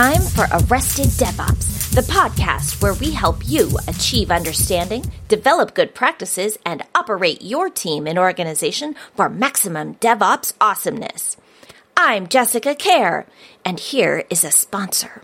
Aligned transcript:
time 0.00 0.22
for 0.22 0.46
Arrested 0.52 1.08
DevOps, 1.20 1.94
the 1.94 2.00
podcast 2.00 2.80
where 2.80 2.94
we 2.94 3.10
help 3.10 3.46
you 3.46 3.68
achieve 3.86 4.30
understanding, 4.30 5.04
develop 5.28 5.74
good 5.74 5.94
practices, 5.94 6.56
and 6.64 6.82
operate 6.94 7.42
your 7.42 7.68
team 7.68 8.06
and 8.06 8.18
organization 8.18 8.94
for 9.14 9.28
maximum 9.28 9.96
DevOps 9.96 10.54
awesomeness. 10.58 11.36
I'm 11.98 12.28
Jessica 12.28 12.74
Kerr, 12.74 13.26
and 13.62 13.78
here 13.78 14.24
is 14.30 14.42
a 14.42 14.50
sponsor. 14.50 15.20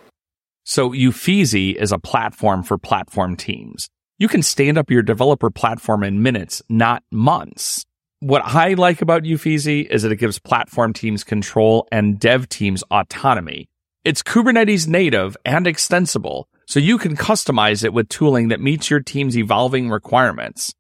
So 0.64 0.90
Uffizzi 0.90 1.74
is 1.74 1.90
a 1.90 1.98
platform 1.98 2.62
for 2.62 2.76
platform 2.76 3.34
teams. 3.34 3.88
You 4.18 4.28
can 4.28 4.42
stand 4.42 4.76
up 4.76 4.90
your 4.90 5.02
developer 5.02 5.48
platform 5.48 6.02
in 6.02 6.22
minutes, 6.22 6.60
not 6.68 7.02
months. 7.10 7.82
What 8.20 8.42
I 8.44 8.74
like 8.74 9.00
about 9.00 9.22
Uffizzi 9.22 9.86
is 9.86 10.02
that 10.02 10.12
it 10.12 10.16
gives 10.16 10.38
platform 10.38 10.92
teams 10.92 11.24
control 11.24 11.88
and 11.90 12.20
dev 12.20 12.50
teams 12.50 12.84
autonomy. 12.90 13.70
It's 14.06 14.22
Kubernetes 14.22 14.86
native 14.86 15.36
and 15.44 15.66
extensible, 15.66 16.46
so 16.64 16.78
you 16.78 16.96
can 16.96 17.16
customize 17.16 17.82
it 17.82 17.92
with 17.92 18.08
tooling 18.08 18.50
that 18.50 18.60
meets 18.60 18.88
your 18.88 19.00
team's 19.00 19.36
evolving 19.36 19.90
requirements. 19.90 20.72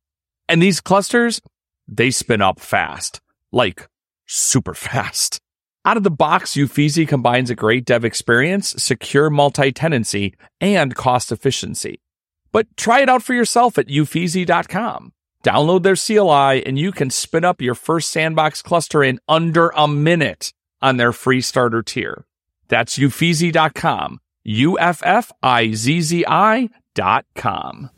And 0.48 0.62
these 0.62 0.80
clusters, 0.80 1.40
they 1.88 2.12
spin 2.12 2.40
up 2.40 2.60
fast, 2.60 3.20
like 3.50 3.88
super 4.26 4.74
fast. 4.74 5.40
Out 5.84 5.96
of 5.96 6.04
the 6.04 6.10
box, 6.12 6.54
Uffizzi 6.54 7.08
combines 7.08 7.50
a 7.50 7.56
great 7.56 7.84
dev 7.84 8.04
experience, 8.04 8.80
secure 8.80 9.28
multi-tenancy, 9.28 10.36
and 10.60 10.94
cost 10.94 11.32
efficiency. 11.32 11.98
But 12.52 12.68
try 12.76 13.00
it 13.00 13.08
out 13.08 13.24
for 13.24 13.34
yourself 13.34 13.76
at 13.76 13.88
uffizzi.com. 13.88 15.12
Download 15.42 15.82
their 15.82 15.96
CLI 15.96 16.64
and 16.64 16.78
you 16.78 16.92
can 16.92 17.10
spin 17.10 17.44
up 17.44 17.60
your 17.60 17.74
first 17.74 18.12
sandbox 18.12 18.62
cluster 18.62 19.02
in 19.02 19.18
under 19.28 19.72
a 19.74 19.88
minute 19.88 20.52
on 20.80 20.96
their 20.96 21.12
free 21.12 21.40
starter 21.40 21.82
tier. 21.82 22.24
That's 22.68 22.98
uffizzi.com. 22.98 24.20
U-F-F-I-Z-Z-I 24.44 25.08
dot 26.94 27.24
com. 27.34 27.90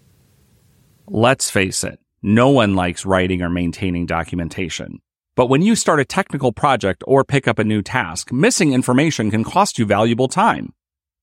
Let's 1.06 1.50
face 1.50 1.84
it, 1.84 2.00
no 2.22 2.48
one 2.48 2.74
likes 2.74 3.04
writing 3.06 3.42
or 3.42 3.50
maintaining 3.50 4.06
documentation. 4.06 5.00
But 5.36 5.46
when 5.46 5.62
you 5.62 5.76
start 5.76 6.00
a 6.00 6.04
technical 6.04 6.52
project 6.52 7.04
or 7.06 7.22
pick 7.22 7.46
up 7.46 7.58
a 7.58 7.64
new 7.64 7.82
task, 7.82 8.32
missing 8.32 8.72
information 8.72 9.30
can 9.30 9.44
cost 9.44 9.78
you 9.78 9.86
valuable 9.86 10.26
time. 10.26 10.72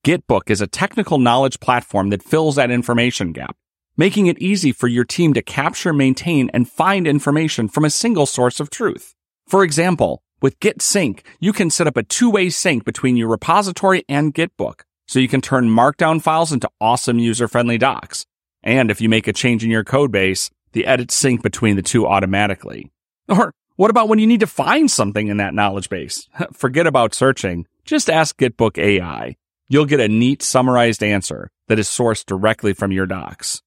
Gitbook 0.06 0.50
is 0.50 0.62
a 0.62 0.68
technical 0.68 1.18
knowledge 1.18 1.60
platform 1.60 2.12
that 2.12 2.24
fills 2.24 2.56
that 2.56 2.72
information 2.72 3.34
gap, 3.34 3.58
making 3.98 4.28
it 4.28 4.40
easy 4.40 4.72
for 4.72 4.88
your 4.88 5.04
team 5.04 5.34
to 5.34 5.42
capture, 5.42 5.92
maintain, 5.92 6.50
and 6.54 6.70
find 6.70 7.08
information 7.08 7.68
from 7.68 7.84
a 7.84 7.90
single 7.90 8.26
source 8.26 8.60
of 8.60 8.70
truth. 8.70 9.16
For 9.48 9.64
example, 9.64 10.22
with 10.46 10.60
Git 10.60 10.80
Sync, 10.80 11.24
you 11.40 11.52
can 11.52 11.72
set 11.72 11.88
up 11.88 11.98
a 11.98 12.04
two-way 12.04 12.52
sync 12.52 12.86
between 12.86 13.18
your 13.18 13.30
repository 13.30 14.06
and 14.08 14.32
Gitbook, 14.32 14.82
so 15.08 15.18
you 15.18 15.28
can 15.28 15.42
turn 15.42 15.72
markdown 15.72 16.22
files 16.22 16.52
into 16.52 16.70
awesome 16.80 17.18
user-friendly 17.18 17.80
docs. 17.80 18.28
And 18.62 18.92
if 18.92 19.02
you 19.02 19.10
make 19.10 19.28
a 19.28 19.34
change 19.34 19.64
in 19.64 19.72
your 19.72 19.84
code 19.84 20.12
base, 20.12 20.52
the 20.74 20.86
edits 20.86 21.16
sync 21.16 21.42
between 21.42 21.78
the 21.78 21.82
two 21.82 22.06
automatically. 22.06 22.92
Or 23.28 23.56
what 23.76 23.90
about 23.90 24.08
when 24.08 24.20
you 24.20 24.28
need 24.28 24.42
to 24.42 24.46
find 24.46 24.92
something 24.92 25.30
in 25.30 25.38
that 25.38 25.56
knowledge 25.56 25.90
base? 25.90 26.30
Forget 26.54 26.86
about 26.86 27.16
searching. 27.16 27.66
Just 27.84 28.08
ask 28.08 28.38
Gitbook 28.38 28.78
AI. 28.78 29.38
You'll 29.68 29.86
get 29.86 30.00
a 30.00 30.08
neat 30.08 30.44
summarized 30.44 31.02
answer 31.02 31.50
that 31.70 31.80
is 31.80 31.88
sourced 31.88 32.24
directly 32.24 32.74
from 32.74 32.92
your 32.92 33.08
docs. 33.08 33.64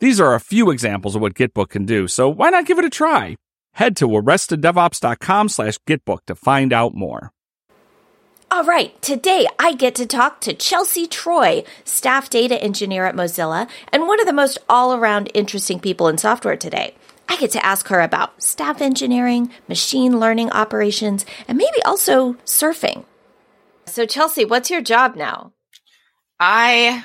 These 0.00 0.18
are 0.18 0.34
a 0.34 0.40
few 0.40 0.72
examples 0.72 1.14
of 1.14 1.22
what 1.22 1.34
Gitbook 1.34 1.68
can 1.68 1.86
do, 1.86 2.08
so 2.08 2.28
why 2.28 2.50
not 2.50 2.66
give 2.66 2.80
it 2.80 2.84
a 2.84 2.90
try? 2.90 3.36
Head 3.72 3.96
to 3.96 4.08
arresteddevops.com 4.08 5.48
slash 5.48 5.78
Gitbook 5.86 6.20
to 6.26 6.34
find 6.34 6.72
out 6.72 6.94
more. 6.94 7.32
All 8.50 8.64
right, 8.64 9.00
today 9.02 9.46
I 9.58 9.74
get 9.74 9.94
to 9.96 10.06
talk 10.06 10.40
to 10.40 10.54
Chelsea 10.54 11.06
Troy, 11.06 11.64
staff 11.84 12.30
data 12.30 12.60
engineer 12.62 13.04
at 13.04 13.14
Mozilla, 13.14 13.68
and 13.92 14.08
one 14.08 14.20
of 14.20 14.26
the 14.26 14.32
most 14.32 14.56
all 14.70 14.94
around 14.94 15.30
interesting 15.34 15.78
people 15.78 16.08
in 16.08 16.16
software 16.16 16.56
today. 16.56 16.94
I 17.28 17.36
get 17.36 17.50
to 17.50 17.64
ask 17.64 17.88
her 17.88 18.00
about 18.00 18.42
staff 18.42 18.80
engineering, 18.80 19.50
machine 19.68 20.18
learning 20.18 20.50
operations, 20.50 21.26
and 21.46 21.58
maybe 21.58 21.82
also 21.84 22.34
surfing. 22.46 23.04
So, 23.84 24.06
Chelsea, 24.06 24.46
what's 24.46 24.70
your 24.70 24.80
job 24.80 25.14
now? 25.14 25.52
I 26.40 27.04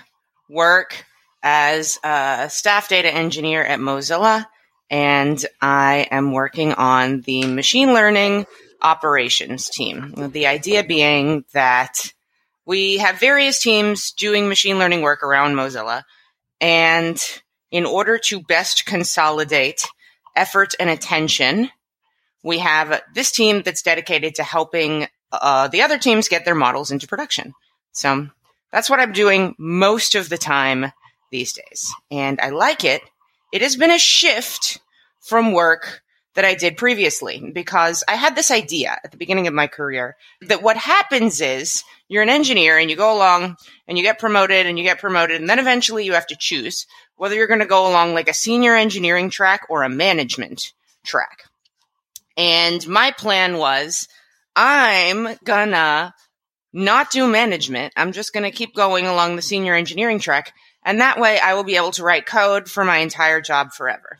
work 0.50 1.06
as 1.44 2.00
a 2.06 2.47
staff 2.50 2.88
data 2.88 3.13
engineer 3.13 3.63
at 3.63 3.79
Mozilla, 3.79 4.46
and 4.94 5.44
I 5.59 6.08
am 6.12 6.34
working 6.34 6.74
on 6.74 7.22
the 7.22 7.48
machine 7.48 7.96
learning 7.96 8.46
operations 8.80 9.68
team. 9.70 10.14
The 10.31 10.46
idea 10.46 10.84
being 10.84 11.46
that 11.54 12.14
we 12.64 13.00
have 13.00 13.20
various 13.20 13.59
teams 13.59 14.12
doing 14.12 14.48
machine 14.48 14.78
learning 14.78 15.02
work 15.02 15.24
around 15.24 15.56
Mozilla, 15.56 16.03
and 16.62 17.20
in 17.72 17.88
order 17.88 18.20
to 18.20 18.44
best 18.44 18.86
consolidate 18.86 19.82
effort 20.36 20.76
and 20.80 20.92
attention. 20.92 21.70
We 22.44 22.59
have 22.59 23.02
this 23.16 23.32
team 23.32 23.64
that's 23.64 23.82
dedicated 23.82 24.36
to 24.36 24.44
helping 24.44 25.08
uh, 25.32 25.70
the 25.70 25.82
other 25.82 25.98
teams 25.98 26.28
get 26.28 26.46
their 26.46 26.53
models 26.53 26.92
into 26.92 27.08
production. 27.08 27.53
So 27.94 28.28
that's 28.72 28.92
what 28.92 29.00
I'm 29.00 29.14
doing 29.14 29.56
most 29.58 30.14
of 30.14 30.30
the 30.30 30.38
time 30.38 30.92
these 31.32 31.53
days. 31.53 31.92
And 32.12 32.40
I 32.40 32.50
like 32.50 32.84
it. 32.84 33.02
It 33.52 33.62
has 33.62 33.76
been 33.76 33.92
a 33.92 34.00
shift 34.00 34.80
from 35.23 35.53
work 35.53 36.03
that 36.35 36.45
I 36.45 36.56
did 36.56 36.78
previously 36.78 37.51
because 37.53 38.03
I 38.07 38.16
had 38.16 38.35
this 38.35 38.51
idea 38.51 39.00
at 39.03 39.11
the 39.11 39.17
beginning 39.17 39.47
of 39.47 39.53
my 39.53 39.67
career 39.67 40.16
that 40.41 40.63
what 40.63 40.78
happens 40.78 41.41
is 41.41 41.84
you're 42.07 42.23
an 42.23 42.29
engineer 42.29 42.78
and 42.78 42.89
you 42.89 42.95
go 42.95 43.16
along 43.16 43.56
and 43.88 43.97
you 43.97 44.03
get 44.03 44.19
promoted 44.19 44.66
and 44.66 44.78
you 44.78 44.84
get 44.84 45.00
promoted 45.00 45.39
and 45.39 45.50
then 45.50 45.59
eventually 45.59 46.06
you 46.06 46.13
have 46.13 46.28
to 46.28 46.38
choose 46.39 46.88
whether 47.16 47.35
you're 47.35 47.47
going 47.47 47.59
to 47.59 47.66
go 47.66 47.88
along 47.88 48.13
like 48.13 48.29
a 48.29 48.34
senior 48.34 48.75
engineering 48.75 49.29
track 49.29 49.61
or 49.69 49.84
a 49.84 49.89
management 49.89 50.73
track. 51.03 51.44
And 52.35 52.85
my 52.88 53.11
plan 53.11 53.57
was 53.57 54.07
I'm 54.55 55.38
gonna 55.44 56.13
not 56.72 57.11
do 57.11 57.28
management. 57.28 57.94
I'm 57.95 58.11
just 58.11 58.34
gonna 58.34 58.51
keep 58.51 58.75
going 58.75 59.05
along 59.05 59.35
the 59.35 59.41
senior 59.41 59.75
engineering 59.75 60.19
track. 60.19 60.53
And 60.84 61.00
that 61.00 61.19
way 61.19 61.40
I 61.40 61.53
will 61.53 61.63
be 61.63 61.75
able 61.75 61.91
to 61.91 62.03
write 62.03 62.25
code 62.25 62.69
for 62.69 62.84
my 62.84 62.97
entire 62.97 63.41
job 63.41 63.72
forever. 63.73 64.19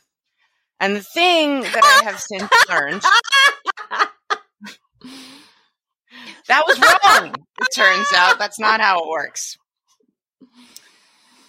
And 0.84 0.98
the 0.98 1.02
thing 1.02 1.62
that 1.62 1.82
I 1.82 2.04
have 2.04 2.20
since 2.20 2.44
learned 2.70 3.02
that 6.50 6.66
was 6.68 6.78
wrong. 6.78 7.34
It 7.62 7.68
turns 7.74 8.08
out 8.14 8.38
that's 8.38 8.60
not 8.60 8.82
how 8.82 9.00
it 9.00 9.08
works. 9.08 9.58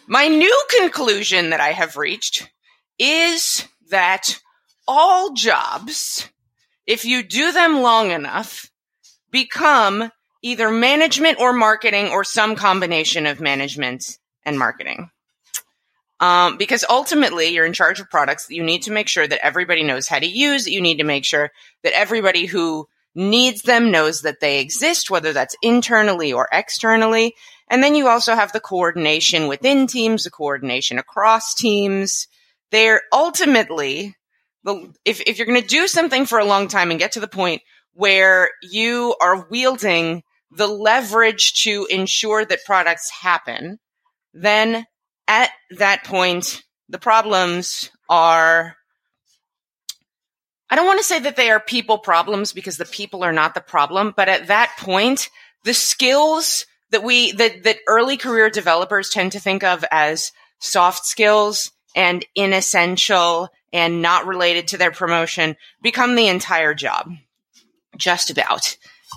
My 0.06 0.28
new 0.28 0.64
conclusion 0.78 1.50
that 1.50 1.58
I 1.58 1.72
have 1.72 1.96
reached 1.96 2.48
is 2.96 3.66
that 3.90 4.38
all 4.86 5.32
jobs, 5.32 6.30
if 6.86 7.04
you 7.04 7.24
do 7.24 7.50
them 7.50 7.82
long 7.82 8.12
enough, 8.12 8.70
become 9.32 10.12
either 10.42 10.70
management 10.70 11.40
or 11.40 11.52
marketing 11.52 12.10
or 12.10 12.22
some 12.22 12.54
combination 12.54 13.26
of 13.26 13.40
management 13.40 14.16
and 14.46 14.60
marketing. 14.60 15.10
Um, 16.20 16.56
because 16.58 16.84
ultimately 16.88 17.48
you're 17.48 17.66
in 17.66 17.72
charge 17.72 17.98
of 17.98 18.08
products 18.08 18.46
you 18.48 18.62
need 18.62 18.82
to 18.82 18.92
make 18.92 19.08
sure 19.08 19.26
that 19.26 19.44
everybody 19.44 19.82
knows 19.82 20.06
how 20.06 20.18
to 20.18 20.26
use. 20.26 20.66
You 20.66 20.80
need 20.80 20.98
to 20.98 21.04
make 21.04 21.24
sure 21.24 21.50
that 21.82 21.92
everybody 21.92 22.46
who 22.46 22.86
needs 23.14 23.62
them 23.62 23.90
knows 23.90 24.22
that 24.22 24.40
they 24.40 24.60
exist, 24.60 25.10
whether 25.10 25.32
that's 25.32 25.56
internally 25.62 26.32
or 26.32 26.48
externally. 26.52 27.34
And 27.68 27.82
then 27.82 27.94
you 27.94 28.08
also 28.08 28.34
have 28.34 28.52
the 28.52 28.60
coordination 28.60 29.48
within 29.48 29.86
teams, 29.86 30.24
the 30.24 30.30
coordination 30.30 30.98
across 30.98 31.54
teams. 31.54 32.28
They're 32.70 33.02
ultimately, 33.12 34.16
if, 35.04 35.20
if 35.26 35.38
you're 35.38 35.46
going 35.46 35.60
to 35.60 35.66
do 35.66 35.86
something 35.86 36.26
for 36.26 36.38
a 36.38 36.44
long 36.44 36.68
time 36.68 36.90
and 36.90 37.00
get 37.00 37.12
to 37.12 37.20
the 37.20 37.28
point 37.28 37.62
where 37.92 38.50
you 38.62 39.14
are 39.20 39.46
wielding 39.48 40.22
the 40.50 40.66
leverage 40.66 41.62
to 41.62 41.86
ensure 41.90 42.44
that 42.44 42.64
products 42.64 43.10
happen, 43.10 43.78
then 44.32 44.84
at 45.28 45.50
that 45.78 46.04
point, 46.04 46.62
the 46.88 46.98
problems 46.98 47.90
are 48.08 48.76
I 50.70 50.76
don't 50.76 50.86
want 50.86 50.98
to 50.98 51.04
say 51.04 51.20
that 51.20 51.36
they 51.36 51.50
are 51.50 51.60
people 51.60 51.98
problems 51.98 52.52
because 52.52 52.78
the 52.78 52.84
people 52.84 53.22
are 53.22 53.32
not 53.32 53.54
the 53.54 53.60
problem, 53.60 54.12
but 54.16 54.28
at 54.28 54.48
that 54.48 54.74
point, 54.78 55.30
the 55.62 55.74
skills 55.74 56.66
that 56.90 57.02
we 57.02 57.32
that 57.32 57.62
that 57.64 57.78
early 57.86 58.16
career 58.16 58.50
developers 58.50 59.10
tend 59.10 59.32
to 59.32 59.40
think 59.40 59.62
of 59.62 59.84
as 59.90 60.32
soft 60.58 61.06
skills 61.06 61.70
and 61.94 62.24
inessential 62.34 63.48
and 63.72 64.02
not 64.02 64.26
related 64.26 64.68
to 64.68 64.78
their 64.78 64.90
promotion 64.90 65.56
become 65.82 66.14
the 66.14 66.28
entire 66.28 66.74
job. 66.74 67.10
Just 67.96 68.30
about. 68.30 68.76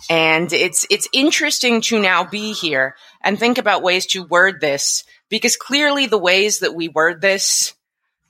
And 0.10 0.54
it's 0.54 0.86
it's 0.90 1.08
interesting 1.12 1.82
to 1.82 2.00
now 2.00 2.24
be 2.24 2.54
here 2.54 2.96
and 3.24 3.40
think 3.40 3.58
about 3.58 3.82
ways 3.82 4.06
to 4.08 4.24
word 4.24 4.62
this 4.62 5.04
because 5.30 5.56
clearly 5.56 6.06
the 6.06 6.18
ways 6.18 6.60
that 6.60 6.76
we 6.76 6.88
word 6.88 7.22
this 7.22 7.74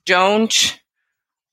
don't 0.06 0.80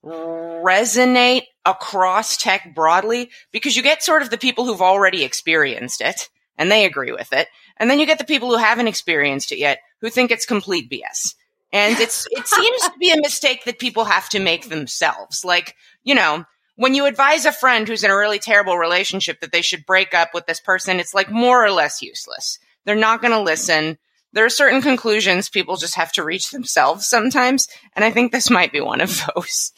resonate 0.03 1.43
across 1.65 2.37
tech 2.37 2.73
broadly 2.75 3.31
because 3.51 3.75
you 3.75 3.83
get 3.83 4.03
sort 4.03 4.21
of 4.21 4.29
the 4.29 4.37
people 4.37 4.65
who've 4.65 4.81
already 4.81 5.23
experienced 5.23 6.01
it 6.01 6.29
and 6.57 6.71
they 6.71 6.85
agree 6.85 7.11
with 7.11 7.33
it. 7.33 7.47
And 7.77 7.89
then 7.89 7.99
you 7.99 8.05
get 8.05 8.17
the 8.17 8.23
people 8.23 8.49
who 8.49 8.57
haven't 8.57 8.87
experienced 8.87 9.51
it 9.51 9.57
yet 9.57 9.79
who 10.01 10.09
think 10.09 10.31
it's 10.31 10.45
complete 10.45 10.89
BS. 10.89 11.35
And 11.73 11.99
it's 11.99 12.27
it 12.31 12.47
seems 12.47 12.81
to 12.83 12.93
be 12.99 13.11
a 13.11 13.21
mistake 13.21 13.65
that 13.65 13.79
people 13.79 14.05
have 14.05 14.29
to 14.29 14.39
make 14.39 14.69
themselves. 14.69 15.43
Like, 15.43 15.75
you 16.03 16.15
know, 16.15 16.45
when 16.75 16.93
you 16.93 17.05
advise 17.05 17.45
a 17.45 17.51
friend 17.51 17.87
who's 17.87 18.03
in 18.03 18.11
a 18.11 18.17
really 18.17 18.39
terrible 18.39 18.77
relationship 18.77 19.39
that 19.41 19.51
they 19.51 19.61
should 19.61 19.85
break 19.85 20.13
up 20.13 20.33
with 20.33 20.45
this 20.45 20.59
person, 20.59 20.99
it's 20.99 21.13
like 21.13 21.31
more 21.31 21.63
or 21.63 21.71
less 21.71 22.01
useless. 22.01 22.59
They're 22.85 22.95
not 22.95 23.21
going 23.21 23.33
to 23.33 23.41
listen. 23.41 23.97
There 24.35 24.45
are 24.45 24.49
certain 24.49 24.81
conclusions 24.81 25.49
people 25.49 25.77
just 25.77 25.95
have 25.95 26.11
to 26.11 26.23
reach 26.23 26.51
themselves 26.51 27.07
sometimes, 27.07 27.69
and 27.95 28.03
I 28.03 28.11
think 28.11 28.31
this 28.31 28.49
might 28.49 28.73
be 28.73 28.81
one 28.81 28.99
of 28.99 29.21
those. 29.35 29.71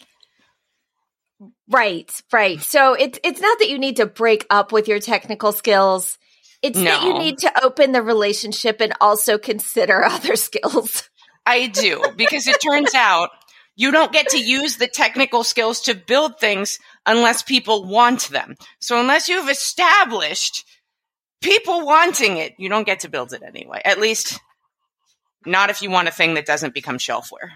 Right, 1.69 2.11
right. 2.33 2.59
So 2.61 2.93
it's 2.95 3.19
it's 3.23 3.39
not 3.39 3.59
that 3.59 3.69
you 3.69 3.77
need 3.77 3.97
to 3.97 4.07
break 4.07 4.47
up 4.49 4.71
with 4.71 4.87
your 4.87 4.99
technical 4.99 5.51
skills. 5.51 6.17
It's 6.63 6.79
no. 6.79 6.85
that 6.85 7.03
you 7.03 7.13
need 7.19 7.37
to 7.39 7.63
open 7.63 7.91
the 7.91 8.01
relationship 8.01 8.81
and 8.81 8.93
also 8.99 9.37
consider 9.37 10.03
other 10.05 10.35
skills. 10.35 11.07
I 11.45 11.67
do, 11.67 12.03
because 12.17 12.47
it 12.47 12.59
turns 12.59 12.95
out 12.95 13.29
you 13.75 13.91
don't 13.91 14.11
get 14.11 14.29
to 14.29 14.39
use 14.39 14.77
the 14.77 14.87
technical 14.87 15.43
skills 15.43 15.81
to 15.81 15.93
build 15.93 16.39
things 16.39 16.79
unless 17.05 17.43
people 17.43 17.85
want 17.85 18.29
them. 18.29 18.55
So 18.81 18.99
unless 18.99 19.29
you've 19.29 19.49
established 19.49 20.65
people 21.41 21.85
wanting 21.85 22.37
it, 22.37 22.55
you 22.57 22.69
don't 22.69 22.87
get 22.87 23.01
to 23.01 23.09
build 23.09 23.33
it 23.33 23.43
anyway. 23.43 23.81
At 23.85 23.99
least 23.99 24.39
not 25.47 25.69
if 25.69 25.81
you 25.81 25.89
want 25.89 26.07
a 26.07 26.11
thing 26.11 26.35
that 26.35 26.45
doesn't 26.45 26.73
become 26.73 26.97
shelfware. 26.97 27.51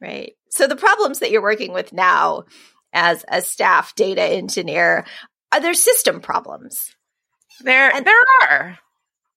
Right. 0.00 0.34
So 0.50 0.66
the 0.66 0.76
problems 0.76 1.18
that 1.18 1.30
you're 1.30 1.42
working 1.42 1.72
with 1.72 1.92
now 1.92 2.44
as 2.92 3.24
a 3.28 3.42
staff 3.42 3.94
data 3.94 4.22
engineer 4.22 5.04
are 5.52 5.60
there 5.60 5.74
system 5.74 6.20
problems? 6.20 6.94
There 7.62 7.90
and, 7.94 8.06
there 8.06 8.24
are. 8.42 8.78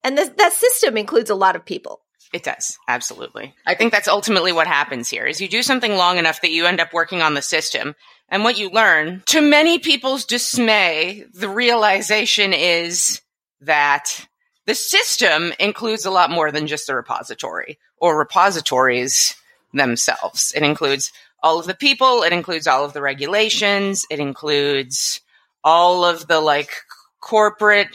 And 0.03 0.17
this, 0.17 0.29
that 0.37 0.53
system 0.53 0.97
includes 0.97 1.29
a 1.29 1.35
lot 1.35 1.55
of 1.55 1.65
people. 1.65 2.01
It 2.33 2.43
does. 2.43 2.77
Absolutely. 2.87 3.53
I 3.65 3.75
think 3.75 3.91
that's 3.91 4.07
ultimately 4.07 4.51
what 4.51 4.67
happens 4.67 5.09
here 5.09 5.25
is 5.25 5.41
you 5.41 5.49
do 5.49 5.61
something 5.61 5.95
long 5.95 6.17
enough 6.17 6.41
that 6.41 6.51
you 6.51 6.65
end 6.65 6.79
up 6.79 6.93
working 6.93 7.21
on 7.21 7.33
the 7.33 7.41
system. 7.41 7.95
And 8.29 8.43
what 8.43 8.57
you 8.57 8.69
learn, 8.69 9.23
to 9.27 9.41
many 9.41 9.79
people's 9.79 10.23
dismay, 10.25 11.25
the 11.33 11.49
realization 11.49 12.53
is 12.53 13.21
that 13.61 14.25
the 14.65 14.75
system 14.75 15.53
includes 15.59 16.05
a 16.05 16.11
lot 16.11 16.29
more 16.29 16.51
than 16.51 16.67
just 16.67 16.87
the 16.87 16.95
repository 16.95 17.79
or 17.97 18.17
repositories 18.17 19.35
themselves. 19.73 20.53
It 20.55 20.63
includes 20.63 21.11
all 21.43 21.59
of 21.59 21.65
the 21.65 21.73
people, 21.73 22.23
it 22.23 22.33
includes 22.33 22.67
all 22.67 22.85
of 22.85 22.93
the 22.93 23.01
regulations, 23.01 24.05
it 24.09 24.19
includes 24.19 25.21
all 25.63 26.05
of 26.05 26.27
the 26.27 26.39
like 26.39 26.71
corporate 27.19 27.89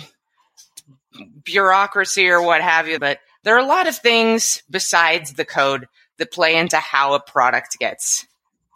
bureaucracy 1.44 2.28
or 2.28 2.42
what 2.42 2.60
have 2.60 2.88
you. 2.88 2.98
But 2.98 3.20
there 3.44 3.54
are 3.54 3.64
a 3.64 3.66
lot 3.66 3.86
of 3.86 3.96
things 3.96 4.62
besides 4.68 5.34
the 5.34 5.44
code 5.44 5.86
that 6.18 6.32
play 6.32 6.56
into 6.56 6.78
how 6.78 7.14
a 7.14 7.20
product 7.20 7.78
gets 7.78 8.26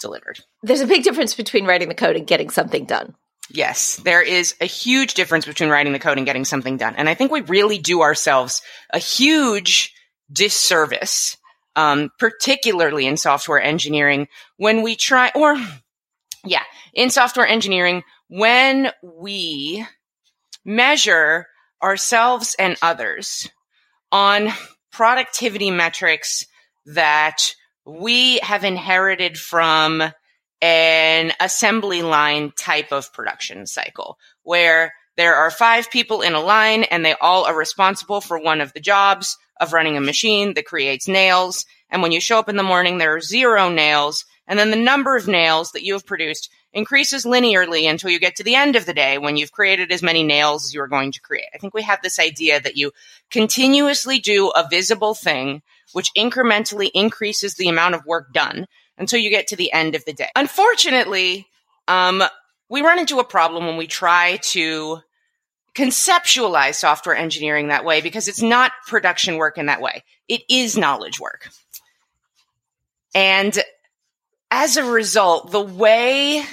delivered. 0.01 0.41
There's 0.63 0.81
a 0.81 0.87
big 0.87 1.03
difference 1.03 1.35
between 1.35 1.67
writing 1.67 1.89
the 1.89 1.95
code 1.95 2.17
and 2.17 2.27
getting 2.27 2.51
something 2.51 2.85
done. 2.85 3.15
Yes, 3.53 3.97
there 3.97 4.23
is 4.23 4.55
a 4.61 4.67
huge 4.67 5.15
difference 5.15 5.45
between 5.45 5.71
writing 5.71 5.93
the 5.93 5.99
code 5.99 6.19
and 6.19 6.27
getting 6.27 6.45
something 6.45 6.77
done. 6.77 6.95
And 6.97 7.09
I 7.09 7.15
think 7.15 7.33
we 7.33 7.41
really 7.41 7.79
do 7.79 8.03
ourselves 8.03 8.63
a 8.91 8.99
huge 8.99 9.93
disservice, 10.33 11.37
um, 11.75 12.11
particularly 12.19 13.07
in 13.07 13.17
software 13.17 13.61
engineering, 13.61 14.29
when 14.57 14.83
we 14.83 14.95
try, 14.95 15.33
or 15.35 15.57
yeah, 16.45 16.63
in 16.95 17.11
software 17.11 17.47
engineering, 17.47 18.05
when 18.29 18.91
we 19.03 19.85
measure 20.65 21.47
ourselves 21.83 22.55
and 22.59 22.77
others 22.83 23.49
on 24.13 24.51
productivity 24.93 25.71
metrics 25.71 26.47
that 26.87 27.55
we 27.85 28.39
have 28.39 28.63
inherited 28.63 29.37
from 29.37 30.13
an 30.63 31.33
assembly 31.41 32.03
line 32.03 32.53
type 32.59 32.93
of 32.93 33.13
production 33.13 33.67
cycle 33.67 34.19
where 34.43 34.93
there 35.17 35.35
are 35.35 35.51
five 35.51 35.91
people 35.91 36.23
in 36.23 36.35
a 36.35 36.41
line 36.41 36.85
and 36.85 37.05
they 37.05 37.15
all 37.21 37.45
are 37.45 37.57
responsible 37.57 38.21
for 38.21 38.39
one 38.39 38.61
of 38.61 38.73
the 38.73 38.81
jobs 38.81 39.37
of 39.61 39.73
running 39.73 39.97
a 39.97 40.01
machine 40.01 40.55
that 40.55 40.65
creates 40.65 41.09
nails. 41.09 41.67
And 41.91 42.03
when 42.03 42.13
you 42.13 42.21
show 42.21 42.39
up 42.39 42.49
in 42.49 42.57
the 42.57 42.63
morning, 42.63 42.99
there 42.99 43.15
are 43.15 43.21
zero 43.21 43.69
nails. 43.69 44.25
And 44.47 44.59
then 44.59 44.71
the 44.71 44.77
number 44.77 45.17
of 45.17 45.29
nails 45.29 45.73
that 45.73 45.83
you 45.83 45.93
have 45.93 46.07
produced 46.07 46.51
increases 46.73 47.25
linearly 47.25 47.89
until 47.89 48.11
you 48.11 48.19
get 48.19 48.37
to 48.37 48.45
the 48.45 48.55
end 48.55 48.77
of 48.77 48.87
the 48.87 48.95
day 48.95 49.19
when 49.19 49.37
you've 49.37 49.53
created 49.53 49.93
as 49.93 50.03
many 50.03 50.23
nails 50.23 50.67
as 50.67 50.75
you 50.75 50.81
are 50.81 50.89
going 50.89 51.13
to 51.13 51.21
create. 51.21 51.49
I 51.55 51.59
think 51.59 51.75
we 51.75 51.83
have 51.83 52.01
this 52.03 52.19
idea 52.19 52.61
that 52.61 52.77
you 52.77 52.93
continuously 53.31 54.21
do 54.21 54.49
a 54.49 54.67
visible 54.71 55.15
thing, 55.15 55.63
which 55.93 56.13
incrementally 56.17 56.91
increases 56.95 57.55
the 57.55 57.69
amount 57.69 57.95
of 57.95 58.07
work 58.07 58.33
done 58.33 58.67
until 59.01 59.19
you 59.19 59.31
get 59.31 59.49
to 59.49 59.57
the 59.57 59.73
end 59.73 59.97
of 59.97 60.05
the 60.05 60.13
day. 60.13 60.29
Unfortunately, 60.37 61.49
um, 61.89 62.23
we 62.69 62.83
run 62.83 63.01
into 63.01 63.19
a 63.19 63.25
problem 63.25 63.67
when 63.67 63.77
we 63.77 63.89
try 63.89 64.37
to 64.43 64.99
conceptualize 65.75 66.75
software 66.75 67.17
engineering 67.17 67.69
that 67.69 67.85
way 67.85 68.01
because 68.01 68.29
it's 68.29 68.43
not 68.43 68.73
production 68.87 69.37
work 69.37 69.59
in 69.59 69.67
that 69.67 69.81
way. 69.81 70.05
It 70.29 70.43
is 70.49 70.77
knowledge 70.77 71.19
work. 71.19 71.49
And 73.15 73.59
as 74.51 74.77
a 74.77 74.85
result, 74.85 75.51
the 75.51 75.61
way 75.61 76.45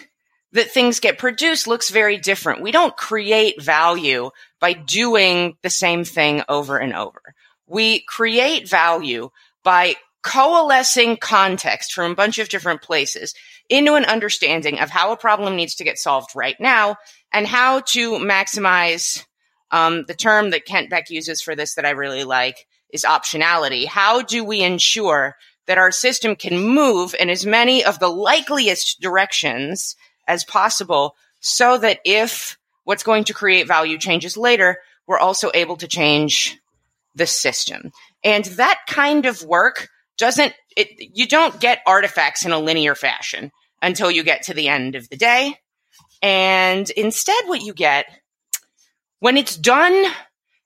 that 0.53 0.71
things 0.71 0.99
get 0.99 1.17
produced 1.17 1.67
looks 1.67 1.89
very 1.89 2.17
different. 2.17 2.61
We 2.61 2.71
don't 2.71 2.95
create 2.95 3.61
value 3.61 4.31
by 4.59 4.73
doing 4.73 5.57
the 5.61 5.69
same 5.69 6.03
thing 6.03 6.43
over 6.47 6.77
and 6.77 6.93
over. 6.93 7.21
We 7.67 7.99
create 8.01 8.69
value 8.69 9.31
by 9.63 9.95
coalescing 10.27 11.15
context 11.15 11.93
from 11.93 12.11
a 12.11 12.15
bunch 12.15 12.37
of 12.37 12.49
different 12.49 12.81
places 12.81 13.33
into 13.69 13.93
an 13.93 14.03
understanding 14.03 14.77
of 14.77 14.89
how 14.89 15.13
a 15.13 15.17
problem 15.17 15.55
needs 15.55 15.75
to 15.75 15.85
get 15.85 15.97
solved 15.97 16.31
right 16.35 16.59
now 16.59 16.97
and 17.31 17.47
how 17.47 17.79
to 17.79 18.15
maximize 18.15 19.23
um, 19.71 20.03
the 20.05 20.13
term 20.13 20.49
that 20.49 20.65
Kent 20.65 20.89
Beck 20.89 21.09
uses 21.09 21.41
for 21.41 21.55
this 21.55 21.75
that 21.75 21.85
I 21.85 21.91
really 21.91 22.25
like 22.25 22.67
is 22.89 23.05
optionality. 23.05 23.87
How 23.87 24.21
do 24.21 24.43
we 24.43 24.61
ensure 24.61 25.37
that 25.65 25.77
our 25.77 25.91
system 25.91 26.35
can 26.35 26.59
move 26.59 27.15
in 27.17 27.29
as 27.29 27.45
many 27.45 27.85
of 27.85 27.99
the 27.99 28.09
likeliest 28.09 28.99
directions 28.99 29.95
as 30.27 30.43
possible 30.43 31.15
so 31.39 31.77
that 31.77 31.99
if 32.03 32.57
what's 32.83 33.03
going 33.03 33.23
to 33.25 33.33
create 33.33 33.65
value 33.65 33.97
changes 33.97 34.35
later, 34.35 34.79
we're 35.07 35.19
also 35.19 35.51
able 35.53 35.77
to 35.77 35.87
change 35.87 36.57
the 37.15 37.25
system. 37.25 37.93
And 38.25 38.43
that 38.43 38.79
kind 38.87 39.25
of 39.25 39.41
work 39.43 39.87
doesn't 40.17 40.53
it 40.75 40.89
you 40.97 41.27
don't 41.27 41.59
get 41.59 41.81
artifacts 41.85 42.45
in 42.45 42.51
a 42.51 42.59
linear 42.59 42.95
fashion 42.95 43.51
until 43.81 44.11
you 44.11 44.23
get 44.23 44.43
to 44.43 44.53
the 44.53 44.67
end 44.67 44.95
of 44.95 45.09
the 45.09 45.17
day. 45.17 45.55
And 46.21 46.89
instead 46.91 47.43
what 47.45 47.61
you 47.61 47.73
get 47.73 48.05
when 49.19 49.37
it's 49.37 49.55
done 49.55 50.05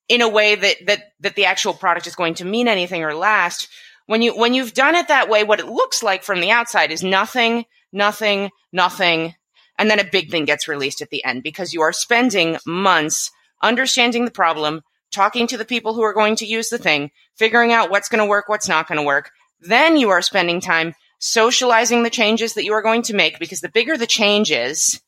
in 0.07 0.21
a 0.21 0.29
way 0.29 0.55
that 0.55 0.77
that 0.87 0.99
that 1.19 1.35
the 1.35 1.45
actual 1.45 1.73
product 1.73 2.07
is 2.07 2.15
going 2.15 2.35
to 2.35 2.45
mean 2.45 2.67
anything 2.67 3.03
or 3.03 3.13
last, 3.13 3.69
when 4.05 4.21
you 4.21 4.37
when 4.37 4.53
you've 4.53 4.73
done 4.73 4.95
it 4.95 5.07
that 5.07 5.29
way 5.29 5.43
what 5.43 5.59
it 5.59 5.67
looks 5.67 6.03
like 6.03 6.23
from 6.23 6.41
the 6.41 6.51
outside 6.51 6.91
is 6.91 7.03
nothing, 7.03 7.65
nothing, 7.91 8.49
nothing, 8.71 9.35
and 9.77 9.89
then 9.89 9.99
a 9.99 10.05
big 10.05 10.31
thing 10.31 10.45
gets 10.45 10.67
released 10.67 11.01
at 11.01 11.09
the 11.09 11.23
end 11.23 11.43
because 11.43 11.73
you 11.73 11.81
are 11.81 11.93
spending 11.93 12.57
months 12.65 13.31
understanding 13.61 14.25
the 14.25 14.31
problem, 14.31 14.81
talking 15.11 15.47
to 15.47 15.57
the 15.57 15.65
people 15.65 15.93
who 15.93 16.01
are 16.01 16.13
going 16.13 16.35
to 16.37 16.45
use 16.45 16.69
the 16.69 16.77
thing, 16.77 17.11
figuring 17.35 17.71
out 17.71 17.89
what's 17.89 18.09
going 18.09 18.19
to 18.19 18.25
work, 18.25 18.47
what's 18.47 18.67
not 18.67 18.87
going 18.87 18.97
to 18.97 19.03
work, 19.03 19.31
then 19.61 19.97
you 19.97 20.09
are 20.09 20.21
spending 20.21 20.59
time 20.59 20.95
socializing 21.19 22.03
the 22.03 22.09
changes 22.09 22.55
that 22.55 22.65
you 22.65 22.73
are 22.73 22.81
going 22.81 23.03
to 23.03 23.13
make 23.13 23.39
because 23.39 23.61
the 23.61 23.69
bigger 23.69 23.97
the 23.97 24.07
change 24.07 24.51
is, 24.51 24.99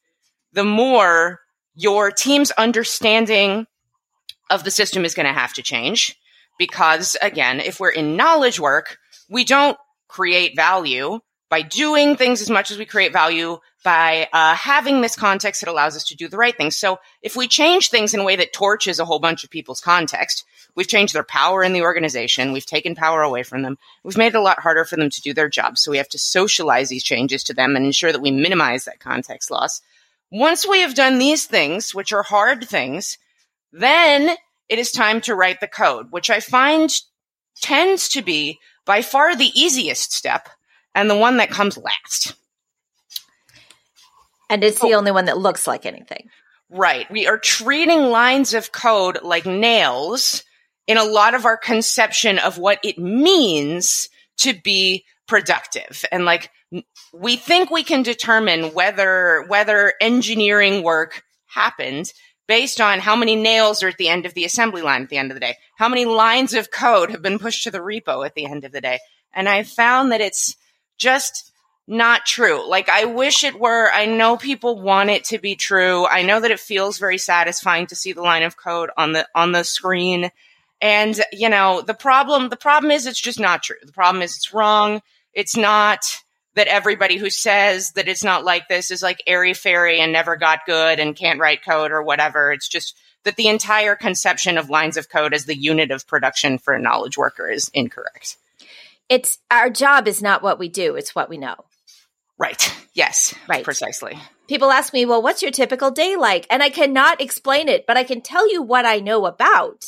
the 0.53 0.63
more 0.63 1.39
your 1.75 2.11
team's 2.11 2.51
understanding 2.51 3.65
of 4.49 4.63
the 4.63 4.71
system 4.71 5.05
is 5.05 5.15
going 5.15 5.25
to 5.25 5.33
have 5.33 5.53
to 5.53 5.63
change. 5.63 6.15
Because 6.59 7.17
again, 7.21 7.59
if 7.59 7.79
we're 7.79 7.89
in 7.89 8.15
knowledge 8.15 8.59
work, 8.59 8.97
we 9.27 9.43
don't 9.43 9.77
create 10.07 10.55
value 10.55 11.19
by 11.53 11.61
doing 11.61 12.15
things 12.15 12.41
as 12.41 12.49
much 12.49 12.71
as 12.71 12.79
we 12.79 12.85
create 12.85 13.13
value 13.13 13.59
by 13.83 14.27
uh, 14.33 14.55
having 14.55 15.01
this 15.01 15.15
context 15.15 15.61
that 15.61 15.69
allows 15.69 15.95
us 15.95 16.03
to 16.05 16.15
do 16.15 16.27
the 16.27 16.35
right 16.35 16.57
thing. 16.57 16.71
So 16.71 16.97
if 17.21 17.35
we 17.35 17.47
change 17.47 17.91
things 17.91 18.15
in 18.15 18.19
a 18.19 18.23
way 18.23 18.35
that 18.37 18.53
torches 18.53 18.99
a 18.99 19.05
whole 19.05 19.19
bunch 19.19 19.43
of 19.43 19.51
people's 19.51 19.79
context, 19.79 20.45
we've 20.73 20.87
changed 20.87 21.13
their 21.13 21.23
power 21.23 21.61
in 21.61 21.73
the 21.73 21.83
organization. 21.83 22.53
We've 22.53 22.65
taken 22.65 22.95
power 22.95 23.21
away 23.21 23.43
from 23.43 23.61
them. 23.61 23.77
We've 24.03 24.17
made 24.17 24.33
it 24.33 24.35
a 24.35 24.41
lot 24.41 24.61
harder 24.61 24.83
for 24.83 24.95
them 24.95 25.11
to 25.11 25.21
do 25.21 25.31
their 25.31 25.47
job. 25.47 25.77
So 25.77 25.91
we 25.91 25.97
have 25.97 26.09
to 26.09 26.17
socialize 26.17 26.89
these 26.89 27.03
changes 27.03 27.43
to 27.43 27.53
them 27.53 27.75
and 27.75 27.85
ensure 27.85 28.11
that 28.11 28.19
we 28.19 28.31
minimize 28.31 28.85
that 28.85 28.99
context 28.99 29.51
loss. 29.51 29.79
Once 30.31 30.67
we 30.67 30.79
have 30.79 30.95
done 30.95 31.19
these 31.19 31.45
things, 31.45 31.93
which 31.93 32.11
are 32.11 32.23
hard 32.23 32.67
things, 32.67 33.19
then 33.71 34.35
it 34.69 34.79
is 34.79 34.91
time 34.91 35.21
to 35.21 35.35
write 35.35 35.59
the 35.59 35.67
code, 35.67 36.07
which 36.09 36.31
I 36.31 36.39
find 36.39 36.91
tends 37.61 38.09
to 38.09 38.23
be 38.23 38.59
by 38.85 39.03
far 39.03 39.35
the 39.35 39.51
easiest 39.53 40.13
step 40.13 40.49
and 40.95 41.09
the 41.09 41.17
one 41.17 41.37
that 41.37 41.49
comes 41.49 41.77
last. 41.77 42.35
And 44.49 44.63
it's 44.63 44.79
the 44.79 44.93
oh. 44.93 44.97
only 44.97 45.11
one 45.11 45.25
that 45.25 45.37
looks 45.37 45.65
like 45.65 45.85
anything. 45.85 46.29
Right. 46.69 47.09
We 47.11 47.27
are 47.27 47.37
treating 47.37 48.01
lines 48.03 48.53
of 48.53 48.71
code 48.71 49.19
like 49.23 49.45
nails 49.45 50.43
in 50.87 50.97
a 50.97 51.03
lot 51.03 51.33
of 51.33 51.45
our 51.45 51.57
conception 51.57 52.39
of 52.39 52.57
what 52.57 52.79
it 52.83 52.97
means 52.97 54.09
to 54.37 54.53
be 54.53 55.05
productive. 55.27 56.03
And 56.11 56.25
like, 56.25 56.51
we 57.13 57.35
think 57.35 57.69
we 57.69 57.83
can 57.83 58.03
determine 58.03 58.73
whether, 58.73 59.45
whether 59.47 59.93
engineering 60.01 60.83
work 60.83 61.23
happened 61.45 62.11
based 62.47 62.81
on 62.81 62.99
how 62.99 63.15
many 63.15 63.35
nails 63.35 63.83
are 63.83 63.87
at 63.87 63.97
the 63.97 64.09
end 64.09 64.25
of 64.25 64.33
the 64.33 64.43
assembly 64.43 64.81
line 64.81 65.03
at 65.03 65.09
the 65.09 65.17
end 65.17 65.31
of 65.31 65.35
the 65.35 65.39
day, 65.39 65.55
how 65.77 65.87
many 65.87 66.05
lines 66.05 66.53
of 66.53 66.71
code 66.71 67.11
have 67.11 67.21
been 67.21 67.39
pushed 67.39 67.63
to 67.63 67.71
the 67.71 67.79
repo 67.79 68.25
at 68.25 68.35
the 68.35 68.45
end 68.45 68.65
of 68.65 68.71
the 68.71 68.81
day. 68.81 68.99
And 69.33 69.47
I 69.47 69.63
found 69.63 70.11
that 70.11 70.21
it's 70.21 70.55
just 70.97 71.51
not 71.87 72.25
true. 72.25 72.67
Like 72.67 72.89
I 72.89 73.05
wish 73.05 73.43
it 73.43 73.59
were. 73.59 73.91
I 73.91 74.05
know 74.05 74.37
people 74.37 74.81
want 74.81 75.09
it 75.09 75.25
to 75.25 75.37
be 75.37 75.55
true. 75.55 76.05
I 76.05 76.23
know 76.23 76.39
that 76.39 76.51
it 76.51 76.59
feels 76.59 76.97
very 76.97 77.17
satisfying 77.17 77.87
to 77.87 77.95
see 77.95 78.13
the 78.13 78.21
line 78.21 78.43
of 78.43 78.57
code 78.57 78.89
on 78.97 79.11
the 79.13 79.27
on 79.35 79.51
the 79.51 79.63
screen. 79.63 80.31
And 80.81 81.19
you 81.31 81.49
know, 81.49 81.81
the 81.81 81.93
problem 81.93 82.49
the 82.49 82.55
problem 82.55 82.91
is 82.91 83.05
it's 83.05 83.21
just 83.21 83.39
not 83.39 83.63
true. 83.63 83.75
The 83.83 83.91
problem 83.91 84.21
is 84.21 84.35
it's 84.35 84.53
wrong. 84.53 85.01
It's 85.33 85.57
not 85.57 86.05
that 86.55 86.67
everybody 86.67 87.17
who 87.17 87.29
says 87.29 87.91
that 87.93 88.07
it's 88.07 88.23
not 88.23 88.45
like 88.45 88.67
this 88.67 88.91
is 88.91 89.01
like 89.01 89.23
airy 89.25 89.53
fairy 89.53 89.99
and 89.99 90.13
never 90.13 90.35
got 90.35 90.65
good 90.65 90.99
and 90.99 91.15
can't 91.15 91.39
write 91.39 91.65
code 91.65 91.91
or 91.91 92.03
whatever. 92.03 92.51
It's 92.51 92.67
just 92.67 92.95
that 93.23 93.35
the 93.35 93.47
entire 93.47 93.95
conception 93.95 94.57
of 94.57 94.69
lines 94.69 94.97
of 94.97 95.09
code 95.09 95.33
as 95.33 95.45
the 95.45 95.57
unit 95.57 95.91
of 95.91 96.07
production 96.07 96.59
for 96.59 96.73
a 96.73 96.79
knowledge 96.79 97.17
worker 97.17 97.49
is 97.49 97.69
incorrect. 97.73 98.37
It's 99.09 99.37
our 99.51 99.69
job 99.69 100.07
is 100.07 100.21
not 100.21 100.43
what 100.43 100.59
we 100.59 100.69
do, 100.69 100.95
it's 100.95 101.13
what 101.13 101.29
we 101.29 101.37
know. 101.37 101.55
Right. 102.37 102.75
Yes. 102.93 103.33
Right. 103.47 103.63
Precisely. 103.63 104.17
People 104.47 104.71
ask 104.71 104.91
me, 104.93 105.05
well, 105.05 105.21
what's 105.21 105.41
your 105.41 105.51
typical 105.51 105.91
day 105.91 106.15
like? 106.15 106.47
And 106.49 106.61
I 106.61 106.69
cannot 106.69 107.21
explain 107.21 107.69
it, 107.69 107.85
but 107.87 107.95
I 107.95 108.03
can 108.03 108.21
tell 108.21 108.51
you 108.51 108.61
what 108.61 108.85
I 108.85 108.99
know 108.99 109.25
about. 109.25 109.85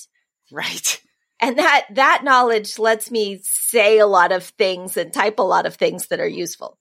Right. 0.52 1.02
And 1.42 1.58
that, 1.58 1.88
that 1.96 2.24
knowledge 2.24 2.80
lets 2.80 3.12
me 3.12 3.42
say 3.44 4.00
a 4.00 4.08
lot 4.08 4.32
of 4.32 4.44
things 4.44 4.96
and 4.96 5.12
type 5.12 5.40
a 5.40 5.44
lot 5.44 5.66
of 5.66 5.76
things 5.76 6.08
that 6.08 6.20
are 6.20 6.28
useful. 6.28 6.78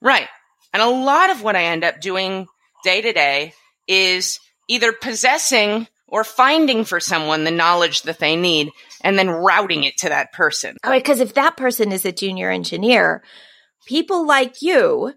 Right. 0.00 0.28
And 0.72 0.82
a 0.82 0.88
lot 0.88 1.30
of 1.30 1.42
what 1.42 1.56
I 1.56 1.64
end 1.64 1.82
up 1.82 2.00
doing 2.00 2.46
day 2.84 3.00
to 3.00 3.12
day 3.12 3.52
is 3.88 4.38
either 4.68 4.92
possessing 4.92 5.88
or 6.06 6.22
finding 6.22 6.84
for 6.84 7.00
someone 7.00 7.44
the 7.44 7.50
knowledge 7.50 8.02
that 8.02 8.18
they 8.18 8.36
need 8.36 8.70
and 9.02 9.18
then 9.18 9.30
routing 9.30 9.84
it 9.84 9.96
to 9.98 10.08
that 10.08 10.32
person. 10.32 10.76
All 10.84 10.90
right. 10.90 11.04
Cause 11.04 11.20
if 11.20 11.34
that 11.34 11.56
person 11.56 11.92
is 11.92 12.04
a 12.04 12.12
junior 12.12 12.50
engineer, 12.50 13.22
people 13.86 14.26
like 14.26 14.62
you 14.62 15.14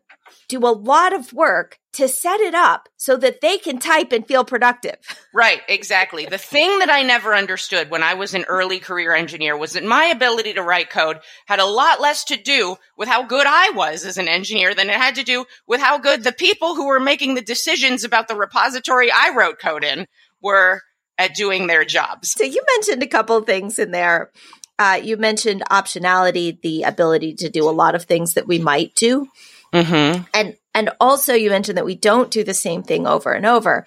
do 0.48 0.60
a 0.60 0.70
lot 0.70 1.14
of 1.14 1.32
work 1.32 1.80
to 1.94 2.08
set 2.08 2.40
it 2.40 2.54
up 2.54 2.90
so 2.98 3.16
that 3.18 3.42
they 3.42 3.58
can 3.58 3.80
type 3.80 4.12
and 4.12 4.28
feel 4.28 4.44
productive. 4.44 4.98
Right, 5.34 5.62
exactly. 5.68 6.26
The 6.26 6.38
thing 6.38 6.80
that 6.80 6.90
I 6.90 7.04
never 7.04 7.34
understood 7.36 7.90
when 7.90 8.04
I 8.04 8.16
was 8.16 8.34
an 8.34 8.46
early 8.48 8.80
career 8.80 9.14
engineer 9.14 9.58
was 9.58 9.74
that 9.74 9.84
my 9.84 10.06
ability 10.06 10.54
to 10.54 10.64
write 10.64 10.90
code 10.90 11.20
had 11.46 11.60
a 11.60 11.66
lot 11.66 12.02
less 12.02 12.26
to 12.26 12.38
do 12.38 12.76
with 12.98 13.08
how 13.08 13.24
good 13.24 13.46
I 13.48 13.72
was 13.72 14.06
as 14.06 14.18
an 14.18 14.28
engineer 14.28 14.74
than 14.74 14.90
it 14.90 14.96
had 14.96 15.16
to 15.16 15.24
do 15.24 15.46
with 15.68 15.82
how 15.82 15.98
good 15.98 16.24
the 16.24 16.32
people 16.32 16.76
who 16.76 16.88
were 16.88 17.00
making 17.00 17.36
the 17.36 17.42
decisions 17.42 18.04
about 18.04 18.28
the 18.28 18.36
repository 18.36 19.12
I 19.12 19.34
wrote 19.36 19.60
code 19.60 19.84
in 19.84 20.06
were 20.42 20.82
at 21.20 21.36
doing 21.36 21.68
their 21.68 21.86
jobs. 21.86 22.32
So 22.32 22.44
you 22.44 22.64
mentioned 22.76 23.04
a 23.04 23.08
couple 23.08 23.40
things 23.42 23.78
in 23.78 23.92
there 23.92 24.32
uh, 24.80 24.98
you 25.04 25.18
mentioned 25.18 25.62
optionality, 25.70 26.60
the 26.62 26.84
ability 26.84 27.36
to 27.36 27.50
do 27.50 27.70
a 27.70 27.72
lot 27.72 27.96
of 27.96 28.06
things 28.06 28.36
that 28.36 28.48
we 28.48 28.60
might 28.60 28.96
do. 28.96 29.28
Mm-hmm. 29.74 30.24
And 30.34 30.56
and 30.74 30.90
also 31.02 31.34
you 31.34 31.50
mentioned 31.50 31.78
that 31.78 31.86
we 31.86 31.96
don't 31.96 32.32
do 32.32 32.46
the 32.46 32.54
same 32.54 32.82
thing 32.82 33.06
over 33.06 33.34
and 33.34 33.46
over. 33.46 33.86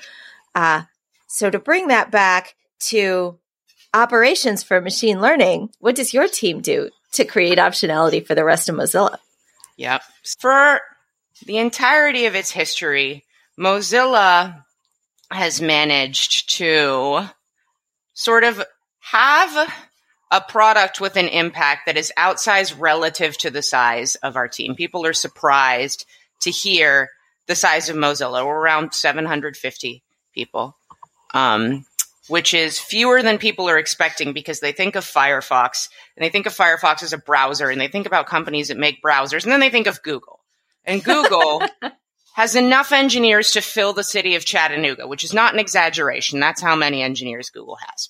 Uh, 0.55 0.83
so 1.27 1.49
to 1.49 1.59
bring 1.59 1.89
that 1.89 2.11
back 2.11 2.55
to 2.91 3.39
operations 3.95 4.63
for 4.63 4.81
machine 4.83 5.21
learning, 5.21 5.71
what 5.79 5.95
does 5.95 6.13
your 6.13 6.29
team 6.29 6.61
do 6.61 6.91
to 7.13 7.25
create 7.25 7.59
optionality 7.59 8.25
for 8.25 8.35
the 8.35 8.45
rest 8.45 8.69
of 8.69 8.75
Mozilla? 8.75 9.17
Yep. 9.79 10.03
For 10.41 10.81
the 11.47 11.57
entirety 11.57 12.27
of 12.27 12.35
its 12.35 12.51
history, 12.51 13.25
Mozilla 13.59 14.63
has 15.33 15.61
managed 15.61 16.57
to 16.57 17.29
sort 18.15 18.45
of 18.45 18.63
have 19.01 19.73
a 20.31 20.41
product 20.41 21.01
with 21.01 21.17
an 21.17 21.29
impact 21.29 21.87
that 21.87 21.99
is 21.99 22.13
outsized 22.17 22.81
relative 22.81 23.37
to 23.39 23.51
the 23.51 23.63
size 23.63 24.15
of 24.17 24.37
our 24.37 24.49
team. 24.49 24.75
People 24.75 25.05
are 25.05 25.13
surprised 25.13 26.07
to 26.41 26.51
hear 26.51 27.11
the 27.47 27.55
size 27.55 27.89
of 27.89 27.97
Mozilla. 27.97 28.45
We're 28.47 28.59
around 28.59 28.95
750 28.95 30.03
people, 30.35 30.77
um, 31.35 31.85
which 32.29 32.55
is 32.55 32.79
fewer 32.79 33.23
than 33.23 33.37
people 33.37 33.69
are 33.69 33.79
expecting 33.79 34.33
because 34.33 34.61
they 34.61 34.73
think 34.73 34.97
of 34.97 35.05
Firefox 35.05 35.89
and 36.17 36.25
they 36.25 36.31
think 36.31 36.47
of 36.47 36.57
Firefox 36.57 37.03
as 37.03 37.13
a 37.13 37.19
browser 37.19 37.69
and 37.69 37.81
they 37.81 37.89
think 37.89 38.07
about 38.07 38.27
companies 38.27 38.69
that 38.69 38.79
make 38.79 39.03
browsers 39.03 39.43
and 39.43 39.53
then 39.53 39.61
they 39.61 39.71
think 39.71 39.87
of 39.87 40.03
Google. 40.03 40.41
And 40.85 41.05
Google 41.05 41.63
has 42.35 42.57
enough 42.57 42.93
engineers 42.93 43.53
to 43.53 43.61
fill 43.61 43.93
the 43.93 44.05
city 44.05 44.35
of 44.35 44.45
Chattanooga, 44.45 45.07
which 45.07 45.25
is 45.25 45.35
not 45.35 45.53
an 45.53 45.61
exaggeration. 45.61 46.41
That's 46.41 46.63
how 46.63 46.75
many 46.75 47.03
engineers 47.03 47.51
Google 47.51 47.77
has. 47.77 48.09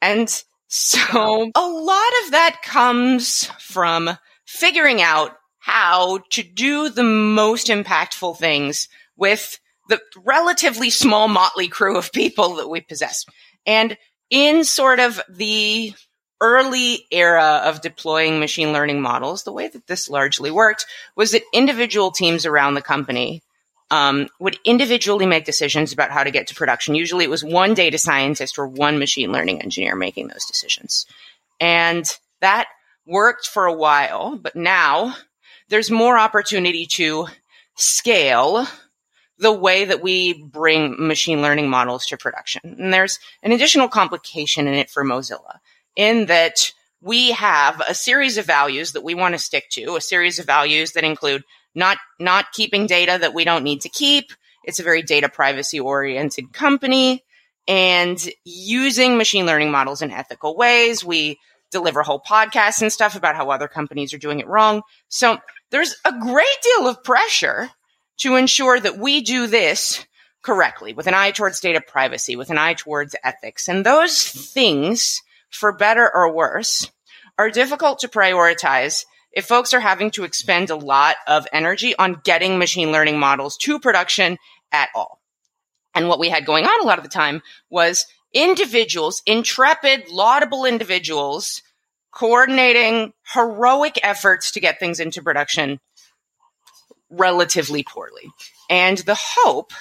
And 0.00 0.28
so 0.68 1.50
a 1.54 1.68
lot 1.68 2.12
of 2.24 2.32
that 2.32 2.60
comes 2.64 3.46
from 3.60 4.10
figuring 4.44 5.00
out 5.00 5.36
how 5.58 6.18
to 6.30 6.42
do 6.42 6.88
the 6.88 7.04
most 7.04 7.68
impactful 7.68 8.36
things 8.36 8.88
with 9.16 9.60
the 9.88 10.00
relatively 10.24 10.90
small 10.90 11.28
motley 11.28 11.68
crew 11.68 11.96
of 11.96 12.12
people 12.12 12.56
that 12.56 12.68
we 12.68 12.80
possess. 12.80 13.24
And 13.64 13.96
in 14.30 14.64
sort 14.64 14.98
of 14.98 15.20
the 15.28 15.92
early 16.40 17.06
era 17.12 17.62
of 17.64 17.80
deploying 17.80 18.40
machine 18.40 18.72
learning 18.72 19.00
models, 19.00 19.44
the 19.44 19.52
way 19.52 19.68
that 19.68 19.86
this 19.86 20.08
largely 20.08 20.50
worked 20.50 20.86
was 21.14 21.30
that 21.30 21.42
individual 21.52 22.10
teams 22.10 22.44
around 22.44 22.74
the 22.74 22.82
company 22.82 23.42
um, 23.92 24.26
would 24.40 24.58
individually 24.64 25.26
make 25.26 25.44
decisions 25.44 25.92
about 25.92 26.10
how 26.10 26.24
to 26.24 26.30
get 26.30 26.46
to 26.46 26.54
production. 26.54 26.94
Usually 26.94 27.24
it 27.24 27.30
was 27.30 27.44
one 27.44 27.74
data 27.74 27.98
scientist 27.98 28.58
or 28.58 28.66
one 28.66 28.98
machine 28.98 29.30
learning 29.30 29.60
engineer 29.60 29.94
making 29.94 30.28
those 30.28 30.46
decisions. 30.46 31.06
And 31.60 32.06
that 32.40 32.68
worked 33.06 33.46
for 33.46 33.66
a 33.66 33.72
while, 33.72 34.36
but 34.36 34.56
now 34.56 35.14
there's 35.68 35.90
more 35.90 36.18
opportunity 36.18 36.86
to 36.86 37.26
scale 37.76 38.66
the 39.36 39.52
way 39.52 39.84
that 39.84 40.02
we 40.02 40.42
bring 40.42 40.96
machine 40.98 41.42
learning 41.42 41.68
models 41.68 42.06
to 42.06 42.16
production. 42.16 42.76
And 42.78 42.94
there's 42.94 43.18
an 43.42 43.52
additional 43.52 43.88
complication 43.88 44.66
in 44.66 44.74
it 44.74 44.88
for 44.88 45.04
Mozilla 45.04 45.58
in 45.96 46.26
that 46.26 46.72
we 47.02 47.32
have 47.32 47.82
a 47.86 47.94
series 47.94 48.38
of 48.38 48.46
values 48.46 48.92
that 48.92 49.04
we 49.04 49.14
want 49.14 49.34
to 49.34 49.38
stick 49.38 49.68
to, 49.72 49.96
a 49.96 50.00
series 50.00 50.38
of 50.38 50.46
values 50.46 50.92
that 50.92 51.04
include 51.04 51.44
not 51.74 51.98
not 52.18 52.52
keeping 52.52 52.86
data 52.86 53.18
that 53.20 53.34
we 53.34 53.44
don't 53.44 53.64
need 53.64 53.82
to 53.82 53.88
keep. 53.88 54.32
It's 54.64 54.80
a 54.80 54.84
very 54.84 55.02
data 55.02 55.28
privacy 55.28 55.80
oriented 55.80 56.52
company 56.52 57.24
and 57.68 58.18
using 58.44 59.16
machine 59.16 59.46
learning 59.46 59.70
models 59.70 60.02
in 60.02 60.10
ethical 60.10 60.56
ways. 60.56 61.04
We 61.04 61.38
deliver 61.70 62.02
whole 62.02 62.20
podcasts 62.20 62.82
and 62.82 62.92
stuff 62.92 63.16
about 63.16 63.34
how 63.34 63.50
other 63.50 63.68
companies 63.68 64.12
are 64.12 64.18
doing 64.18 64.40
it 64.40 64.46
wrong. 64.46 64.82
So 65.08 65.38
there's 65.70 65.96
a 66.04 66.12
great 66.12 66.58
deal 66.62 66.86
of 66.86 67.02
pressure 67.02 67.70
to 68.18 68.36
ensure 68.36 68.78
that 68.78 68.98
we 68.98 69.22
do 69.22 69.46
this 69.46 70.04
correctly 70.42 70.92
with 70.92 71.06
an 71.06 71.14
eye 71.14 71.30
towards 71.30 71.60
data 71.60 71.80
privacy, 71.80 72.36
with 72.36 72.50
an 72.50 72.58
eye 72.58 72.74
towards 72.74 73.16
ethics. 73.24 73.68
And 73.68 73.86
those 73.86 74.28
things, 74.28 75.22
for 75.50 75.72
better 75.72 76.08
or 76.12 76.32
worse, 76.32 76.90
are 77.38 77.50
difficult 77.50 78.00
to 78.00 78.08
prioritize 78.08 79.04
if 79.32 79.46
folks 79.46 79.72
are 79.74 79.80
having 79.80 80.10
to 80.12 80.24
expend 80.24 80.70
a 80.70 80.76
lot 80.76 81.16
of 81.26 81.46
energy 81.52 81.94
on 81.96 82.20
getting 82.24 82.58
machine 82.58 82.92
learning 82.92 83.18
models 83.18 83.56
to 83.58 83.78
production 83.78 84.38
at 84.70 84.88
all. 84.94 85.20
And 85.94 86.08
what 86.08 86.18
we 86.18 86.28
had 86.28 86.46
going 86.46 86.64
on 86.64 86.80
a 86.80 86.86
lot 86.86 86.98
of 86.98 87.04
the 87.04 87.10
time 87.10 87.42
was 87.70 88.06
individuals, 88.32 89.22
intrepid, 89.26 90.08
laudable 90.10 90.64
individuals, 90.64 91.62
coordinating 92.10 93.12
heroic 93.34 93.98
efforts 94.02 94.52
to 94.52 94.60
get 94.60 94.78
things 94.78 95.00
into 95.00 95.22
production 95.22 95.80
relatively 97.10 97.82
poorly. 97.82 98.30
And 98.70 98.98
the 98.98 99.18
hope 99.18 99.72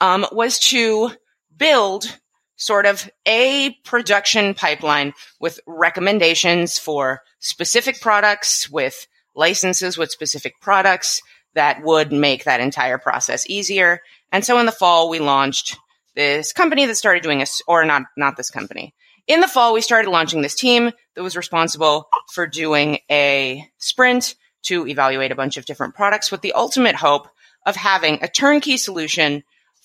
um, 0.00 0.26
was 0.32 0.58
to 0.70 1.10
build 1.56 2.18
sort 2.62 2.86
of 2.86 3.10
a 3.26 3.76
production 3.84 4.54
pipeline 4.54 5.12
with 5.40 5.58
recommendations 5.66 6.78
for 6.78 7.22
specific 7.40 8.00
products, 8.00 8.70
with 8.70 9.08
licenses 9.34 9.98
with 9.98 10.10
specific 10.10 10.60
products 10.60 11.22
that 11.54 11.82
would 11.82 12.12
make 12.12 12.44
that 12.44 12.60
entire 12.60 12.98
process 12.98 13.48
easier. 13.48 14.00
And 14.30 14.44
so 14.44 14.58
in 14.58 14.66
the 14.66 14.72
fall, 14.72 15.08
we 15.08 15.18
launched 15.18 15.76
this 16.14 16.52
company 16.52 16.86
that 16.86 16.94
started 16.94 17.22
doing 17.22 17.40
this, 17.40 17.62
or 17.66 17.84
not, 17.84 18.02
not 18.16 18.36
this 18.36 18.50
company. 18.50 18.94
In 19.26 19.40
the 19.40 19.48
fall, 19.48 19.72
we 19.72 19.80
started 19.80 20.10
launching 20.10 20.42
this 20.42 20.54
team 20.54 20.92
that 21.14 21.22
was 21.22 21.36
responsible 21.36 22.08
for 22.32 22.46
doing 22.46 22.98
a 23.10 23.66
sprint 23.78 24.36
to 24.64 24.86
evaluate 24.86 25.32
a 25.32 25.36
bunch 25.36 25.56
of 25.56 25.64
different 25.64 25.94
products 25.94 26.30
with 26.30 26.42
the 26.42 26.52
ultimate 26.52 26.94
hope 26.94 27.28
of 27.66 27.74
having 27.74 28.22
a 28.22 28.28
turnkey 28.28 28.76
solution 28.76 29.42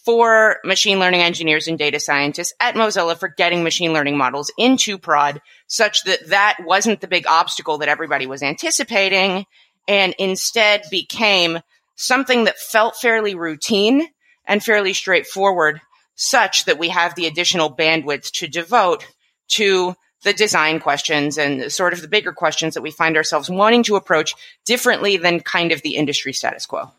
for 0.07 0.59
machine 0.63 0.99
learning 0.99 1.19
engineers 1.19 1.67
and 1.67 1.77
data 1.77 1.99
scientists 1.99 2.53
at 2.61 2.75
Mozilla 2.75 3.17
for 3.17 3.27
getting 3.27 3.61
machine 3.61 3.91
learning 3.91 4.15
models 4.15 4.49
into 4.57 4.97
prod 4.97 5.41
such 5.67 6.05
that 6.05 6.29
that 6.29 6.55
wasn't 6.63 7.01
the 7.01 7.09
big 7.09 7.27
obstacle 7.27 7.79
that 7.79 7.89
everybody 7.89 8.25
was 8.25 8.41
anticipating 8.41 9.45
and 9.85 10.15
instead 10.17 10.83
became 10.89 11.59
something 11.95 12.45
that 12.45 12.57
felt 12.57 12.95
fairly 12.95 13.35
routine 13.35 14.07
and 14.45 14.63
fairly 14.63 14.93
straightforward 14.93 15.81
such 16.15 16.63
that 16.63 16.79
we 16.79 16.87
have 16.87 17.13
the 17.15 17.27
additional 17.27 17.69
bandwidth 17.69 18.31
to 18.31 18.47
devote 18.47 19.05
to 19.49 19.93
the 20.23 20.31
design 20.31 20.79
questions 20.79 21.37
and 21.37 21.69
sort 21.69 21.91
of 21.91 22.01
the 22.01 22.07
bigger 22.07 22.31
questions 22.31 22.75
that 22.75 22.81
we 22.81 22.91
find 22.91 23.17
ourselves 23.17 23.49
wanting 23.49 23.83
to 23.83 23.97
approach 23.97 24.35
differently 24.63 25.17
than 25.17 25.41
kind 25.41 25.73
of 25.73 25.81
the 25.81 25.97
industry 25.97 26.31
status 26.31 26.65
quo. 26.65 26.89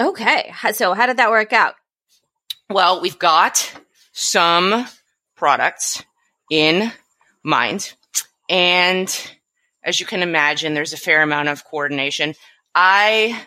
Okay. 0.00 0.52
So 0.72 0.94
how 0.94 1.06
did 1.06 1.18
that 1.18 1.30
work 1.30 1.52
out? 1.52 1.74
Well, 2.68 3.00
we've 3.00 3.18
got 3.18 3.72
some 4.12 4.86
products 5.36 6.02
in 6.50 6.90
mind. 7.42 7.94
And 8.48 9.08
as 9.82 10.00
you 10.00 10.06
can 10.06 10.22
imagine, 10.22 10.74
there's 10.74 10.92
a 10.92 10.98
fair 10.98 11.22
amount 11.22 11.48
of 11.48 11.64
coordination. 11.64 12.34
I, 12.74 13.46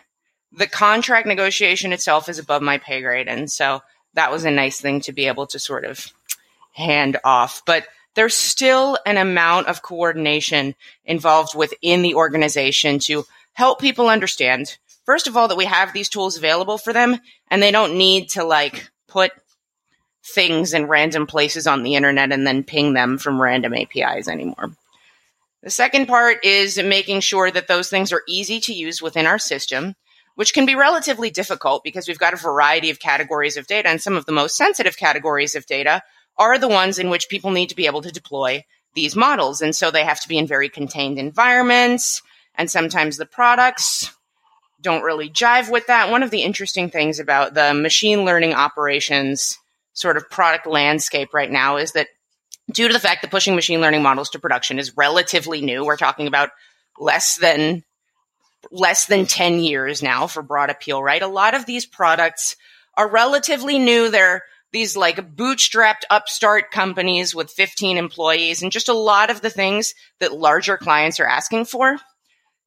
the 0.52 0.66
contract 0.66 1.26
negotiation 1.26 1.92
itself 1.92 2.28
is 2.28 2.38
above 2.38 2.62
my 2.62 2.78
pay 2.78 3.02
grade. 3.02 3.28
And 3.28 3.50
so 3.50 3.82
that 4.14 4.30
was 4.30 4.44
a 4.44 4.50
nice 4.50 4.80
thing 4.80 5.00
to 5.02 5.12
be 5.12 5.26
able 5.26 5.46
to 5.48 5.58
sort 5.58 5.84
of 5.84 6.12
hand 6.72 7.18
off. 7.24 7.62
But 7.66 7.86
there's 8.14 8.34
still 8.34 8.98
an 9.04 9.16
amount 9.16 9.66
of 9.66 9.82
coordination 9.82 10.74
involved 11.04 11.54
within 11.54 12.02
the 12.02 12.14
organization 12.14 12.98
to 13.00 13.24
help 13.52 13.80
people 13.80 14.08
understand 14.08 14.78
first 15.08 15.26
of 15.26 15.38
all, 15.38 15.48
that 15.48 15.56
we 15.56 15.64
have 15.64 15.94
these 15.94 16.10
tools 16.10 16.36
available 16.36 16.76
for 16.76 16.92
them 16.92 17.18
and 17.50 17.62
they 17.62 17.70
don't 17.70 17.96
need 17.96 18.28
to 18.28 18.44
like 18.44 18.90
put 19.06 19.32
things 20.34 20.74
in 20.74 20.84
random 20.84 21.26
places 21.26 21.66
on 21.66 21.82
the 21.82 21.94
internet 21.94 22.30
and 22.30 22.46
then 22.46 22.62
ping 22.62 22.92
them 22.92 23.16
from 23.16 23.40
random 23.40 23.72
APIs 23.72 24.28
anymore. 24.28 24.70
The 25.62 25.70
second 25.70 26.08
part 26.08 26.44
is 26.44 26.76
making 26.76 27.20
sure 27.20 27.50
that 27.50 27.68
those 27.68 27.88
things 27.88 28.12
are 28.12 28.22
easy 28.28 28.60
to 28.60 28.74
use 28.74 29.00
within 29.00 29.26
our 29.26 29.38
system, 29.38 29.94
which 30.34 30.52
can 30.52 30.66
be 30.66 30.74
relatively 30.74 31.30
difficult 31.30 31.84
because 31.84 32.06
we've 32.06 32.18
got 32.18 32.34
a 32.34 32.36
variety 32.36 32.90
of 32.90 33.00
categories 33.00 33.56
of 33.56 33.66
data 33.66 33.88
and 33.88 34.02
some 34.02 34.14
of 34.14 34.26
the 34.26 34.32
most 34.32 34.58
sensitive 34.58 34.98
categories 34.98 35.54
of 35.54 35.64
data 35.64 36.02
are 36.36 36.58
the 36.58 36.68
ones 36.68 36.98
in 36.98 37.08
which 37.08 37.30
people 37.30 37.50
need 37.50 37.70
to 37.70 37.76
be 37.76 37.86
able 37.86 38.02
to 38.02 38.12
deploy 38.12 38.62
these 38.94 39.16
models. 39.16 39.62
And 39.62 39.74
so 39.74 39.90
they 39.90 40.04
have 40.04 40.20
to 40.20 40.28
be 40.28 40.36
in 40.36 40.46
very 40.46 40.68
contained 40.68 41.18
environments. 41.18 42.20
And 42.54 42.70
sometimes 42.70 43.16
the 43.16 43.24
products 43.24 44.12
don't 44.80 45.02
really 45.02 45.28
jive 45.28 45.70
with 45.70 45.86
that. 45.86 46.10
One 46.10 46.22
of 46.22 46.30
the 46.30 46.42
interesting 46.42 46.90
things 46.90 47.18
about 47.18 47.54
the 47.54 47.74
machine 47.74 48.24
learning 48.24 48.54
operations 48.54 49.58
sort 49.92 50.16
of 50.16 50.30
product 50.30 50.66
landscape 50.66 51.34
right 51.34 51.50
now 51.50 51.76
is 51.76 51.92
that 51.92 52.08
due 52.72 52.86
to 52.86 52.94
the 52.94 53.00
fact 53.00 53.22
that 53.22 53.30
pushing 53.30 53.54
machine 53.54 53.80
learning 53.80 54.02
models 54.02 54.30
to 54.30 54.38
production 54.38 54.78
is 54.78 54.96
relatively 54.96 55.60
new, 55.60 55.84
we're 55.84 55.96
talking 55.96 56.26
about 56.26 56.50
less 56.98 57.36
than 57.36 57.82
less 58.70 59.06
than 59.06 59.26
10 59.26 59.60
years 59.60 60.02
now 60.02 60.26
for 60.26 60.42
broad 60.42 60.68
appeal, 60.70 61.02
right? 61.02 61.22
A 61.22 61.28
lot 61.28 61.54
of 61.54 61.64
these 61.64 61.86
products 61.86 62.56
are 62.96 63.08
relatively 63.08 63.78
new. 63.78 64.10
They're 64.10 64.42
these 64.72 64.96
like 64.96 65.34
bootstrapped 65.34 66.02
upstart 66.10 66.70
companies 66.70 67.34
with 67.34 67.50
15 67.50 67.96
employees 67.96 68.62
and 68.62 68.72
just 68.72 68.88
a 68.88 68.94
lot 68.94 69.30
of 69.30 69.40
the 69.40 69.50
things 69.50 69.94
that 70.20 70.34
larger 70.34 70.76
clients 70.76 71.20
are 71.20 71.26
asking 71.26 71.64
for 71.64 71.96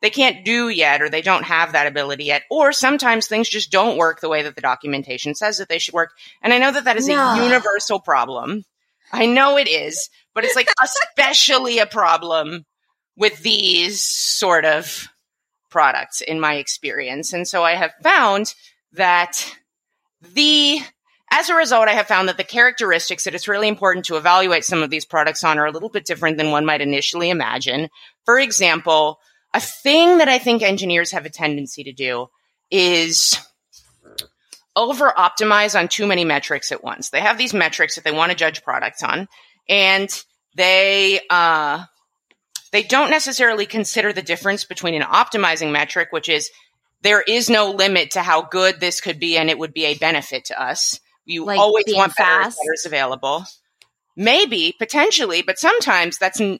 they 0.02 0.10
can't 0.10 0.44
do 0.44 0.70
yet 0.70 1.02
or 1.02 1.10
they 1.10 1.22
don't 1.22 1.44
have 1.44 1.72
that 1.72 1.88
ability 1.88 2.26
yet 2.26 2.44
or 2.50 2.72
sometimes 2.72 3.28
things 3.28 3.48
just 3.48 3.72
don't 3.72 3.98
work 3.98 4.20
the 4.20 4.30
way 4.30 4.44
that 4.44 4.56
the 4.56 4.62
documentation 4.62 5.36
says 5.36 5.58
that 5.58 5.70
they 5.70 5.80
should 5.80 5.94
work 5.94 6.12
and 6.42 6.54
i 6.54 6.58
know 6.58 6.72
that 6.72 6.84
that 6.84 6.98
is 6.98 7.08
no. 7.08 7.16
a 7.16 7.44
universal 7.44 8.00
problem 8.00 8.64
i 9.12 9.26
know 9.26 9.58
it 9.58 9.68
is 9.68 10.10
but 10.34 10.44
it's 10.44 10.56
like 10.56 10.70
especially 10.84 11.80
a 11.80 11.86
problem 11.86 12.66
with 13.16 13.42
these 13.44 14.02
sort 14.02 14.66
of 14.66 15.08
products 15.70 16.22
in 16.22 16.40
my 16.40 16.56
experience 16.56 17.34
and 17.34 17.48
so 17.48 17.64
i 17.64 17.74
have 17.74 17.94
found 18.04 18.54
that 18.94 19.56
the 20.34 20.80
as 21.34 21.50
a 21.50 21.56
result, 21.56 21.88
I 21.88 21.94
have 21.94 22.08
found 22.08 22.28
that 22.28 22.36
the 22.36 22.44
characteristics 22.44 23.24
that 23.24 23.34
it's 23.34 23.48
really 23.48 23.70
important 23.70 24.04
to 24.06 24.18
evaluate 24.18 24.66
some 24.66 24.84
of 24.84 24.90
these 24.90 25.06
products 25.06 25.46
on 25.46 25.58
are 25.58 25.66
a 25.66 25.72
little 25.72 25.88
bit 25.88 26.06
different 26.06 26.38
than 26.38 26.52
one 26.52 26.66
might 26.66 26.82
initially 26.82 27.30
imagine. 27.30 27.88
For 28.26 28.38
example, 28.38 29.18
a 29.54 29.60
thing 29.60 30.20
that 30.20 30.30
I 30.30 30.40
think 30.40 30.62
engineers 30.62 31.12
have 31.12 31.26
a 31.26 31.30
tendency 31.30 31.84
to 31.84 31.94
do 31.94 32.28
is 32.70 33.38
over 34.76 35.14
optimize 35.18 35.78
on 35.78 35.88
too 35.88 36.08
many 36.08 36.24
metrics 36.24 36.72
at 36.72 36.84
once. 36.84 37.10
They 37.10 37.20
have 37.20 37.38
these 37.38 37.54
metrics 37.54 37.96
that 37.96 38.04
they 38.04 38.12
want 38.12 38.32
to 38.32 38.38
judge 38.38 38.64
products 38.64 39.04
on, 39.04 39.28
and 39.68 40.24
they 40.56 41.22
uh, 41.30 41.84
they 42.72 42.84
don't 42.84 43.10
necessarily 43.10 43.66
consider 43.66 44.14
the 44.14 44.22
difference 44.22 44.64
between 44.64 44.96
an 44.96 45.02
optimizing 45.02 45.72
metric, 45.72 46.10
which 46.12 46.30
is 46.30 46.50
there 47.02 47.22
is 47.22 47.50
no 47.50 47.72
limit 47.72 48.12
to 48.12 48.22
how 48.22 48.44
good 48.44 48.80
this 48.80 49.02
could 49.02 49.20
be, 49.20 49.38
and 49.38 49.50
it 49.50 49.60
would 49.60 49.74
be 49.74 49.86
a 49.86 49.98
benefit 49.98 50.46
to 50.46 50.62
us. 50.62 51.00
You 51.26 51.46
like 51.46 51.60
always 51.60 51.86
want 51.90 52.14
fast. 52.14 52.58
better 52.58 52.76
available. 52.86 53.46
Maybe 54.16 54.74
potentially, 54.78 55.42
but 55.42 55.60
sometimes 55.60 56.18
that's 56.18 56.40
n- 56.42 56.60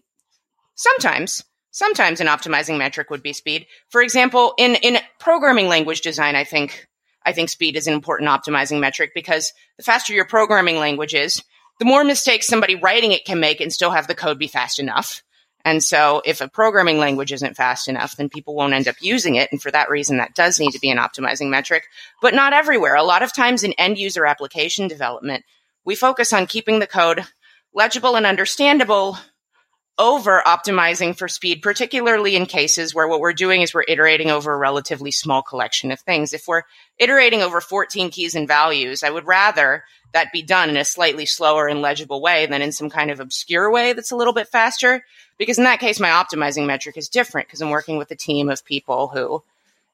sometimes 0.76 1.44
Sometimes 1.72 2.20
an 2.20 2.28
optimizing 2.28 2.78
metric 2.78 3.10
would 3.10 3.24
be 3.24 3.34
speed. 3.34 3.66
For 3.90 4.02
example, 4.02 4.54
in, 4.58 4.76
in 4.76 4.98
programming 5.20 5.68
language 5.68 6.02
design, 6.02 6.36
I 6.36 6.44
think, 6.44 6.88
I 7.26 7.32
think 7.32 7.50
speed 7.50 7.78
is 7.78 7.88
an 7.88 7.94
important 7.94 8.30
optimizing 8.30 8.80
metric 8.80 9.12
because 9.16 9.54
the 9.78 9.84
faster 9.84 10.14
your 10.14 10.26
programming 10.26 10.78
language 10.78 11.14
is, 11.14 11.42
the 11.80 11.86
more 11.86 12.04
mistakes 12.04 12.46
somebody 12.46 12.76
writing 12.76 13.14
it 13.14 13.26
can 13.26 13.40
make 13.40 13.62
and 13.62 13.72
still 13.72 13.92
have 13.92 14.08
the 14.08 14.16
code 14.16 14.38
be 14.38 14.48
fast 14.48 14.80
enough. 14.80 15.24
And 15.64 15.84
so 15.84 16.22
if 16.26 16.42
a 16.42 16.50
programming 16.50 16.98
language 16.98 17.32
isn't 17.32 17.56
fast 17.56 17.88
enough, 17.88 18.18
then 18.18 18.30
people 18.30 18.56
won't 18.56 18.74
end 18.74 18.88
up 18.88 18.96
using 19.00 19.36
it. 19.36 19.50
And 19.52 19.62
for 19.62 19.72
that 19.72 19.90
reason, 19.90 20.18
that 20.18 20.36
does 20.36 20.60
need 20.60 20.72
to 20.72 20.80
be 20.80 20.90
an 20.90 20.98
optimizing 20.98 21.50
metric, 21.50 21.86
but 22.22 22.34
not 22.34 22.54
everywhere. 22.54 22.96
A 22.96 23.04
lot 23.04 23.24
of 23.24 23.34
times 23.34 23.64
in 23.64 23.74
end 23.74 23.98
user 23.98 24.26
application 24.26 24.88
development, 24.88 25.46
we 25.86 25.96
focus 25.96 26.34
on 26.34 26.48
keeping 26.48 26.80
the 26.80 26.88
code 26.88 27.24
legible 27.74 28.16
and 28.16 28.26
understandable 28.26 29.18
over 29.98 30.42
optimizing 30.46 31.16
for 31.16 31.28
speed, 31.28 31.62
particularly 31.62 32.36
in 32.36 32.46
cases 32.46 32.96
where 32.96 33.08
what 33.08 33.20
we're 33.20 33.34
doing 33.34 33.62
is 33.62 33.74
we're 33.74 33.84
iterating 33.88 34.32
over 34.32 34.54
a 34.54 34.58
relatively 34.58 35.12
small 35.12 35.42
collection 35.42 35.92
of 35.92 36.00
things. 36.00 36.34
If 36.34 36.48
we're 36.48 36.64
iterating 36.98 37.42
over 37.42 37.62
14 37.62 38.10
keys 38.10 38.36
and 38.36 38.48
values, 38.48 39.04
I 39.04 39.10
would 39.10 39.28
rather 39.28 39.84
that 40.14 40.32
be 40.32 40.42
done 40.42 40.70
in 40.70 40.78
a 40.78 40.86
slightly 40.86 41.26
slower 41.26 41.68
and 41.68 41.82
legible 41.82 42.22
way 42.22 42.46
than 42.46 42.62
in 42.62 42.72
some 42.72 42.90
kind 42.90 43.12
of 43.12 43.20
obscure 43.20 43.72
way 43.72 43.94
that's 43.94 44.12
a 44.12 44.16
little 44.16 44.34
bit 44.34 44.48
faster. 44.48 45.06
Because 45.38 45.58
in 45.58 45.64
that 45.64 45.80
case, 45.80 46.00
my 46.00 46.10
optimizing 46.10 46.66
metric 46.66 46.98
is 46.98 47.10
different 47.10 47.48
because 47.48 47.62
I'm 47.62 47.70
working 47.70 47.98
with 47.98 48.12
a 48.12 48.16
team 48.16 48.50
of 48.50 48.66
people 48.66 49.08
who 49.08 49.44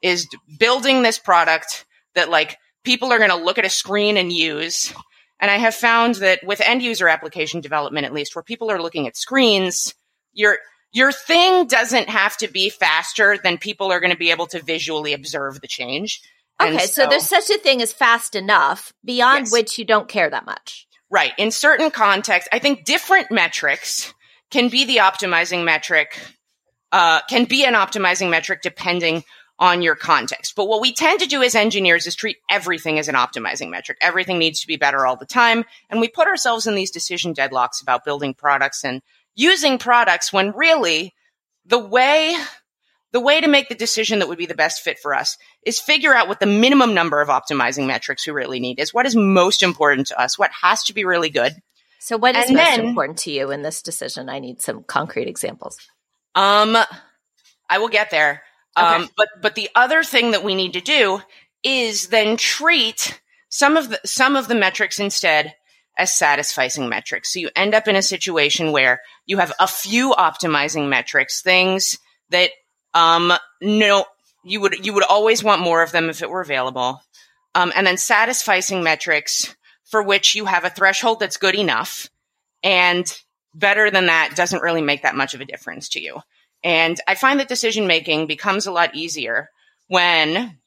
is 0.01 0.27
building 0.57 1.01
this 1.01 1.19
product 1.19 1.85
that 2.15 2.29
like 2.29 2.57
people 2.83 3.11
are 3.11 3.17
going 3.17 3.29
to 3.29 3.35
look 3.35 3.57
at 3.57 3.65
a 3.65 3.69
screen 3.69 4.17
and 4.17 4.31
use 4.31 4.93
and 5.39 5.51
I 5.51 5.57
have 5.57 5.75
found 5.75 6.15
that 6.15 6.39
with 6.43 6.61
end 6.61 6.81
user 6.81 7.07
application 7.07 7.61
development, 7.61 8.05
at 8.05 8.13
least 8.13 8.35
where 8.35 8.43
people 8.43 8.71
are 8.71 8.81
looking 8.81 9.07
at 9.07 9.15
screens, 9.15 9.93
your, 10.33 10.57
your 10.91 11.11
thing 11.11 11.67
doesn't 11.67 12.09
have 12.09 12.37
to 12.37 12.47
be 12.47 12.69
faster 12.69 13.37
than 13.43 13.57
people 13.57 13.91
are 13.91 13.99
going 13.99 14.11
to 14.11 14.17
be 14.17 14.31
able 14.31 14.47
to 14.47 14.61
visually 14.61 15.13
observe 15.13 15.61
the 15.61 15.67
change. 15.67 16.21
Okay. 16.61 16.79
So, 16.79 17.03
so, 17.03 17.09
there's 17.09 17.27
such 17.27 17.49
a 17.51 17.59
thing 17.59 17.81
as 17.83 17.93
fast 17.93 18.33
enough 18.33 18.91
beyond 19.05 19.45
yes. 19.45 19.51
which 19.51 19.77
you 19.77 19.85
don't 19.85 20.07
care 20.07 20.29
that 20.29 20.45
much. 20.45 20.87
Right. 21.09 21.33
In 21.37 21.51
certain 21.51 21.91
contexts, 21.91 22.49
I 22.51 22.59
think 22.59 22.83
different 22.83 23.31
metrics 23.31 24.13
can 24.49 24.69
be 24.69 24.85
the 24.85 24.97
optimizing 24.97 25.63
metric, 25.63 26.19
uh, 26.91 27.21
can 27.29 27.45
be 27.45 27.63
an 27.65 27.75
optimizing 27.75 28.29
metric 28.29 28.61
depending 28.63 29.23
on 29.59 29.81
your 29.81 29.95
context. 29.95 30.55
But 30.55 30.67
what 30.67 30.81
we 30.81 30.93
tend 30.93 31.19
to 31.21 31.27
do 31.27 31.41
as 31.41 31.55
engineers 31.55 32.05
is 32.05 32.15
treat 32.15 32.37
everything 32.49 32.99
as 32.99 33.07
an 33.07 33.15
optimizing 33.15 33.69
metric. 33.69 33.97
Everything 34.01 34.37
needs 34.37 34.61
to 34.61 34.67
be 34.67 34.77
better 34.77 35.05
all 35.05 35.15
the 35.15 35.25
time. 35.25 35.65
And 35.89 35.99
we 35.99 36.07
put 36.07 36.27
ourselves 36.27 36.67
in 36.67 36.75
these 36.75 36.91
decision 36.91 37.33
deadlocks 37.33 37.81
about 37.81 38.05
building 38.05 38.33
products 38.33 38.83
and 38.83 39.01
using 39.35 39.77
products 39.77 40.31
when 40.31 40.51
really 40.51 41.13
the 41.65 41.79
way 41.79 42.35
the 43.13 43.19
way 43.21 43.39
to 43.39 43.47
make 43.47 43.69
the 43.69 43.75
decision 43.75 44.19
that 44.19 44.27
would 44.27 44.37
be 44.37 44.45
the 44.45 44.53
best 44.53 44.83
fit 44.83 44.99
for 44.99 45.15
us 45.15 45.37
is 45.63 45.79
figure 45.79 46.13
out 46.13 46.27
what 46.27 46.39
the 46.41 46.45
minimum 46.45 46.93
number 46.93 47.21
of 47.21 47.29
optimizing 47.29 47.87
metrics 47.87 48.27
we 48.27 48.33
really 48.33 48.59
need 48.59 48.79
is. 48.79 48.93
What 48.93 49.05
is 49.05 49.15
most 49.15 49.63
important 49.63 50.07
to 50.07 50.21
us? 50.21 50.37
What 50.37 50.51
has 50.61 50.83
to 50.83 50.93
be 50.93 51.05
really 51.05 51.29
good? 51.29 51.53
So 51.99 52.17
what 52.17 52.35
is 52.35 52.47
and 52.47 52.57
most 52.57 52.65
then, 52.65 52.85
important 52.85 53.17
to 53.19 53.31
you 53.31 53.49
in 53.51 53.61
this 53.61 53.81
decision? 53.81 54.29
I 54.29 54.39
need 54.39 54.61
some 54.61 54.83
concrete 54.83 55.27
examples. 55.27 55.77
Um 56.35 56.77
I 57.69 57.79
will 57.79 57.89
get 57.89 58.11
there. 58.11 58.43
Um, 58.77 59.03
okay. 59.03 59.11
but 59.17 59.29
but 59.41 59.55
the 59.55 59.69
other 59.75 60.03
thing 60.03 60.31
that 60.31 60.43
we 60.43 60.55
need 60.55 60.73
to 60.73 60.81
do 60.81 61.21
is 61.63 62.07
then 62.07 62.37
treat 62.37 63.19
some 63.49 63.77
of 63.77 63.89
the 63.89 63.99
some 64.05 64.35
of 64.35 64.47
the 64.47 64.55
metrics 64.55 64.99
instead 64.99 65.55
as 65.97 66.13
satisfying 66.13 66.89
metrics. 66.89 67.33
So 67.33 67.39
you 67.39 67.49
end 67.55 67.73
up 67.73 67.87
in 67.87 67.95
a 67.95 68.01
situation 68.01 68.71
where 68.71 69.01
you 69.25 69.37
have 69.39 69.53
a 69.59 69.67
few 69.67 70.13
optimizing 70.13 70.89
metrics, 70.89 71.41
things 71.41 71.97
that 72.29 72.51
um 72.93 73.33
no 73.61 74.05
you 74.45 74.61
would 74.61 74.85
you 74.85 74.93
would 74.93 75.03
always 75.03 75.43
want 75.43 75.61
more 75.61 75.83
of 75.83 75.91
them 75.91 76.09
if 76.09 76.21
it 76.21 76.29
were 76.29 76.41
available. 76.41 77.01
um, 77.55 77.73
and 77.75 77.87
then 77.87 77.97
satisfying 77.97 78.83
metrics 78.83 79.55
for 79.85 80.03
which 80.03 80.35
you 80.35 80.45
have 80.45 80.63
a 80.65 80.69
threshold 80.69 81.19
that's 81.19 81.37
good 81.37 81.55
enough 81.55 82.09
and 82.63 83.17
better 83.53 83.89
than 83.89 84.05
that 84.07 84.35
doesn't 84.35 84.61
really 84.61 84.81
make 84.81 85.01
that 85.01 85.15
much 85.15 85.33
of 85.33 85.41
a 85.41 85.45
difference 85.45 85.89
to 85.89 85.99
you. 85.99 86.19
And 86.63 86.99
I 87.07 87.15
find 87.15 87.39
that 87.39 87.47
decision 87.47 87.87
making 87.87 88.27
becomes 88.27 88.65
a 88.65 88.71
lot 88.71 88.95
easier 88.95 89.49
when 89.87 90.57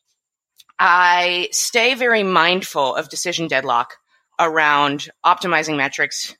I 0.78 1.48
stay 1.52 1.94
very 1.94 2.22
mindful 2.22 2.94
of 2.94 3.10
decision 3.10 3.48
deadlock 3.48 3.94
around 4.38 5.10
optimizing 5.24 5.76
metrics, 5.76 6.34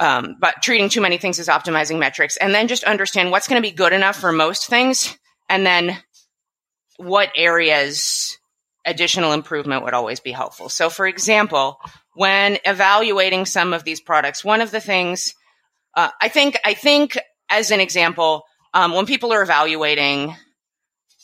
um, 0.00 0.36
but 0.40 0.62
treating 0.62 0.88
too 0.88 1.02
many 1.02 1.18
things 1.18 1.38
as 1.38 1.48
optimizing 1.48 1.98
metrics, 1.98 2.36
and 2.38 2.54
then 2.54 2.68
just 2.68 2.84
understand 2.84 3.30
what's 3.30 3.48
going 3.48 3.60
to 3.60 3.68
be 3.68 3.74
good 3.74 3.92
enough 3.92 4.16
for 4.16 4.32
most 4.32 4.68
things, 4.68 5.16
and 5.50 5.66
then 5.66 5.98
what 6.96 7.30
areas 7.36 8.38
additional 8.86 9.32
improvement 9.32 9.84
would 9.84 9.92
always 9.94 10.20
be 10.20 10.32
helpful. 10.32 10.70
So, 10.70 10.88
for 10.88 11.06
example, 11.06 11.78
when 12.14 12.58
evaluating 12.64 13.44
some 13.44 13.74
of 13.74 13.84
these 13.84 14.00
products, 14.00 14.42
one 14.42 14.62
of 14.62 14.70
the 14.70 14.80
things 14.80 15.34
uh, 15.94 16.10
I 16.20 16.28
think, 16.28 16.56
I 16.64 16.74
think, 16.74 17.18
as 17.50 17.70
an 17.70 17.80
example, 17.80 18.44
um, 18.74 18.92
when 18.92 19.06
people 19.06 19.32
are 19.32 19.42
evaluating 19.42 20.34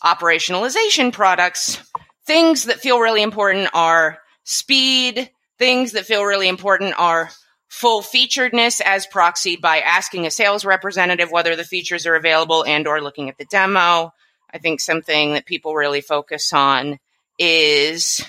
operationalization 0.02 1.12
products, 1.12 1.82
things 2.26 2.64
that 2.64 2.80
feel 2.80 3.00
really 3.00 3.22
important 3.22 3.68
are 3.74 4.18
speed. 4.44 5.30
Things 5.58 5.92
that 5.92 6.06
feel 6.06 6.24
really 6.24 6.48
important 6.48 6.94
are 6.98 7.30
full 7.68 8.02
featuredness 8.02 8.80
as 8.84 9.06
proxied 9.06 9.60
by 9.60 9.80
asking 9.80 10.26
a 10.26 10.30
sales 10.30 10.64
representative 10.64 11.30
whether 11.30 11.56
the 11.56 11.64
features 11.64 12.06
are 12.06 12.14
available 12.14 12.64
and 12.64 12.86
or 12.86 13.00
looking 13.00 13.28
at 13.28 13.38
the 13.38 13.44
demo. 13.46 14.12
I 14.52 14.58
think 14.58 14.80
something 14.80 15.32
that 15.32 15.46
people 15.46 15.74
really 15.74 16.00
focus 16.00 16.52
on 16.52 16.98
is 17.38 18.24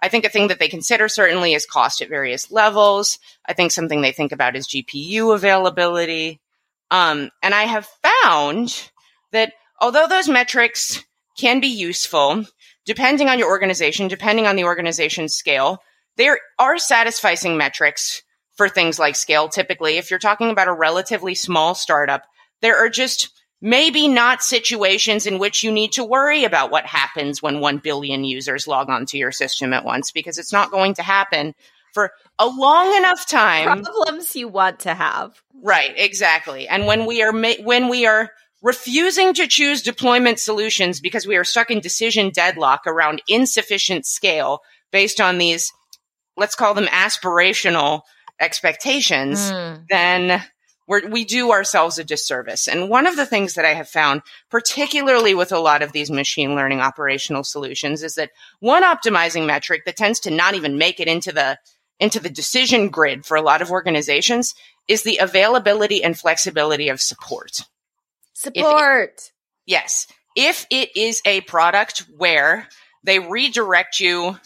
I 0.00 0.08
think 0.08 0.24
a 0.24 0.28
thing 0.28 0.48
that 0.48 0.58
they 0.58 0.68
consider 0.68 1.08
certainly 1.08 1.54
is 1.54 1.66
cost 1.66 2.02
at 2.02 2.08
various 2.08 2.50
levels. 2.50 3.18
I 3.46 3.54
think 3.54 3.72
something 3.72 4.02
they 4.02 4.12
think 4.12 4.32
about 4.32 4.54
is 4.54 4.68
GPU 4.68 5.34
availability. 5.34 6.40
Um, 6.90 7.30
and 7.42 7.54
I 7.54 7.64
have 7.64 7.88
found 8.22 8.90
that 9.32 9.52
although 9.80 10.06
those 10.06 10.28
metrics 10.28 11.04
can 11.36 11.60
be 11.60 11.68
useful, 11.68 12.44
depending 12.84 13.28
on 13.28 13.38
your 13.38 13.48
organization, 13.48 14.08
depending 14.08 14.46
on 14.46 14.56
the 14.56 14.64
organization's 14.64 15.34
scale, 15.34 15.82
there 16.16 16.38
are 16.58 16.78
satisfying 16.78 17.56
metrics 17.56 18.22
for 18.56 18.68
things 18.68 18.98
like 18.98 19.16
scale. 19.16 19.48
Typically, 19.48 19.96
if 19.96 20.10
you're 20.10 20.18
talking 20.18 20.50
about 20.50 20.68
a 20.68 20.72
relatively 20.72 21.34
small 21.34 21.74
startup, 21.74 22.22
there 22.60 22.76
are 22.76 22.88
just 22.88 23.30
maybe 23.60 24.08
not 24.08 24.42
situations 24.42 25.26
in 25.26 25.38
which 25.38 25.62
you 25.62 25.72
need 25.72 25.92
to 25.92 26.04
worry 26.04 26.44
about 26.44 26.70
what 26.70 26.86
happens 26.86 27.42
when 27.42 27.60
1 27.60 27.78
billion 27.78 28.22
users 28.22 28.68
log 28.68 28.90
onto 28.90 29.16
your 29.16 29.32
system 29.32 29.72
at 29.72 29.84
once 29.84 30.12
because 30.12 30.38
it's 30.38 30.52
not 30.52 30.70
going 30.70 30.94
to 30.94 31.02
happen 31.02 31.54
for 31.94 32.10
a 32.38 32.46
long 32.46 32.94
enough 32.96 33.26
time. 33.26 33.82
Problems 33.82 34.36
you 34.36 34.48
want 34.48 34.80
to 34.80 34.92
have. 34.92 35.40
Right, 35.62 35.94
exactly. 35.96 36.68
And 36.68 36.86
when 36.86 37.06
we 37.06 37.22
are 37.22 37.32
ma- 37.32 37.62
when 37.62 37.88
we 37.88 38.04
are 38.04 38.30
refusing 38.62 39.34
to 39.34 39.46
choose 39.46 39.82
deployment 39.82 40.38
solutions 40.38 41.00
because 41.00 41.26
we 41.26 41.36
are 41.36 41.44
stuck 41.44 41.70
in 41.70 41.80
decision 41.80 42.30
deadlock 42.30 42.82
around 42.86 43.22
insufficient 43.28 44.04
scale 44.04 44.60
based 44.90 45.20
on 45.20 45.38
these 45.38 45.72
let's 46.36 46.56
call 46.56 46.74
them 46.74 46.86
aspirational 46.86 48.02
expectations, 48.40 49.38
mm. 49.52 49.84
then 49.88 50.42
we're, 50.86 51.08
we 51.08 51.24
do 51.24 51.52
ourselves 51.52 51.98
a 51.98 52.04
disservice. 52.04 52.68
And 52.68 52.90
one 52.90 53.06
of 53.06 53.16
the 53.16 53.26
things 53.26 53.54
that 53.54 53.64
I 53.64 53.74
have 53.74 53.88
found, 53.88 54.22
particularly 54.50 55.34
with 55.34 55.52
a 55.52 55.58
lot 55.58 55.82
of 55.82 55.92
these 55.92 56.10
machine 56.10 56.54
learning 56.54 56.80
operational 56.80 57.44
solutions, 57.44 58.02
is 58.02 58.16
that 58.16 58.30
one 58.60 58.82
optimizing 58.82 59.46
metric 59.46 59.84
that 59.86 59.96
tends 59.96 60.20
to 60.20 60.30
not 60.30 60.54
even 60.54 60.76
make 60.76 61.00
it 61.00 61.08
into 61.08 61.32
the 61.32 61.58
into 62.00 62.20
the 62.20 62.30
decision 62.30 62.88
grid 62.88 63.24
for 63.24 63.36
a 63.36 63.42
lot 63.42 63.62
of 63.62 63.70
organizations 63.70 64.54
is 64.88 65.02
the 65.02 65.18
availability 65.18 66.02
and 66.02 66.18
flexibility 66.18 66.88
of 66.88 67.00
support. 67.00 67.62
Support. 68.34 69.10
It, 69.14 69.32
yes. 69.66 70.06
If 70.36 70.66
it 70.70 70.96
is 70.96 71.22
a 71.24 71.40
product 71.42 72.04
where 72.16 72.68
they 73.04 73.18
redirect 73.18 74.00
you 74.00 74.36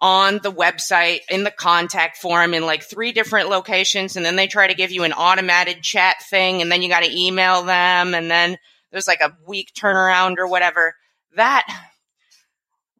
on 0.00 0.40
the 0.42 0.52
website 0.52 1.20
in 1.30 1.44
the 1.44 1.50
contact 1.50 2.16
form 2.16 2.54
in 2.54 2.64
like 2.64 2.82
three 2.82 3.12
different 3.12 3.50
locations 3.50 4.16
and 4.16 4.24
then 4.24 4.36
they 4.36 4.46
try 4.46 4.66
to 4.66 4.74
give 4.74 4.90
you 4.90 5.04
an 5.04 5.12
automated 5.12 5.82
chat 5.82 6.16
thing 6.30 6.62
and 6.62 6.72
then 6.72 6.80
you 6.80 6.88
got 6.88 7.02
to 7.02 7.18
email 7.18 7.62
them 7.62 8.14
and 8.14 8.30
then 8.30 8.56
there's 8.90 9.06
like 9.06 9.20
a 9.20 9.36
week 9.46 9.72
turnaround 9.76 10.38
or 10.38 10.46
whatever 10.46 10.94
that 11.36 11.66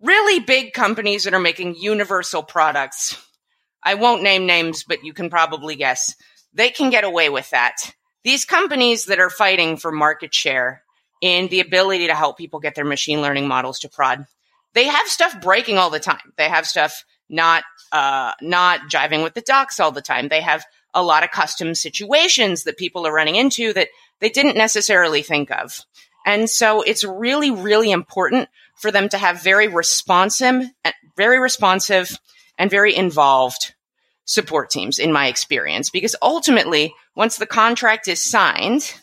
really 0.02 0.40
big 0.40 0.72
companies 0.74 1.24
that 1.24 1.32
are 1.32 1.40
making 1.40 1.74
universal 1.74 2.42
products 2.42 3.16
i 3.82 3.94
won't 3.94 4.22
name 4.22 4.46
names 4.46 4.84
but 4.84 5.04
you 5.04 5.12
can 5.12 5.30
probably 5.30 5.76
guess 5.76 6.14
they 6.54 6.70
can 6.70 6.90
get 6.90 7.04
away 7.04 7.28
with 7.28 7.48
that 7.50 7.76
these 8.22 8.44
companies 8.44 9.06
that 9.06 9.20
are 9.20 9.30
fighting 9.30 9.76
for 9.76 9.90
market 9.90 10.34
share 10.34 10.82
and 11.22 11.50
the 11.50 11.60
ability 11.60 12.06
to 12.06 12.14
help 12.14 12.38
people 12.38 12.60
get 12.60 12.74
their 12.74 12.84
machine 12.84 13.20
learning 13.20 13.48
models 13.48 13.78
to 13.78 13.88
prod 13.88 14.26
they 14.74 14.84
have 14.84 15.08
stuff 15.08 15.40
breaking 15.40 15.78
all 15.78 15.90
the 15.90 16.00
time. 16.00 16.32
They 16.36 16.48
have 16.48 16.66
stuff 16.66 17.04
not 17.28 17.64
uh, 17.92 18.32
not 18.40 18.82
jiving 18.90 19.22
with 19.22 19.34
the 19.34 19.40
docs 19.40 19.80
all 19.80 19.92
the 19.92 20.02
time. 20.02 20.28
They 20.28 20.40
have 20.40 20.64
a 20.94 21.02
lot 21.02 21.24
of 21.24 21.30
custom 21.30 21.74
situations 21.74 22.64
that 22.64 22.76
people 22.76 23.06
are 23.06 23.12
running 23.12 23.36
into 23.36 23.72
that 23.72 23.88
they 24.20 24.28
didn't 24.28 24.56
necessarily 24.56 25.22
think 25.22 25.50
of. 25.50 25.80
And 26.26 26.48
so 26.48 26.82
it's 26.82 27.04
really, 27.04 27.50
really 27.50 27.90
important 27.90 28.48
for 28.76 28.90
them 28.90 29.08
to 29.08 29.18
have 29.18 29.42
very 29.42 29.68
responsive, 29.68 30.64
very 31.16 31.38
responsive 31.38 32.18
and 32.60 32.70
very 32.70 32.94
involved 32.94 33.74
support 34.26 34.70
teams 34.70 34.98
in 34.98 35.12
my 35.12 35.28
experience, 35.28 35.88
because 35.88 36.14
ultimately, 36.20 36.94
once 37.16 37.38
the 37.38 37.46
contract 37.46 38.06
is 38.06 38.22
signed, 38.22 38.94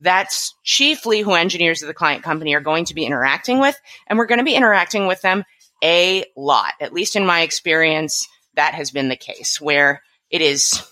that's 0.00 0.54
chiefly 0.64 1.20
who 1.20 1.34
engineers 1.34 1.82
of 1.82 1.86
the 1.86 1.94
client 1.94 2.24
company 2.24 2.54
are 2.54 2.60
going 2.60 2.86
to 2.86 2.94
be 2.94 3.04
interacting 3.04 3.60
with. 3.60 3.78
And 4.06 4.18
we're 4.18 4.26
going 4.26 4.38
to 4.38 4.44
be 4.44 4.54
interacting 4.54 5.06
with 5.06 5.20
them 5.20 5.44
a 5.82 6.24
lot. 6.34 6.72
At 6.80 6.94
least 6.94 7.14
in 7.14 7.26
my 7.26 7.42
experience, 7.42 8.26
that 8.54 8.72
has 8.72 8.90
been 8.90 9.10
the 9.10 9.16
case 9.16 9.60
where 9.60 10.02
it 10.30 10.40
is 10.40 10.82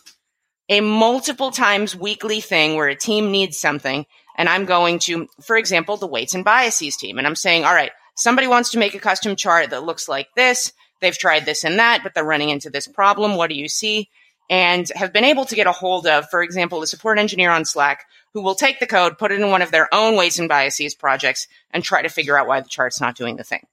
a 0.69 0.83
multiple 0.83 1.51
times 1.51 1.97
weekly 1.97 2.41
thing 2.41 2.77
where 2.77 2.89
a 2.89 2.95
team 2.95 3.33
needs 3.33 3.59
something. 3.59 4.05
And 4.37 4.51
I'm 4.51 4.67
going 4.67 4.99
to, 5.01 5.29
for 5.43 5.57
example, 5.57 5.97
the 5.97 6.07
weights 6.07 6.35
and 6.35 6.45
biases 6.45 6.97
team. 6.97 7.17
And 7.17 7.27
I'm 7.27 7.37
saying, 7.37 7.65
all 7.65 7.75
right, 7.75 7.93
somebody 8.17 8.47
wants 8.47 8.71
to 8.73 8.79
make 8.79 8.95
a 8.95 9.01
custom 9.01 9.35
chart 9.35 9.71
that 9.71 9.85
looks 9.85 10.09
like 10.09 10.29
this. 10.37 10.73
They've 11.03 11.17
tried 11.17 11.45
this 11.45 11.65
and 11.65 11.79
that, 11.79 12.03
but 12.03 12.15
they're 12.15 12.25
running 12.25 12.49
into 12.49 12.71
this 12.71 12.89
problem. 12.89 13.37
What 13.37 13.51
do 13.51 13.57
you 13.57 13.69
see? 13.69 14.09
And 14.49 14.89
have 14.95 15.13
been 15.13 15.25
able 15.25 15.45
to 15.47 15.55
get 15.55 15.67
a 15.67 15.73
hold 15.73 16.07
of, 16.07 16.31
for 16.31 16.43
example, 16.43 16.83
a 16.83 16.87
support 16.87 17.19
engineer 17.19 17.51
on 17.51 17.65
Slack 17.65 18.07
who 18.33 18.41
will 18.41 18.55
take 18.55 18.81
the 18.81 18.87
code, 18.87 19.19
put 19.19 19.33
it 19.33 19.41
in 19.41 19.51
one 19.51 19.63
of 19.63 19.71
their 19.71 19.93
own 19.93 20.17
weights 20.17 20.39
and 20.39 20.49
biases 20.49 20.95
projects, 20.95 21.49
and 21.71 21.85
try 21.85 22.03
to 22.03 22.09
figure 22.09 22.39
out 22.39 22.47
why 22.47 22.61
the 22.61 22.69
chart's 22.69 23.01
not 23.01 23.17
doing 23.17 23.37
the 23.37 23.45
thing. 23.45 23.67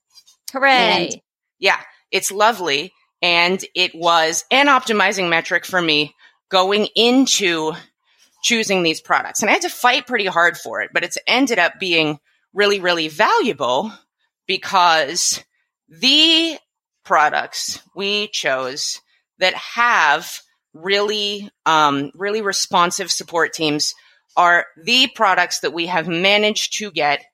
Hooray! 0.51 0.69
And 0.69 1.21
yeah, 1.59 1.79
it's 2.11 2.31
lovely. 2.31 2.93
And 3.21 3.63
it 3.75 3.93
was 3.93 4.45
an 4.51 4.67
optimizing 4.67 5.29
metric 5.29 5.65
for 5.65 5.81
me 5.81 6.15
going 6.49 6.87
into 6.95 7.73
choosing 8.41 8.83
these 8.83 9.01
products. 9.01 9.41
And 9.41 9.49
I 9.49 9.53
had 9.53 9.63
to 9.63 9.69
fight 9.69 10.07
pretty 10.07 10.25
hard 10.25 10.57
for 10.57 10.81
it, 10.81 10.91
but 10.93 11.03
it's 11.03 11.17
ended 11.27 11.59
up 11.59 11.79
being 11.79 12.19
really, 12.53 12.79
really 12.79 13.07
valuable 13.07 13.91
because 14.47 15.43
the 15.89 16.57
products 17.09 17.81
we 17.95 18.27
chose 18.27 19.01
that 19.39 19.55
have 19.55 20.41
really, 20.75 21.49
um, 21.65 22.11
really 22.13 22.43
responsive 22.43 23.09
support 23.09 23.51
teams 23.51 23.95
are 24.37 24.67
the 24.83 25.07
products 25.15 25.61
that 25.61 25.73
we 25.73 25.87
have 25.87 26.07
managed 26.07 26.77
to 26.77 26.91
get 26.91 27.25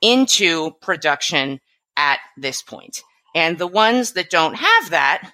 into 0.00 0.70
production 0.80 1.58
at 1.96 2.20
this 2.36 2.62
point. 2.62 3.02
And 3.34 3.58
the 3.58 3.66
ones 3.66 4.12
that 4.12 4.30
don't 4.30 4.54
have 4.54 4.90
that, 4.90 5.28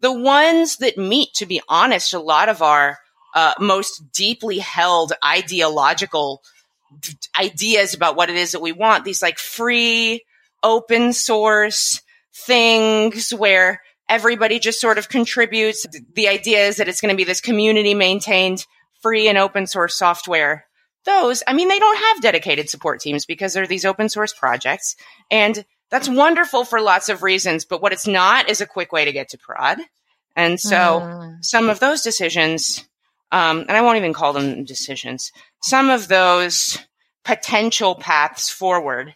the 0.00 0.18
ones 0.18 0.78
that 0.78 0.96
meet, 0.96 1.34
to 1.34 1.44
be 1.44 1.60
honest, 1.68 2.14
a 2.14 2.18
lot 2.18 2.48
of 2.48 2.62
our 2.62 2.96
uh, 3.34 3.52
most 3.60 4.02
deeply 4.14 4.60
held 4.60 5.12
ideological 5.22 6.42
ideas 7.38 7.92
about 7.92 8.16
what 8.16 8.30
it 8.30 8.36
is 8.36 8.52
that 8.52 8.62
we 8.62 8.72
want, 8.72 9.04
these 9.04 9.20
like 9.20 9.38
free, 9.38 10.24
open 10.62 11.12
source 11.12 12.00
things 12.34 13.30
where 13.32 13.80
everybody 14.08 14.58
just 14.58 14.80
sort 14.80 14.98
of 14.98 15.08
contributes. 15.08 15.86
The 16.14 16.28
idea 16.28 16.66
is 16.66 16.76
that 16.76 16.88
it's 16.88 17.00
going 17.00 17.12
to 17.12 17.16
be 17.16 17.24
this 17.24 17.40
community 17.40 17.94
maintained 17.94 18.66
free 19.00 19.28
and 19.28 19.38
open 19.38 19.66
source 19.66 19.96
software. 19.96 20.66
Those, 21.04 21.42
I 21.46 21.52
mean, 21.52 21.68
they 21.68 21.78
don't 21.78 21.98
have 21.98 22.22
dedicated 22.22 22.70
support 22.70 23.00
teams 23.00 23.26
because 23.26 23.54
they're 23.54 23.66
these 23.66 23.84
open 23.84 24.08
source 24.08 24.32
projects. 24.32 24.96
And 25.30 25.64
that's 25.90 26.08
wonderful 26.08 26.64
for 26.64 26.80
lots 26.80 27.08
of 27.08 27.22
reasons. 27.22 27.64
But 27.64 27.82
what 27.82 27.92
it's 27.92 28.06
not 28.06 28.48
is 28.48 28.60
a 28.60 28.66
quick 28.66 28.92
way 28.92 29.04
to 29.04 29.12
get 29.12 29.30
to 29.30 29.38
prod. 29.38 29.78
And 30.36 30.58
so 30.58 31.00
mm. 31.00 31.44
some 31.44 31.68
of 31.68 31.80
those 31.80 32.02
decisions, 32.02 32.84
um, 33.32 33.60
and 33.60 33.72
I 33.72 33.82
won't 33.82 33.98
even 33.98 34.14
call 34.14 34.32
them 34.32 34.64
decisions, 34.64 35.32
some 35.62 35.90
of 35.90 36.08
those 36.08 36.78
potential 37.24 37.94
paths 37.94 38.48
forward 38.48 39.14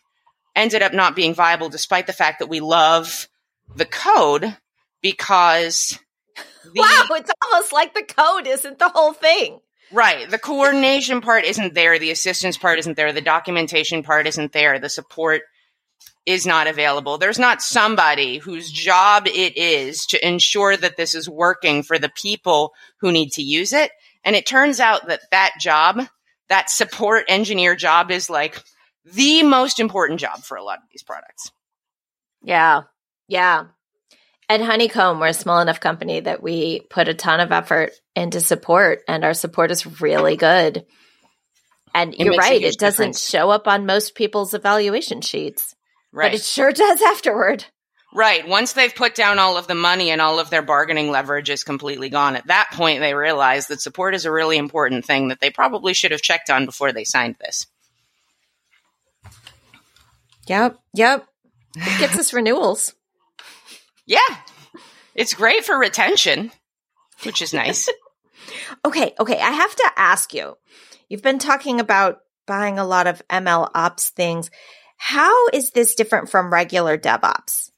ended 0.56 0.82
up 0.82 0.92
not 0.92 1.14
being 1.14 1.34
viable 1.34 1.68
despite 1.68 2.08
the 2.08 2.12
fact 2.12 2.40
that 2.40 2.48
we 2.48 2.60
love 2.60 3.28
the 3.76 3.84
code 3.84 4.56
because 5.02 5.98
the, 6.64 6.80
wow, 6.80 7.06
it's 7.10 7.30
almost 7.44 7.72
like 7.72 7.94
the 7.94 8.02
code 8.02 8.46
isn't 8.46 8.78
the 8.78 8.88
whole 8.88 9.12
thing. 9.12 9.60
Right. 9.92 10.28
The 10.28 10.38
coordination 10.38 11.20
part 11.20 11.44
isn't 11.44 11.74
there. 11.74 11.98
The 11.98 12.10
assistance 12.10 12.56
part 12.56 12.80
isn't 12.80 12.96
there. 12.96 13.12
The 13.12 13.20
documentation 13.20 14.02
part 14.02 14.26
isn't 14.26 14.52
there. 14.52 14.80
The 14.80 14.88
support 14.88 15.42
is 16.24 16.44
not 16.44 16.66
available. 16.66 17.18
There's 17.18 17.38
not 17.38 17.62
somebody 17.62 18.38
whose 18.38 18.70
job 18.70 19.28
it 19.28 19.56
is 19.56 20.06
to 20.06 20.26
ensure 20.26 20.76
that 20.76 20.96
this 20.96 21.14
is 21.14 21.28
working 21.28 21.84
for 21.84 21.98
the 21.98 22.10
people 22.10 22.72
who 23.00 23.12
need 23.12 23.30
to 23.32 23.42
use 23.42 23.72
it. 23.72 23.92
And 24.24 24.34
it 24.34 24.44
turns 24.44 24.80
out 24.80 25.06
that 25.06 25.20
that 25.30 25.52
job, 25.60 26.02
that 26.48 26.68
support 26.68 27.26
engineer 27.28 27.76
job 27.76 28.10
is 28.10 28.28
like 28.28 28.60
the 29.14 29.42
most 29.42 29.78
important 29.80 30.20
job 30.20 30.42
for 30.42 30.56
a 30.56 30.62
lot 30.64 30.78
of 30.78 30.84
these 30.90 31.02
products. 31.02 31.50
Yeah. 32.42 32.82
Yeah. 33.28 33.66
At 34.48 34.60
Honeycomb, 34.60 35.18
we're 35.18 35.28
a 35.28 35.34
small 35.34 35.60
enough 35.60 35.80
company 35.80 36.20
that 36.20 36.42
we 36.42 36.80
put 36.90 37.08
a 37.08 37.14
ton 37.14 37.40
of 37.40 37.50
effort 37.50 37.92
into 38.14 38.40
support, 38.40 39.00
and 39.08 39.24
our 39.24 39.34
support 39.34 39.70
is 39.72 40.00
really 40.00 40.36
good. 40.36 40.86
And 41.94 42.14
It 42.14 42.20
you're 42.20 42.34
right, 42.36 42.62
it 42.62 42.78
doesn't 42.78 42.98
difference. 43.06 43.28
show 43.28 43.50
up 43.50 43.66
on 43.66 43.86
most 43.86 44.14
people's 44.14 44.54
evaluation 44.54 45.20
sheets, 45.20 45.74
Right. 46.12 46.30
but 46.30 46.34
it 46.38 46.44
sure 46.44 46.70
does 46.72 47.02
afterward. 47.02 47.64
Right. 48.14 48.46
Once 48.46 48.72
they've 48.74 48.94
put 48.94 49.14
down 49.14 49.38
all 49.40 49.56
of 49.56 49.66
the 49.66 49.74
money 49.74 50.10
and 50.10 50.20
all 50.20 50.38
of 50.38 50.48
their 50.48 50.62
bargaining 50.62 51.10
leverage 51.10 51.50
is 51.50 51.64
completely 51.64 52.08
gone, 52.08 52.36
at 52.36 52.46
that 52.46 52.68
point 52.72 53.00
they 53.00 53.14
realize 53.14 53.66
that 53.66 53.80
support 53.80 54.14
is 54.14 54.24
a 54.26 54.30
really 54.32 54.56
important 54.58 55.04
thing 55.04 55.28
that 55.28 55.40
they 55.40 55.50
probably 55.50 55.92
should 55.92 56.12
have 56.12 56.22
checked 56.22 56.50
on 56.50 56.66
before 56.66 56.92
they 56.92 57.04
signed 57.04 57.36
this. 57.40 57.66
Yep. 60.46 60.78
Yep. 60.94 61.26
It 61.76 61.98
gets 62.00 62.18
us 62.18 62.32
renewals. 62.32 62.94
Yeah. 64.06 64.18
It's 65.14 65.34
great 65.34 65.64
for 65.64 65.78
retention, 65.78 66.52
which 67.24 67.42
is 67.42 67.52
nice. 67.54 67.88
Okay. 68.84 69.12
Okay. 69.18 69.40
I 69.40 69.50
have 69.50 69.74
to 69.74 69.90
ask 69.96 70.32
you 70.32 70.56
you've 71.08 71.22
been 71.22 71.40
talking 71.40 71.80
about 71.80 72.20
buying 72.46 72.78
a 72.78 72.86
lot 72.86 73.08
of 73.08 73.20
ML 73.28 73.68
ops 73.74 74.10
things. 74.10 74.50
How 74.96 75.48
is 75.48 75.70
this 75.72 75.96
different 75.96 76.30
from 76.30 76.52
regular 76.52 76.96
DevOps? 76.96 77.70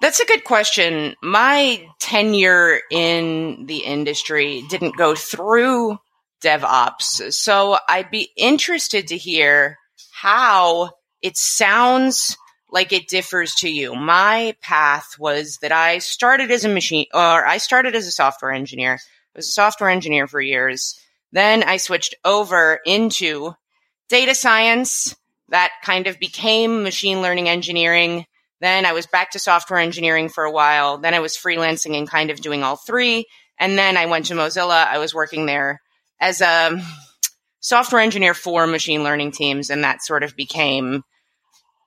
That's 0.00 0.18
a 0.18 0.26
good 0.26 0.44
question. 0.44 1.14
My 1.22 1.86
tenure 2.00 2.80
in 2.90 3.66
the 3.66 3.78
industry 3.78 4.64
didn't 4.68 4.96
go 4.96 5.14
through 5.14 5.98
DevOps, 6.42 7.32
so 7.32 7.78
I'd 7.88 8.10
be 8.10 8.30
interested 8.36 9.08
to 9.08 9.16
hear 9.16 9.78
how 10.20 10.90
it 11.22 11.36
sounds 11.36 12.36
like 12.70 12.92
it 12.92 13.08
differs 13.08 13.54
to 13.54 13.70
you. 13.70 13.94
My 13.94 14.54
path 14.60 15.16
was 15.18 15.58
that 15.62 15.72
I 15.72 15.98
started 15.98 16.50
as 16.50 16.64
a 16.64 16.68
machine, 16.68 17.06
or 17.14 17.46
I 17.46 17.56
started 17.56 17.94
as 17.94 18.06
a 18.06 18.12
software 18.12 18.52
engineer. 18.52 18.94
I 18.94 19.38
was 19.38 19.48
a 19.48 19.52
software 19.52 19.88
engineer 19.88 20.26
for 20.26 20.40
years. 20.40 21.00
Then 21.32 21.62
I 21.62 21.78
switched 21.78 22.16
over 22.22 22.80
into 22.84 23.54
data 24.10 24.34
science. 24.34 25.16
That 25.48 25.70
kind 25.82 26.06
of 26.06 26.18
became 26.18 26.82
machine 26.82 27.22
learning 27.22 27.48
engineering. 27.48 28.26
Then 28.60 28.84
I 28.84 28.92
was 28.92 29.06
back 29.06 29.30
to 29.30 29.38
software 29.38 29.80
engineering 29.80 30.28
for 30.28 30.44
a 30.44 30.52
while. 30.52 30.98
Then 30.98 31.14
I 31.14 31.20
was 31.20 31.34
freelancing 31.34 31.96
and 31.96 32.06
kind 32.08 32.30
of 32.30 32.42
doing 32.42 32.62
all 32.62 32.76
three. 32.76 33.24
And 33.58 33.78
then 33.78 33.96
I 33.96 34.04
went 34.04 34.26
to 34.26 34.34
Mozilla. 34.34 34.86
I 34.86 34.98
was 34.98 35.14
working 35.14 35.46
there 35.46 35.80
as 36.20 36.42
a 36.42 36.78
software 37.60 38.00
engineer 38.00 38.34
for 38.34 38.66
machine 38.66 39.04
learning 39.04 39.32
teams. 39.32 39.70
And 39.70 39.84
that 39.84 40.02
sort 40.02 40.22
of 40.22 40.36
became 40.36 41.04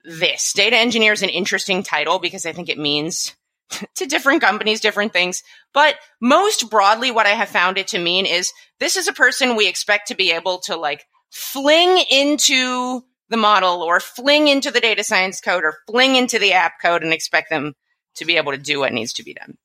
this. 0.06 0.54
Data 0.54 0.78
engineer 0.78 1.14
is 1.14 1.24
an 1.24 1.30
interesting 1.30 1.84
title 1.84 2.20
because 2.20 2.46
I 2.46 2.54
think 2.54 2.70
it 2.70 2.78
means 2.78 3.36
to 3.96 4.06
different 4.06 4.42
companies, 4.42 4.82
different 4.82 5.14
things. 5.14 5.44
But 5.74 5.96
most 6.22 6.70
broadly, 6.70 7.12
what 7.12 7.26
I 7.26 7.32
have 7.32 7.50
found 7.50 7.78
it 7.78 7.90
to 7.90 8.00
mean 8.00 8.26
is 8.26 8.52
this 8.80 8.96
is 8.96 9.08
a 9.08 9.14
person 9.14 9.56
we 9.56 9.68
expect 9.68 10.08
to 10.08 10.16
be 10.16 10.32
able 10.32 10.60
to 10.60 10.76
like 10.76 11.06
fling 11.30 12.04
into 12.10 13.04
the 13.30 13.38
model 13.38 13.82
or 13.82 14.00
fling 14.00 14.48
into 14.48 14.70
the 14.70 14.80
data 14.80 15.04
science 15.04 15.42
code 15.42 15.64
or 15.64 15.78
fling 15.88 16.16
into 16.16 16.38
the 16.38 16.54
app 16.54 16.74
code 16.82 17.04
and 17.04 17.14
expect 17.14 17.50
them 17.50 17.74
to 18.16 18.26
be 18.26 18.38
able 18.38 18.52
to 18.52 18.58
do 18.58 18.80
what 18.80 18.94
needs 18.94 19.14
to 19.14 19.24
be 19.24 19.34
done. 19.34 19.58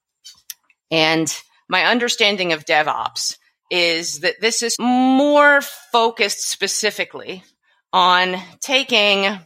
And 0.91 1.31
my 1.69 1.85
understanding 1.85 2.53
of 2.53 2.65
DevOps 2.65 3.37
is 3.71 4.21
that 4.21 4.41
this 4.41 4.63
is 4.63 4.77
more 4.79 5.61
focused 5.61 6.49
specifically 6.49 7.45
on 7.93 8.37
taking, 8.61 9.39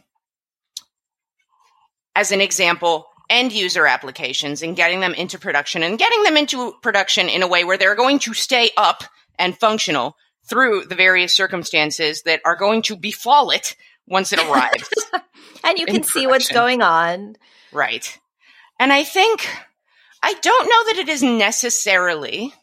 as 2.15 2.31
an 2.31 2.41
example, 2.41 3.07
end 3.29 3.51
user 3.51 3.87
applications 3.87 4.61
and 4.61 4.75
getting 4.75 4.99
them 4.99 5.13
into 5.13 5.39
production 5.39 5.83
and 5.83 5.97
getting 5.97 6.23
them 6.23 6.37
into 6.37 6.73
production 6.81 7.29
in 7.29 7.41
a 7.41 7.47
way 7.47 7.63
where 7.63 7.77
they're 7.77 7.95
going 7.95 8.19
to 8.19 8.33
stay 8.33 8.69
up 8.77 9.03
and 9.39 9.57
functional 9.57 10.15
through 10.45 10.85
the 10.85 10.95
various 10.95 11.35
circumstances 11.35 12.23
that 12.23 12.41
are 12.45 12.55
going 12.55 12.81
to 12.83 12.95
befall 12.95 13.49
it 13.49 13.75
once 14.07 14.33
it 14.33 14.39
arrives. 14.39 14.89
And 15.65 15.79
you 15.79 15.85
can 15.85 16.03
see 16.03 16.27
what's 16.27 16.51
going 16.51 16.81
on. 16.81 17.37
right. 17.71 18.19
And 18.79 18.91
I 18.91 19.05
think, 19.05 19.47
I 20.21 20.33
don't 20.33 20.65
know 20.65 20.83
that 20.91 20.97
it 20.97 21.09
is 21.09 21.23
necessarily 21.23 22.53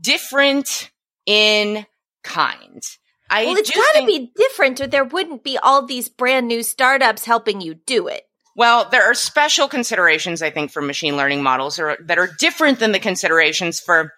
different 0.00 0.90
in 1.26 1.86
kind. 2.24 2.82
I 3.28 3.44
Well, 3.46 3.56
it's 3.56 3.70
got 3.70 3.86
to 3.92 4.06
think- 4.06 4.08
be 4.08 4.32
different, 4.36 4.80
or 4.80 4.86
there 4.86 5.04
wouldn't 5.04 5.44
be 5.44 5.56
all 5.58 5.86
these 5.86 6.08
brand 6.08 6.48
new 6.48 6.62
startups 6.62 7.24
helping 7.24 7.60
you 7.60 7.74
do 7.74 8.08
it. 8.08 8.24
Well, 8.56 8.88
there 8.90 9.04
are 9.04 9.14
special 9.14 9.68
considerations, 9.68 10.42
I 10.42 10.50
think, 10.50 10.72
for 10.72 10.82
machine 10.82 11.16
learning 11.16 11.42
models 11.42 11.78
or, 11.78 11.96
that 12.06 12.18
are 12.18 12.26
different 12.38 12.80
than 12.80 12.92
the 12.92 12.98
considerations 12.98 13.78
for 13.78 14.12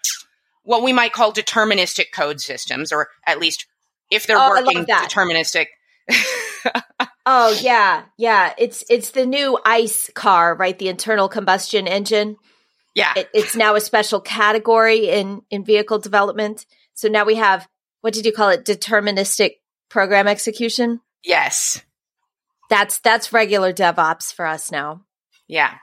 what 0.65 0.83
we 0.83 0.93
might 0.93 1.13
call 1.13 1.33
deterministic 1.33 2.07
code 2.15 2.41
systems, 2.41 2.93
or 2.93 3.09
at 3.27 3.39
least 3.39 3.67
if 4.11 4.27
they're 4.27 4.39
Oh, 4.39 4.49
working 4.51 4.87
that. 4.87 5.09
deterministic. 5.11 5.67
Oh 7.25 7.57
yeah, 7.61 8.03
yeah. 8.19 8.53
It's 8.59 8.83
it's 8.91 9.11
the 9.11 9.25
new 9.27 9.57
ICE 9.65 10.11
car, 10.15 10.57
right? 10.57 10.77
The 10.77 10.89
internal 10.89 11.29
combustion 11.29 11.87
engine. 11.87 12.37
Yeah. 12.95 13.13
It, 13.17 13.29
it's 13.33 13.57
now 13.57 13.75
a 13.75 13.81
special 13.81 14.21
category 14.21 15.09
in 15.09 15.43
in 15.51 15.65
vehicle 15.65 15.99
development. 15.99 16.67
So 16.95 17.09
now 17.09 17.25
we 17.25 17.37
have 17.37 17.69
what 18.01 18.15
did 18.15 18.27
you 18.27 18.33
call 18.33 18.51
it? 18.51 18.65
Deterministic 18.65 19.57
program 19.89 20.29
execution. 20.29 21.01
yes. 21.25 21.83
That's 22.71 23.01
that's 23.01 23.33
regular 23.33 23.73
DevOps 23.73 24.33
for 24.33 24.47
us 24.47 24.71
now. 24.73 25.03
Yeah. 25.47 25.75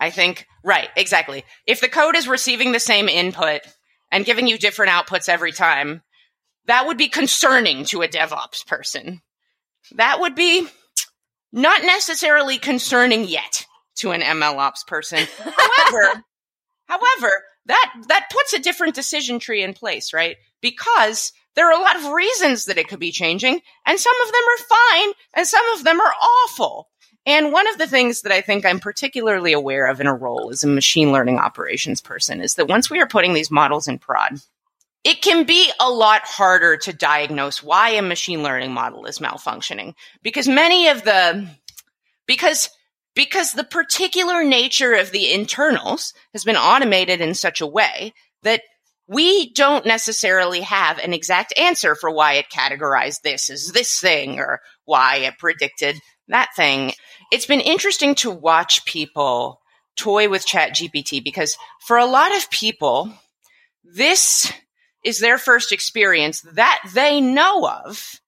I 0.00 0.10
think, 0.10 0.46
right, 0.64 0.88
exactly. 0.96 1.44
If 1.66 1.80
the 1.80 1.88
code 1.88 2.16
is 2.16 2.28
receiving 2.28 2.72
the 2.72 2.80
same 2.80 3.08
input 3.08 3.60
and 4.10 4.24
giving 4.24 4.46
you 4.46 4.56
different 4.56 4.92
outputs 4.92 5.28
every 5.28 5.52
time, 5.52 6.02
that 6.66 6.86
would 6.86 6.96
be 6.96 7.08
concerning 7.08 7.84
to 7.86 8.02
a 8.02 8.08
DevOps 8.08 8.66
person. 8.66 9.20
That 9.96 10.20
would 10.20 10.34
be 10.34 10.66
not 11.52 11.82
necessarily 11.82 12.58
concerning 12.58 13.24
yet 13.24 13.66
to 13.96 14.12
an 14.12 14.20
MLOps 14.20 14.86
person. 14.86 15.26
However, 15.38 16.24
however, 16.88 17.30
that 17.66 17.94
that 18.08 18.30
puts 18.32 18.52
a 18.52 18.58
different 18.58 18.94
decision 18.94 19.38
tree 19.38 19.62
in 19.62 19.74
place, 19.74 20.12
right? 20.12 20.36
Because 20.60 21.32
there 21.54 21.66
are 21.66 21.78
a 21.78 21.82
lot 21.82 21.96
of 21.96 22.12
reasons 22.12 22.66
that 22.66 22.78
it 22.78 22.88
could 22.88 23.00
be 23.00 23.12
changing, 23.12 23.60
and 23.86 23.98
some 23.98 24.20
of 24.26 24.32
them 24.32 24.42
are 24.42 24.64
fine, 24.64 25.12
and 25.34 25.46
some 25.46 25.68
of 25.74 25.84
them 25.84 26.00
are 26.00 26.14
awful. 26.22 26.88
And 27.26 27.52
one 27.52 27.68
of 27.68 27.76
the 27.76 27.86
things 27.86 28.22
that 28.22 28.32
I 28.32 28.40
think 28.40 28.64
I'm 28.64 28.80
particularly 28.80 29.52
aware 29.52 29.86
of 29.86 30.00
in 30.00 30.06
a 30.06 30.14
role 30.14 30.48
as 30.50 30.64
a 30.64 30.68
machine 30.68 31.12
learning 31.12 31.38
operations 31.38 32.00
person 32.00 32.40
is 32.40 32.54
that 32.54 32.68
once 32.68 32.88
we 32.88 33.00
are 33.00 33.06
putting 33.06 33.34
these 33.34 33.50
models 33.50 33.86
in 33.86 33.98
prod, 33.98 34.40
it 35.04 35.20
can 35.20 35.44
be 35.44 35.70
a 35.78 35.90
lot 35.90 36.22
harder 36.24 36.76
to 36.78 36.92
diagnose 36.92 37.62
why 37.62 37.90
a 37.90 38.02
machine 38.02 38.42
learning 38.42 38.72
model 38.72 39.04
is 39.06 39.18
malfunctioning 39.18 39.94
because 40.22 40.48
many 40.48 40.88
of 40.88 41.04
the 41.04 41.48
because 42.26 42.70
because 43.18 43.52
the 43.52 43.64
particular 43.64 44.44
nature 44.44 44.94
of 44.94 45.10
the 45.10 45.32
internals 45.32 46.14
has 46.32 46.44
been 46.44 46.54
automated 46.54 47.20
in 47.20 47.34
such 47.34 47.60
a 47.60 47.66
way 47.66 48.14
that 48.44 48.62
we 49.08 49.52
don't 49.54 49.84
necessarily 49.84 50.60
have 50.60 51.00
an 51.00 51.12
exact 51.12 51.52
answer 51.58 51.96
for 51.96 52.12
why 52.12 52.34
it 52.34 52.46
categorized 52.48 53.22
this 53.22 53.50
as 53.50 53.72
this 53.72 53.98
thing 53.98 54.38
or 54.38 54.60
why 54.84 55.16
it 55.16 55.36
predicted 55.36 55.96
that 56.28 56.50
thing. 56.54 56.92
It's 57.32 57.44
been 57.44 57.60
interesting 57.60 58.14
to 58.16 58.30
watch 58.30 58.84
people 58.84 59.60
toy 59.96 60.28
with 60.28 60.46
ChatGPT 60.46 61.24
because 61.24 61.58
for 61.84 61.96
a 61.96 62.06
lot 62.06 62.36
of 62.36 62.48
people, 62.50 63.12
this 63.82 64.52
is 65.04 65.18
their 65.18 65.38
first 65.38 65.72
experience 65.72 66.42
that 66.52 66.78
they 66.94 67.20
know 67.20 67.68
of 67.68 68.20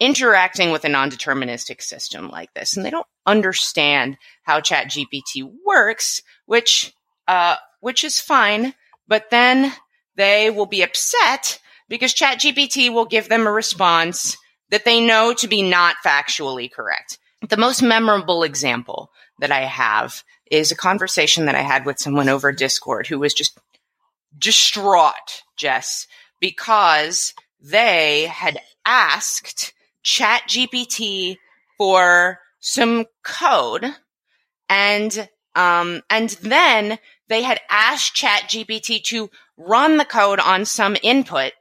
interacting 0.00 0.70
with 0.70 0.84
a 0.84 0.88
non-deterministic 0.88 1.82
system 1.82 2.28
like 2.30 2.52
this 2.54 2.76
and 2.76 2.86
they 2.86 2.90
don't 2.90 3.06
understand 3.26 4.16
how 4.42 4.60
ChatGPT 4.60 5.50
works 5.66 6.22
which 6.46 6.92
uh 7.26 7.56
which 7.80 8.04
is 8.04 8.20
fine 8.20 8.74
but 9.08 9.30
then 9.30 9.72
they 10.16 10.50
will 10.50 10.66
be 10.66 10.82
upset 10.82 11.58
because 11.88 12.14
ChatGPT 12.14 12.92
will 12.92 13.06
give 13.06 13.28
them 13.28 13.46
a 13.46 13.52
response 13.52 14.36
that 14.70 14.84
they 14.84 15.00
know 15.00 15.32
to 15.34 15.48
be 15.48 15.62
not 15.62 15.96
factually 16.04 16.70
correct. 16.70 17.18
The 17.48 17.56
most 17.56 17.82
memorable 17.82 18.42
example 18.42 19.10
that 19.38 19.52
I 19.52 19.60
have 19.60 20.22
is 20.50 20.70
a 20.70 20.76
conversation 20.76 21.46
that 21.46 21.54
I 21.54 21.62
had 21.62 21.86
with 21.86 21.98
someone 21.98 22.28
over 22.28 22.52
Discord 22.52 23.06
who 23.06 23.18
was 23.18 23.32
just 23.32 23.58
distraught, 24.36 25.42
Jess, 25.56 26.06
because 26.40 27.32
they 27.60 28.26
had 28.26 28.58
asked 28.84 29.72
ChatGPT 30.08 31.36
for 31.76 32.38
some 32.60 33.04
code 33.24 33.86
and 34.68 35.28
um, 35.54 36.02
and 36.10 36.30
then 36.42 36.98
they 37.28 37.42
had 37.42 37.60
asked 37.68 38.16
ChatGPT 38.16 39.02
to 39.04 39.30
run 39.58 39.96
the 39.98 40.04
code 40.04 40.40
on 40.40 40.64
some 40.64 40.96
input 41.02 41.52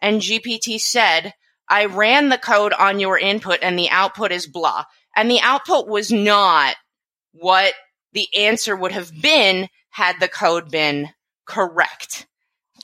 and 0.00 0.20
GPT 0.20 0.80
said, 0.80 1.34
I 1.68 1.86
ran 1.86 2.28
the 2.28 2.38
code 2.38 2.72
on 2.72 3.00
your 3.00 3.18
input 3.18 3.58
and 3.62 3.78
the 3.78 3.90
output 3.90 4.30
is 4.32 4.46
blah. 4.46 4.84
And 5.16 5.30
the 5.30 5.40
output 5.40 5.88
was 5.88 6.12
not 6.12 6.76
what 7.32 7.74
the 8.12 8.28
answer 8.36 8.76
would 8.76 8.92
have 8.92 9.10
been 9.20 9.68
had 9.90 10.20
the 10.20 10.28
code 10.28 10.70
been 10.70 11.08
correct. 11.46 12.26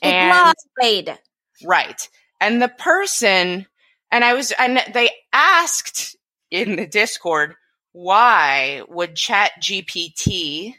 It 0.01 0.15
And 0.15 0.53
lied. 0.81 1.19
right. 1.63 2.09
And 2.41 2.61
the 2.61 2.67
person, 2.67 3.67
and 4.13 4.23
I 4.23 4.35
was, 4.35 4.51
and 4.51 4.79
they 4.93 5.09
asked 5.33 6.15
in 6.51 6.75
the 6.75 6.85
Discord, 6.85 7.55
why 7.93 8.83
would 8.87 9.15
ChatGPT, 9.15 10.75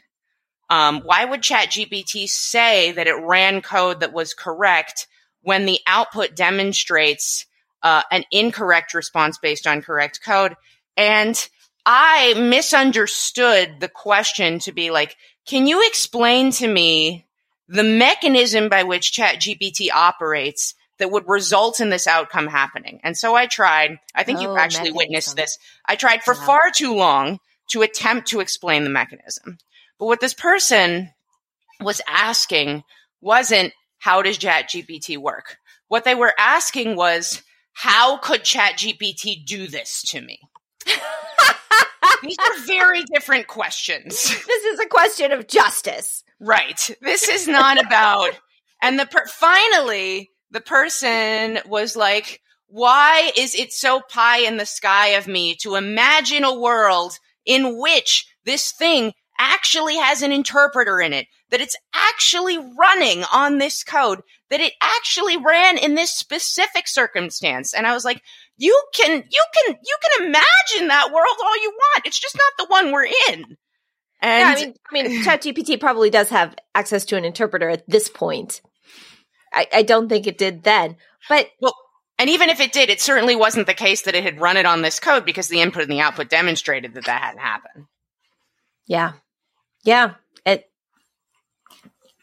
um, 0.69 1.01
why 1.03 1.25
would 1.25 1.41
ChatGPT 1.41 2.29
say 2.29 2.93
that 2.93 3.07
it 3.07 3.21
ran 3.21 3.61
code 3.61 3.99
that 3.99 4.13
was 4.13 4.33
correct 4.33 5.07
when 5.41 5.65
the 5.65 5.79
output 5.85 6.33
demonstrates 6.33 7.45
uh, 7.83 8.03
an 8.09 8.23
incorrect 8.31 8.93
response 8.93 9.37
based 9.37 9.67
on 9.67 9.81
correct 9.81 10.21
code? 10.23 10.55
And 10.95 11.37
I 11.85 12.35
misunderstood 12.35 13.81
the 13.81 13.89
question 13.89 14.59
to 14.59 14.71
be 14.71 14.91
like, 14.91 15.17
can 15.45 15.67
you 15.67 15.85
explain 15.85 16.51
to 16.53 16.67
me 16.69 17.27
the 17.67 17.83
mechanism 17.83 18.69
by 18.69 18.83
which 18.83 19.11
ChatGPT 19.11 19.89
operates 19.93 20.73
that 20.99 21.11
would 21.11 21.27
result 21.27 21.79
in 21.79 21.89
this 21.89 22.07
outcome 22.07 22.47
happening? 22.47 22.99
And 23.03 23.17
so 23.17 23.35
I 23.35 23.47
tried. 23.47 23.99
I 24.13 24.23
think 24.23 24.39
oh, 24.39 24.41
you've 24.43 24.57
actually 24.57 24.91
mechanism. 24.91 24.97
witnessed 24.97 25.35
this. 25.35 25.57
I 25.85 25.95
tried 25.95 26.23
for 26.23 26.33
yeah. 26.33 26.45
far 26.45 26.71
too 26.73 26.95
long 26.95 27.39
to 27.69 27.81
attempt 27.81 28.29
to 28.29 28.39
explain 28.39 28.83
the 28.83 28.89
mechanism. 28.89 29.57
But 29.99 30.05
what 30.05 30.19
this 30.19 30.33
person 30.33 31.11
was 31.81 32.01
asking 32.07 32.83
wasn't 33.21 33.73
how 33.97 34.21
does 34.21 34.37
ChatGPT 34.37 35.17
work? 35.17 35.57
What 35.87 36.03
they 36.03 36.15
were 36.15 36.33
asking 36.37 36.95
was, 36.95 37.41
how 37.73 38.17
could 38.17 38.41
ChatGPT 38.41 39.45
do 39.45 39.67
this 39.67 40.03
to 40.03 40.21
me? 40.21 40.39
These 42.23 42.37
are 42.39 42.65
very 42.65 43.03
different 43.13 43.47
questions. 43.47 44.29
This 44.47 44.63
is 44.63 44.79
a 44.79 44.87
question 44.87 45.31
of 45.31 45.47
justice. 45.47 46.23
Right. 46.39 46.95
This 47.01 47.27
is 47.27 47.47
not 47.47 47.83
about, 47.83 48.31
and 48.81 48.99
the, 48.99 49.05
per- 49.05 49.27
finally, 49.27 50.31
the 50.51 50.61
person 50.61 51.59
was 51.67 51.95
like, 51.95 52.41
why 52.67 53.31
is 53.37 53.55
it 53.55 53.71
so 53.71 54.01
pie 54.01 54.39
in 54.39 54.57
the 54.57 54.65
sky 54.65 55.09
of 55.09 55.27
me 55.27 55.55
to 55.61 55.75
imagine 55.75 56.43
a 56.43 56.59
world 56.59 57.17
in 57.45 57.79
which 57.79 58.27
this 58.43 58.71
thing 58.71 59.13
actually 59.37 59.97
has 59.97 60.21
an 60.21 60.31
interpreter 60.31 60.99
in 60.99 61.13
it, 61.13 61.27
that 61.51 61.61
it's 61.61 61.75
actually 61.93 62.57
running 62.57 63.23
on 63.33 63.57
this 63.57 63.83
code, 63.83 64.21
that 64.49 64.61
it 64.61 64.73
actually 64.81 65.37
ran 65.37 65.77
in 65.77 65.95
this 65.95 66.11
specific 66.11 66.87
circumstance. 66.87 67.73
And 67.73 67.85
I 67.85 67.93
was 67.93 68.05
like, 68.05 68.21
you 68.57 68.81
can, 68.93 69.11
you 69.11 69.43
can, 69.53 69.75
you 69.83 69.97
can 70.01 70.27
imagine 70.27 70.87
that 70.87 71.11
world 71.13 71.37
all 71.43 71.61
you 71.61 71.71
want. 71.71 72.05
It's 72.05 72.19
just 72.19 72.37
not 72.37 72.53
the 72.57 72.71
one 72.71 72.91
we're 72.91 73.05
in. 73.05 73.57
And 74.21 74.39
yeah, 74.39 74.47
I 74.47 74.55
mean, 74.55 74.73
I 74.89 74.93
mean, 74.93 75.23
ChatGPT 75.25 75.79
probably 75.79 76.09
does 76.09 76.29
have 76.29 76.55
access 76.73 77.05
to 77.05 77.17
an 77.17 77.25
interpreter 77.25 77.69
at 77.69 77.87
this 77.89 78.09
point. 78.09 78.61
I, 79.55 79.67
I 79.73 79.81
don't 79.83 80.09
think 80.09 80.27
it 80.27 80.37
did 80.37 80.63
then, 80.63 80.97
but 81.29 81.49
well, 81.59 81.75
and 82.19 82.29
even 82.29 82.49
if 82.49 82.59
it 82.59 82.71
did, 82.71 82.89
it 82.89 83.01
certainly 83.01 83.35
wasn't 83.35 83.67
the 83.67 83.73
case 83.73 84.03
that 84.03 84.15
it 84.15 84.23
had 84.23 84.39
run 84.39 84.57
it 84.57 84.65
on 84.65 84.81
this 84.81 84.99
code 84.99 85.25
because 85.25 85.47
the 85.47 85.61
input 85.61 85.83
and 85.83 85.91
the 85.91 86.01
output 86.01 86.29
demonstrated 86.29 86.93
that 86.93 87.05
that 87.05 87.21
hadn't 87.21 87.41
happened. 87.41 87.85
Yeah, 88.85 89.13
yeah. 89.83 90.15
It 90.45 90.69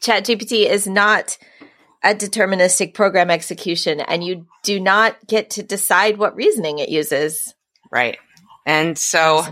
ChatGPT 0.02 0.66
is 0.68 0.86
not 0.86 1.38
a 2.02 2.14
deterministic 2.14 2.94
program 2.94 3.30
execution, 3.30 4.00
and 4.00 4.24
you 4.24 4.46
do 4.62 4.80
not 4.80 5.16
get 5.26 5.50
to 5.50 5.62
decide 5.62 6.18
what 6.18 6.36
reasoning 6.36 6.78
it 6.78 6.88
uses. 6.88 7.54
Right. 7.90 8.18
And 8.66 8.98
so, 8.98 9.44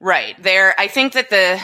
right 0.00 0.40
there, 0.42 0.74
I 0.78 0.88
think 0.88 1.14
that 1.14 1.30
the, 1.30 1.60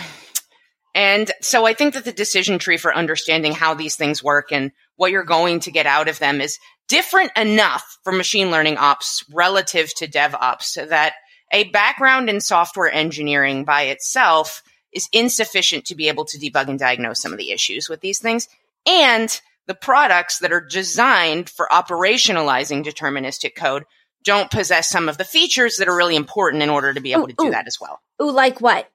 and 0.95 1.31
so 1.41 1.67
I 1.67 1.75
think 1.75 1.95
that 1.95 2.05
the 2.05 2.13
decision 2.13 2.59
tree 2.59 2.77
for 2.77 2.95
understanding 2.95 3.53
how 3.53 3.75
these 3.75 3.97
things 3.97 4.23
work 4.23 4.53
and 4.53 4.73
what 5.03 5.11
you're 5.11 5.25
going 5.25 5.59
to 5.59 5.73
get 5.73 5.85
out 5.85 6.07
of 6.07 6.21
them 6.21 6.41
is 6.41 6.61
different 6.87 7.33
enough 7.37 7.99
for 8.05 8.13
machine 8.13 8.53
learning 8.53 8.77
ops 8.77 9.25
relative 9.33 9.93
to 9.93 10.07
DevOps 10.07 10.63
so 10.63 10.87
that 10.87 11.15
a 11.51 11.65
background 11.71 12.31
in 12.31 12.41
software 12.41 12.89
engineering 12.89 13.65
by 13.65 13.83
itself 13.83 14.63
is 14.93 15.09
insufficient 15.13 15.87
to 15.87 15.97
be 15.97 16.07
able 16.07 16.25
to 16.27 16.39
debug 16.39 16.69
and 16.69 16.79
diagnose 16.79 17.21
some 17.21 17.33
of 17.33 17.39
the 17.39 17.51
issues 17.51 17.89
with 17.89 18.01
these 18.01 18.21
things. 18.21 18.47
And 18.87 19.41
the 19.67 19.75
products 19.75 20.39
that 20.39 20.53
are 20.53 20.61
designed 20.61 21.51
for 21.51 21.67
operationalizing 21.73 22.85
deterministic 22.85 23.57
code 23.57 23.83
don't 24.23 24.53
possess 24.53 24.89
some 24.89 25.09
of 25.09 25.19
the 25.19 25.25
features 25.25 25.79
that 25.79 25.89
are 25.89 25.97
really 25.97 26.15
important 26.15 26.63
in 26.63 26.71
order 26.71 26.95
to 26.95 27.01
be 27.01 27.11
able 27.11 27.25
ooh, 27.25 27.27
to 27.27 27.35
do 27.37 27.47
ooh. 27.47 27.51
that 27.51 27.67
as 27.67 27.79
well. 27.81 27.99
Ooh, 28.23 28.31
like 28.31 28.61
what? 28.61 28.89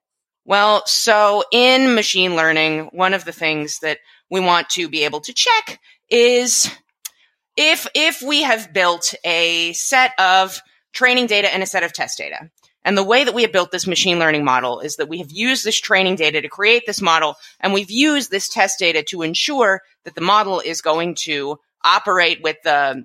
Well, 0.46 0.84
so 0.86 1.44
in 1.52 1.96
machine 1.96 2.38
learning, 2.38 2.92
one 2.94 3.14
of 3.14 3.26
the 3.26 3.34
things 3.34 3.80
that 3.80 3.98
we 4.30 4.40
want 4.40 4.70
to 4.70 4.88
be 4.88 5.04
able 5.04 5.20
to 5.22 5.34
check 5.34 5.82
is 6.10 6.70
if 7.56 7.88
if 7.96 8.22
we 8.22 8.44
have 8.44 8.74
built 8.74 9.14
a 9.24 9.74
set 9.74 10.12
of 10.20 10.62
training 10.94 11.28
data 11.28 11.54
and 11.54 11.62
a 11.62 11.68
set 11.68 11.84
of 11.84 11.94
test 11.94 12.18
data. 12.18 12.50
And 12.84 12.98
the 12.98 13.04
way 13.04 13.26
that 13.26 13.34
we 13.34 13.42
have 13.42 13.52
built 13.52 13.72
this 13.72 13.86
machine 13.86 14.18
learning 14.18 14.46
model 14.46 14.80
is 14.80 14.96
that 14.96 15.10
we 15.10 15.18
have 15.18 15.30
used 15.30 15.66
this 15.66 15.78
training 15.78 16.16
data 16.16 16.42
to 16.42 16.48
create 16.48 16.84
this 16.86 17.02
model, 17.02 17.36
and 17.60 17.74
we've 17.74 17.92
used 17.92 18.32
this 18.32 18.48
test 18.48 18.80
data 18.80 19.04
to 19.10 19.24
ensure 19.24 19.82
that 20.06 20.16
the 20.16 20.22
model 20.22 20.62
is 20.62 20.80
going 20.80 21.16
to 21.24 21.58
operate 21.84 22.42
with 22.42 22.56
the 22.64 23.04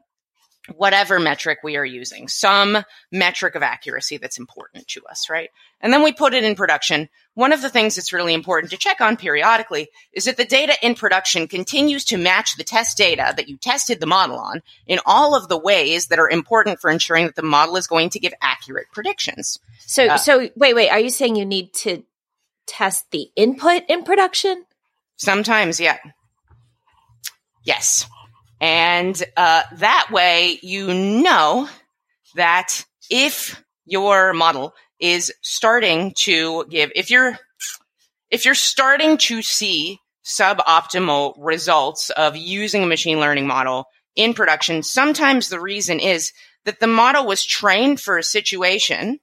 whatever 0.77 1.19
metric 1.19 1.59
we 1.65 1.77
are 1.77 1.85
using, 1.85 2.29
some 2.29 2.79
metric 3.11 3.55
of 3.55 3.63
accuracy 3.63 4.17
that's 4.17 4.39
important 4.39 4.87
to 4.87 5.03
us, 5.07 5.29
right? 5.29 5.51
And 5.81 5.93
then 5.93 6.03
we 6.03 6.13
put 6.13 6.35
it 6.35 6.45
in 6.45 6.55
production. 6.55 7.09
One 7.35 7.53
of 7.53 7.63
the 7.63 7.69
things 7.69 7.97
that's 7.97 8.13
really 8.13 8.33
important 8.33 8.71
to 8.71 8.77
check 8.77 9.01
on 9.01 9.17
periodically 9.17 9.89
is 10.13 10.25
that 10.25 10.37
the 10.37 10.45
data 10.45 10.75
in 10.81 10.95
production 10.95 11.49
continues 11.49 12.05
to 12.07 12.17
match 12.17 12.57
the 12.57 12.65
test 12.65 12.97
data 12.97 13.35
that 13.37 13.49
you 13.49 13.57
tested 13.57 13.99
the 13.99 14.07
model 14.07 14.39
on 14.39 14.63
in 14.87 15.01
all 15.05 15.35
of 15.35 15.49
the 15.49 15.59
ways 15.59 16.07
that 16.09 16.21
are 16.21 16.31
important 16.31 16.81
for 16.81 16.91
ensuring 16.91 17.27
that 17.27 17.37
the 17.37 17.43
model 17.43 17.77
is 17.77 17.89
going 17.89 18.11
to 18.11 18.21
give 18.21 18.35
accurate 18.41 18.87
predictions. 18.93 19.59
So, 19.81 20.07
uh, 20.07 20.17
so 20.17 20.49
wait, 20.55 20.77
wait, 20.77 20.91
are 20.91 21.01
you 21.01 21.11
saying 21.11 21.35
you 21.35 21.47
need 21.47 21.73
to 21.75 22.05
test 22.67 23.11
the 23.11 23.31
input 23.35 23.83
in 23.89 24.05
production? 24.05 24.65
Sometimes, 25.17 25.81
yeah. 25.81 25.99
Yes. 27.65 28.07
And 28.63 29.21
uh, 29.37 29.63
that 29.79 30.11
way, 30.13 30.61
you 30.63 30.95
know 30.95 31.69
that 32.37 32.85
if 33.11 33.61
your 33.85 34.33
model 34.33 34.73
is 35.01 35.33
starting 35.43 36.13
to 36.19 36.65
give, 36.71 36.93
if 36.95 37.11
you're 37.11 37.37
if 38.31 38.45
you're 38.45 38.55
starting 38.55 39.19
to 39.19 39.43
see 39.43 39.99
suboptimal 40.25 41.35
results 41.39 42.11
of 42.11 42.37
using 42.37 42.85
a 42.85 42.87
machine 42.87 43.19
learning 43.19 43.49
model 43.49 43.87
in 44.15 44.33
production, 44.33 44.85
sometimes 44.85 45.49
the 45.49 45.61
reason 45.61 45.99
is 45.99 46.33
that 46.65 46.79
the 46.79 46.87
model 46.87 47.27
was 47.27 47.45
trained 47.45 48.01
for 48.01 48.17
a 48.17 48.23
situation 48.23 49.19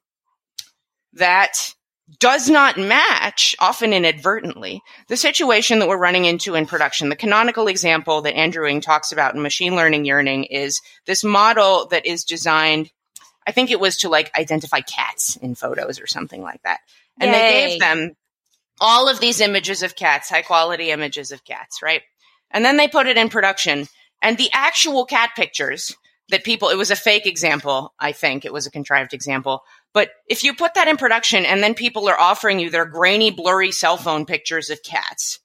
that 1.13 1.73
does 2.17 2.49
not 2.49 2.77
match, 2.77 3.55
often 3.59 3.93
inadvertently, 3.93 4.81
the 5.07 5.17
situation 5.17 5.79
that 5.79 5.87
we're 5.87 5.97
running 5.97 6.25
into 6.25 6.55
in 6.55 6.65
production. 6.65 7.09
The 7.09 7.15
canonical 7.15 7.67
example 7.67 8.21
that 8.21 8.35
Andrew 8.35 8.65
Ng 8.67 8.81
talks 8.81 9.11
about 9.11 9.35
in 9.35 9.41
machine 9.41 9.75
learning 9.75 10.05
yearning 10.05 10.45
is 10.45 10.81
this 11.05 11.23
model 11.23 11.87
that 11.91 12.05
is 12.05 12.23
designed, 12.23 12.89
I 13.45 13.51
think 13.51 13.69
it 13.69 13.79
was 13.79 13.97
to 13.97 14.09
like 14.09 14.31
identify 14.37 14.81
cats 14.81 15.35
in 15.35 15.55
photos 15.55 15.99
or 15.99 16.07
something 16.07 16.41
like 16.41 16.61
that. 16.63 16.79
And 17.19 17.31
Yay. 17.31 17.37
they 17.37 17.51
gave 17.51 17.79
them 17.79 18.15
all 18.81 19.09
of 19.09 19.19
these 19.19 19.41
images 19.41 19.83
of 19.83 19.95
cats, 19.95 20.29
high 20.29 20.41
quality 20.41 20.89
images 20.89 21.31
of 21.31 21.43
cats, 21.43 21.81
right? 21.83 22.01
And 22.49 22.65
then 22.65 22.77
they 22.77 22.87
put 22.87 23.07
it 23.07 23.17
in 23.17 23.29
production 23.29 23.87
and 24.21 24.37
the 24.37 24.49
actual 24.53 25.05
cat 25.05 25.31
pictures 25.35 25.95
that 26.29 26.43
people, 26.43 26.69
it 26.69 26.77
was 26.77 26.91
a 26.91 26.95
fake 26.95 27.25
example, 27.25 27.93
I 27.99 28.11
think 28.11 28.45
it 28.45 28.53
was 28.53 28.67
a 28.67 28.71
contrived 28.71 29.13
example, 29.13 29.63
but 29.93 30.11
if 30.27 30.43
you 30.43 30.53
put 30.53 30.75
that 30.75 30.87
in 30.87 30.97
production 30.97 31.45
and 31.45 31.63
then 31.63 31.73
people 31.73 32.07
are 32.09 32.19
offering 32.19 32.59
you 32.59 32.69
their 32.69 32.85
grainy, 32.85 33.31
blurry 33.31 33.71
cell 33.71 33.97
phone 33.97 34.25
pictures 34.25 34.69
of 34.69 34.83
cats, 34.83 35.39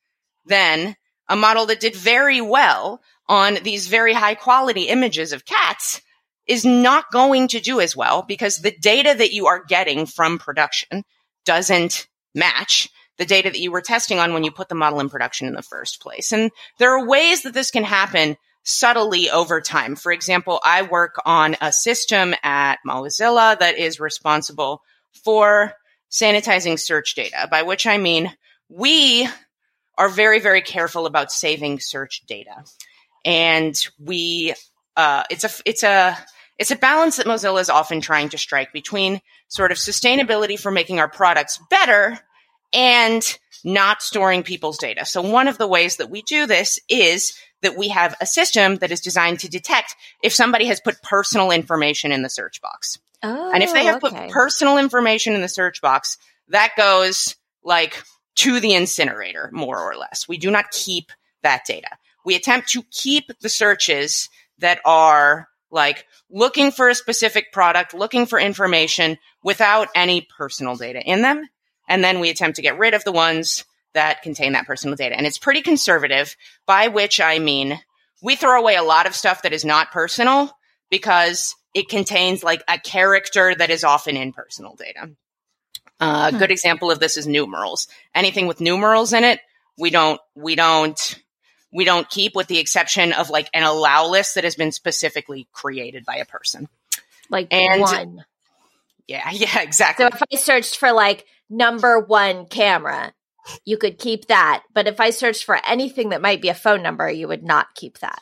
then 0.45 0.97
a 1.29 1.37
model 1.37 1.67
that 1.67 1.81
did 1.81 1.97
very 1.97 2.41
well 2.41 3.01
on 3.29 3.59
these 3.63 3.89
very 3.89 4.13
high 4.13 4.35
quality 4.35 4.83
images 4.89 5.33
of 5.33 5.47
cats 5.47 6.03
is 6.47 6.65
not 6.65 7.11
going 7.11 7.49
to 7.49 7.61
do 7.61 7.81
as 7.81 7.97
well 7.97 8.23
because 8.23 8.59
the 8.59 8.77
data 8.79 9.15
that 9.17 9.33
you 9.33 9.47
are 9.47 9.65
getting 9.65 10.05
from 10.05 10.39
production 10.39 11.03
doesn't 11.47 12.07
match 12.35 12.91
the 13.17 13.25
data 13.25 13.51
that 13.51 13.61
you 13.61 13.71
were 13.71 13.81
testing 13.81 14.19
on 14.19 14.35
when 14.35 14.45
you 14.45 14.51
put 14.51 14.69
the 14.69 14.75
model 14.75 15.01
in 15.01 15.09
production 15.09 15.47
in 15.47 15.55
the 15.55 15.63
first 15.63 16.01
place. 16.01 16.33
And 16.33 16.51
there 16.79 16.99
are 16.99 17.07
ways 17.07 17.43
that 17.43 17.55
this 17.55 17.71
can 17.71 17.85
happen 17.85 18.37
subtly 18.65 19.31
over 19.31 19.61
time. 19.61 19.95
For 19.95 20.11
example, 20.11 20.59
I 20.65 20.83
work 20.83 21.17
on 21.25 21.57
a 21.61 21.71
system 21.73 22.35
at 22.43 22.79
Mozilla 22.87 23.59
that 23.59 23.79
is 23.79 24.01
responsible 24.01 24.83
for 25.25 25.75
sanitizing 26.11 26.79
search 26.79 27.15
data, 27.15 27.47
by 27.51 27.63
which 27.63 27.87
I 27.87 27.99
mean 27.99 28.33
we 28.69 29.29
are 29.97 30.09
very, 30.09 30.41
very 30.41 30.63
careful 30.63 31.07
about 31.07 31.31
saving 31.31 31.79
search 31.79 32.23
data. 32.27 32.65
And 33.25 33.75
we, 33.99 34.55
uh, 34.97 35.25
it's 35.31 35.45
a, 35.45 35.51
it's 35.65 35.83
a, 35.83 36.19
it's 36.59 36.71
a 36.71 36.77
balance 36.77 37.17
that 37.17 37.27
Mozilla 37.27 37.61
is 37.61 37.71
often 37.71 38.01
trying 38.01 38.31
to 38.31 38.39
strike 38.39 38.73
between 38.73 39.21
sort 39.49 39.73
of 39.73 39.79
sustainability 39.79 40.59
for 40.59 40.71
making 40.71 41.01
our 41.01 41.09
products 41.09 41.61
better 41.69 42.19
and 42.73 43.39
not 43.65 44.03
storing 44.03 44.43
people's 44.43 44.79
data. 44.79 45.05
So 45.05 45.23
one 45.23 45.49
of 45.49 45.59
the 45.59 45.67
ways 45.67 45.97
that 45.97 46.11
we 46.11 46.23
do 46.23 46.47
this 46.47 46.79
is 46.89 47.37
that 47.65 47.77
we 47.77 47.89
have 47.89 48.15
a 48.21 48.27
system 48.27 48.77
that 48.77 48.93
is 48.93 49.01
designed 49.01 49.41
to 49.41 49.49
detect 49.49 49.97
if 50.23 50.33
somebody 50.33 50.67
has 50.67 50.81
put 50.81 51.03
personal 51.03 51.51
information 51.51 52.13
in 52.13 52.23
the 52.23 52.31
search 52.31 52.61
box. 52.63 52.99
Oh, 53.23 53.51
and 53.53 53.63
if 53.63 53.73
they 53.73 53.83
oh, 53.89 53.93
have 53.93 54.05
okay. 54.05 54.27
put 54.27 54.31
personal 54.31 54.79
information 54.79 55.35
in 55.35 55.41
the 55.41 55.49
search 55.49 55.81
box, 55.81 56.19
that 56.49 56.73
goes 56.77 57.37
like 57.65 58.03
to 58.37 58.61
the 58.61 58.75
incinerator, 58.75 59.51
more 59.53 59.79
or 59.79 59.97
less. 59.97 60.29
We 60.29 60.39
do 60.39 60.51
not 60.51 60.71
keep 60.71 61.11
that 61.43 61.65
data. 61.67 61.89
We 62.25 62.37
attempt 62.37 62.69
to 62.71 62.83
keep 62.91 63.31
the 63.41 63.49
searches 63.49 64.29
that 64.59 64.81
are 64.85 65.49
like 65.71 66.07
looking 66.31 66.71
for 66.71 66.89
a 66.89 66.95
specific 66.95 67.53
product, 67.53 67.95
looking 67.95 68.27
for 68.27 68.39
information 68.39 69.19
without 69.43 69.89
any 69.95 70.27
personal 70.37 70.77
data 70.77 71.03
in 71.03 71.23
them. 71.23 71.49
And 71.89 72.03
then 72.03 72.21
we 72.21 72.31
attempt 72.31 72.57
to 72.57 72.63
get 72.63 72.79
rid 72.79 72.95
of 72.95 73.05
the 73.05 73.13
ones 73.13 73.65
that 73.95 74.23
contain 74.23 74.53
that 74.53 74.67
personal 74.67 74.97
data. 74.97 75.17
And 75.17 75.27
it's 75.27 75.39
pretty 75.39 75.63
conservative, 75.63 76.37
by 76.67 76.89
which 76.89 77.21
I 77.21 77.39
mean 77.39 77.81
we 78.23 78.37
throw 78.37 78.59
away 78.59 78.77
a 78.77 78.83
lot 78.83 79.07
of 79.07 79.15
stuff 79.15 79.43
that 79.43 79.53
is 79.53 79.65
not 79.65 79.93
personal 79.93 80.51
because 80.91 81.55
it 81.75 81.89
contains 81.89 82.45
like 82.45 82.63
a 82.69 82.79
character 82.79 83.55
that 83.55 83.71
is 83.71 83.85
often 83.85 84.17
in 84.17 84.33
personal 84.33 84.75
data. 84.75 85.11
Uh, 86.01 86.31
a 86.35 86.39
good 86.39 86.51
example 86.51 86.91
of 86.91 86.99
this 86.99 87.17
is 87.17 87.27
numerals. 87.27 87.89
Anything 88.15 88.47
with 88.47 88.61
numerals 88.61 89.13
in 89.13 89.25
it, 89.25 89.41
we 89.79 89.91
don't, 89.91 90.21
we 90.35 90.55
don't, 90.55 91.21
we 91.73 91.85
don't 91.85 92.09
keep 92.09 92.35
with 92.35 92.47
the 92.47 92.59
exception 92.59 93.13
of 93.13 93.31
like 93.31 93.49
an 93.53 93.63
allow 93.63 94.09
list 94.09 94.37
that 94.37 94.45
has 94.45 94.55
been 94.55 94.73
specifically 94.73 95.49
created 95.53 96.05
by 96.05 96.17
a 96.17 96.25
person. 96.25 96.69
like 97.31 97.53
and- 97.53 97.81
one. 97.81 98.25
Yeah, 99.07 99.29
yeah, 99.33 99.61
exactly. 99.61 100.05
So 100.05 100.11
if 100.15 100.23
I 100.33 100.37
searched 100.37 100.79
for 100.79 100.93
like 100.93 101.27
number 101.51 102.01
one 102.01 102.47
camera, 102.47 103.13
you 103.65 103.77
could 103.79 103.99
keep 103.99 104.27
that. 104.27 104.63
But 104.73 104.87
if 104.87 105.01
I 105.01 105.11
searched 105.11 105.45
for 105.45 105.59
anything 105.67 106.11
that 106.11 106.23
might 106.23 106.43
be 106.43 106.49
a 106.49 106.55
phone 106.55 106.83
number, 106.83 107.11
you 107.11 107.29
would 107.29 107.43
not 107.43 107.75
keep 107.75 107.99
that. 107.99 108.21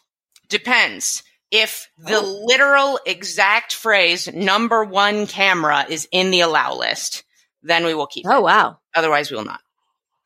Depends. 0.49 1.23
If 1.51 1.89
the 1.99 2.21
literal 2.21 2.99
exact 3.07 3.75
phrase 3.75 4.33
number 4.33 4.85
one 4.85 5.27
camera 5.27 5.85
is 5.89 6.09
in 6.11 6.31
the 6.31 6.41
allow 6.41 6.77
list, 6.77 7.25
then 7.63 7.85
we 7.85 7.95
will 7.95 8.07
keep 8.07 8.27
Oh 8.27 8.39
it. 8.39 8.43
wow. 8.43 8.79
Otherwise, 8.95 9.31
we 9.31 9.37
will 9.37 9.45
not. 9.45 9.61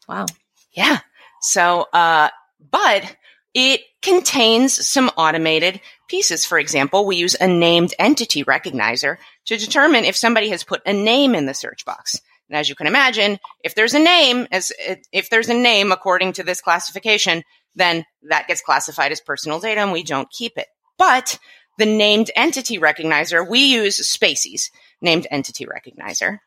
Wow. 0.09 0.27
Yeah. 0.73 1.01
So, 1.41 1.87
uh, 1.93 2.31
but 2.71 3.17
it 3.55 3.81
contains 4.03 4.87
some 4.87 5.09
automated 5.17 5.81
pieces. 6.09 6.47
For 6.47 6.59
example, 6.59 7.07
we 7.07 7.17
use 7.17 7.35
a 7.41 7.49
named 7.49 7.93
entity 7.99 8.45
recognizer 8.45 9.17
to 9.47 9.57
determine 9.57 10.05
if 10.05 10.15
somebody 10.17 10.51
has 10.51 10.63
put 10.63 10.83
a 10.87 10.93
name 10.93 11.35
in 11.35 11.47
the 11.47 11.55
search 11.55 11.85
box. 11.85 12.21
And 12.49 12.57
as 12.57 12.69
you 12.69 12.75
can 12.75 12.87
imagine, 12.87 13.39
if 13.65 13.75
there's 13.75 13.95
a 13.95 13.99
name, 13.99 14.47
as 14.53 14.73
if 15.13 15.31
there's 15.31 15.49
a 15.49 15.55
name 15.55 15.93
according 15.93 16.35
to 16.35 16.43
this 16.43 16.61
classification, 16.61 17.43
then 17.75 18.05
that 18.29 18.49
gets 18.49 18.63
classified 18.63 19.13
as 19.13 19.21
personal 19.21 19.61
data 19.61 19.81
and 19.81 19.93
we 19.93 20.03
don't 20.03 20.31
keep 20.31 20.57
it. 20.57 20.67
But 20.99 21.39
the 21.79 21.87
named 21.87 22.31
entity 22.37 22.79
recognizer, 22.79 23.47
we 23.47 23.61
use 23.61 24.01
spaCy's 24.01 24.71
named 25.01 25.27
entity 25.31 25.67
recognizer. 25.67 26.39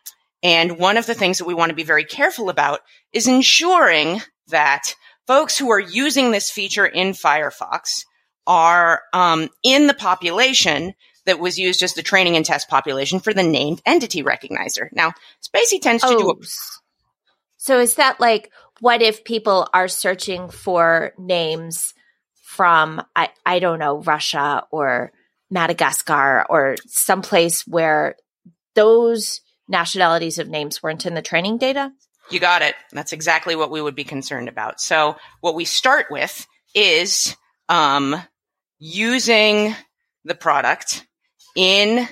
And 0.42 0.80
one 0.80 0.98
of 0.98 1.06
the 1.06 1.14
things 1.14 1.38
that 1.38 1.46
we 1.46 1.54
want 1.54 1.70
to 1.70 1.76
be 1.76 1.84
very 1.84 2.06
careful 2.06 2.50
about 2.50 2.80
is 3.14 3.28
ensuring 3.28 4.22
that 4.48 4.96
folks 5.28 5.58
who 5.58 5.70
are 5.70 5.80
using 5.80 6.32
this 6.32 6.50
feature 6.50 6.86
in 6.86 7.12
Firefox 7.12 8.06
are 8.48 9.02
um, 9.14 9.50
in 9.64 9.88
the 9.88 9.94
population 9.94 10.94
that 11.30 11.40
was 11.40 11.60
used 11.60 11.84
as 11.84 11.94
the 11.94 12.02
training 12.02 12.36
and 12.36 12.44
test 12.44 12.68
population 12.70 13.20
for 13.20 13.36
the 13.36 13.44
named 13.44 13.84
entity 13.86 14.24
recognizer. 14.24 14.90
Now, 14.92 15.14
spaCy 15.46 15.80
tends 15.80 16.02
to 16.02 16.10
do 16.10 16.30
a 16.30 16.34
Oh. 16.34 16.82
So 17.58 17.80
is 17.80 17.96
that 17.96 18.20
like 18.20 18.52
what 18.80 19.04
if 19.04 19.24
people 19.24 19.70
are 19.74 19.88
searching 19.88 20.50
for 20.50 21.14
names 21.20 21.94
from 22.42 23.04
I, 23.16 23.30
I 23.46 23.60
don't 23.60 23.78
know, 23.78 24.00
Russia 24.00 24.66
or 24.72 25.12
Madagascar 25.52 26.46
or 26.50 26.78
someplace 26.88 27.68
where 27.68 28.16
those 28.74 29.42
nationalities 29.68 30.40
of 30.40 30.48
names 30.48 30.82
weren't 30.82 31.06
in 31.06 31.14
the 31.14 31.22
training 31.22 31.60
data? 31.60 31.92
You 32.32 32.40
got 32.40 32.64
it. 32.64 32.74
That's 32.92 33.14
exactly 33.14 33.56
what 33.56 33.70
we 33.70 33.82
would 33.82 33.96
be 33.96 34.04
concerned 34.04 34.50
about. 34.50 34.82
So 34.82 35.16
what 35.42 35.56
we 35.56 35.66
start 35.66 36.08
with 36.10 36.48
is 36.74 37.36
um, 37.68 38.16
using 38.80 39.76
the 40.26 40.36
product 40.36 41.06
in 41.56 42.08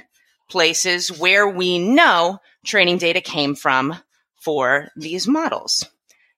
places 0.50 1.12
where 1.12 1.48
we 1.48 1.80
know 1.80 2.40
training 2.66 2.98
data 2.98 3.22
came 3.22 3.56
from 3.56 3.96
for 4.36 4.90
these 4.96 5.28
models. 5.28 5.86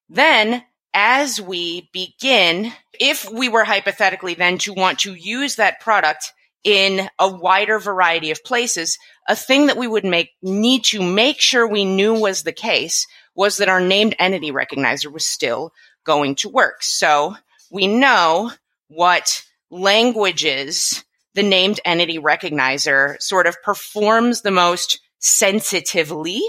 Then 0.09 0.63
as 0.93 1.39
we 1.39 1.89
begin, 1.93 2.71
if 2.99 3.29
we 3.31 3.49
were 3.49 3.63
hypothetically 3.63 4.33
then 4.33 4.57
to 4.59 4.73
want 4.73 4.99
to 4.99 5.13
use 5.13 5.55
that 5.55 5.79
product 5.79 6.33
in 6.63 7.07
a 7.17 7.27
wider 7.27 7.79
variety 7.79 8.31
of 8.31 8.43
places, 8.43 8.97
a 9.27 9.35
thing 9.35 9.67
that 9.67 9.77
we 9.77 9.87
would 9.87 10.03
make 10.03 10.31
need 10.41 10.83
to 10.85 11.01
make 11.01 11.39
sure 11.39 11.67
we 11.67 11.85
knew 11.85 12.13
was 12.13 12.43
the 12.43 12.51
case 12.51 13.07
was 13.35 13.57
that 13.57 13.69
our 13.69 13.79
named 13.79 14.15
entity 14.19 14.51
recognizer 14.51 15.11
was 15.11 15.25
still 15.25 15.71
going 16.03 16.35
to 16.35 16.49
work. 16.49 16.83
So 16.83 17.35
we 17.71 17.87
know 17.87 18.51
what 18.87 19.43
languages 19.69 21.05
the 21.39 21.43
named 21.43 21.79
entity 21.85 22.19
recognizer 22.19 23.15
sort 23.21 23.47
of 23.47 23.61
performs 23.63 24.41
the 24.41 24.51
most 24.51 24.99
sensitively 25.19 26.41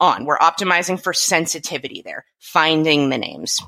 on. 0.00 0.24
We're 0.24 0.38
optimizing 0.38 0.98
for 0.98 1.12
sensitivity 1.12 2.00
there, 2.02 2.24
finding 2.38 3.10
the 3.10 3.18
names. 3.18 3.60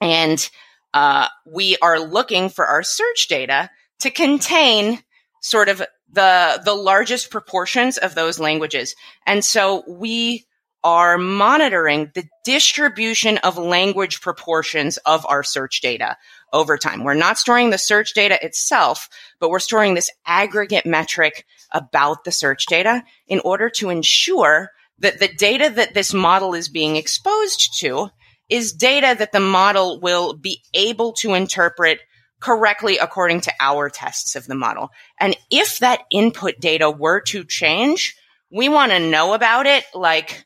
And 0.00 0.48
uh, 0.94 1.26
we 1.44 1.76
are 1.82 1.98
looking 1.98 2.50
for 2.50 2.64
our 2.64 2.84
search 2.84 3.26
data 3.28 3.68
to 3.98 4.12
contain 4.12 5.02
sort 5.42 5.68
of 5.68 5.82
the 6.12 6.62
the 6.64 6.74
largest 6.74 7.32
proportions 7.32 7.98
of 7.98 8.14
those 8.14 8.38
languages. 8.38 8.94
And 9.26 9.44
so 9.44 9.82
we 9.88 10.46
are 10.84 11.18
monitoring 11.18 12.12
the 12.14 12.28
distribution 12.44 13.38
of 13.38 13.58
language 13.58 14.20
proportions 14.20 14.98
of 14.98 15.26
our 15.28 15.42
search 15.42 15.80
data 15.80 16.16
over 16.52 16.76
time. 16.76 17.04
We're 17.04 17.14
not 17.14 17.38
storing 17.38 17.70
the 17.70 17.78
search 17.78 18.14
data 18.14 18.38
itself, 18.44 19.08
but 19.38 19.50
we're 19.50 19.58
storing 19.58 19.94
this 19.94 20.10
aggregate 20.26 20.86
metric 20.86 21.46
about 21.72 22.24
the 22.24 22.32
search 22.32 22.66
data 22.66 23.02
in 23.26 23.40
order 23.40 23.70
to 23.70 23.90
ensure 23.90 24.70
that 24.98 25.18
the 25.18 25.28
data 25.28 25.70
that 25.70 25.94
this 25.94 26.12
model 26.12 26.54
is 26.54 26.68
being 26.68 26.96
exposed 26.96 27.78
to 27.80 28.10
is 28.48 28.72
data 28.72 29.14
that 29.18 29.32
the 29.32 29.40
model 29.40 30.00
will 30.00 30.34
be 30.34 30.60
able 30.74 31.12
to 31.12 31.34
interpret 31.34 32.00
correctly 32.40 32.98
according 32.98 33.40
to 33.42 33.52
our 33.60 33.88
tests 33.88 34.34
of 34.34 34.46
the 34.46 34.54
model. 34.54 34.90
And 35.18 35.36
if 35.50 35.78
that 35.78 36.00
input 36.10 36.58
data 36.58 36.90
were 36.90 37.20
to 37.28 37.44
change, 37.44 38.16
we 38.50 38.68
want 38.68 38.92
to 38.92 38.98
know 38.98 39.34
about 39.34 39.66
it 39.66 39.84
like 39.94 40.44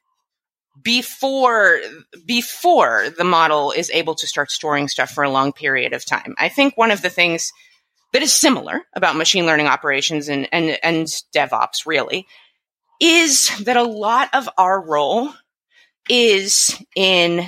before 0.82 1.80
before 2.26 3.06
the 3.16 3.24
model 3.24 3.72
is 3.72 3.90
able 3.90 4.14
to 4.16 4.26
start 4.26 4.50
storing 4.50 4.88
stuff 4.88 5.10
for 5.10 5.24
a 5.24 5.30
long 5.30 5.52
period 5.52 5.92
of 5.92 6.04
time. 6.04 6.34
I 6.38 6.48
think 6.48 6.76
one 6.76 6.90
of 6.90 7.02
the 7.02 7.10
things 7.10 7.52
that 8.12 8.22
is 8.22 8.32
similar 8.32 8.82
about 8.94 9.16
machine 9.16 9.46
learning 9.46 9.66
operations 9.66 10.28
and 10.28 10.48
and, 10.52 10.78
and 10.82 11.06
DevOps 11.34 11.86
really 11.86 12.26
is 13.00 13.50
that 13.64 13.76
a 13.76 13.82
lot 13.82 14.30
of 14.32 14.48
our 14.56 14.80
role 14.80 15.32
is 16.08 16.76
in 16.94 17.46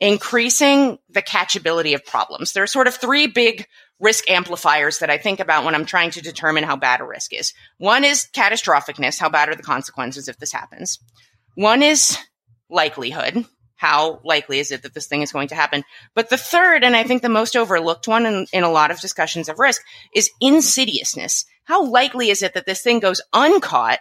increasing 0.00 0.98
the 1.10 1.22
catchability 1.22 1.94
of 1.94 2.04
problems. 2.04 2.52
There 2.52 2.62
are 2.62 2.68
sort 2.68 2.86
of 2.86 2.94
three 2.94 3.26
big 3.26 3.66
risk 4.00 4.30
amplifiers 4.30 4.98
that 4.98 5.10
I 5.10 5.18
think 5.18 5.40
about 5.40 5.64
when 5.64 5.74
I'm 5.74 5.84
trying 5.84 6.10
to 6.12 6.22
determine 6.22 6.64
how 6.64 6.76
bad 6.76 7.00
a 7.00 7.04
risk 7.04 7.34
is. 7.34 7.52
One 7.78 8.04
is 8.04 8.26
catastrophicness. 8.32 9.20
How 9.20 9.28
bad 9.28 9.50
are 9.50 9.54
the 9.54 9.62
consequences 9.62 10.26
if 10.26 10.38
this 10.38 10.52
happens? 10.52 10.98
One 11.54 11.82
is 11.82 12.16
likelihood. 12.70 13.44
How 13.76 14.20
likely 14.24 14.58
is 14.58 14.72
it 14.72 14.82
that 14.82 14.92
this 14.92 15.06
thing 15.06 15.22
is 15.22 15.32
going 15.32 15.48
to 15.48 15.54
happen? 15.54 15.84
But 16.14 16.28
the 16.28 16.36
third, 16.36 16.84
and 16.84 16.94
I 16.94 17.02
think 17.02 17.22
the 17.22 17.30
most 17.30 17.56
overlooked 17.56 18.06
one 18.06 18.26
in, 18.26 18.46
in 18.52 18.62
a 18.62 18.70
lot 18.70 18.90
of 18.90 19.00
discussions 19.00 19.48
of 19.48 19.58
risk, 19.58 19.82
is 20.14 20.30
insidiousness. 20.40 21.46
How 21.64 21.84
likely 21.84 22.28
is 22.28 22.42
it 22.42 22.54
that 22.54 22.66
this 22.66 22.82
thing 22.82 23.00
goes 23.00 23.22
uncaught 23.32 24.00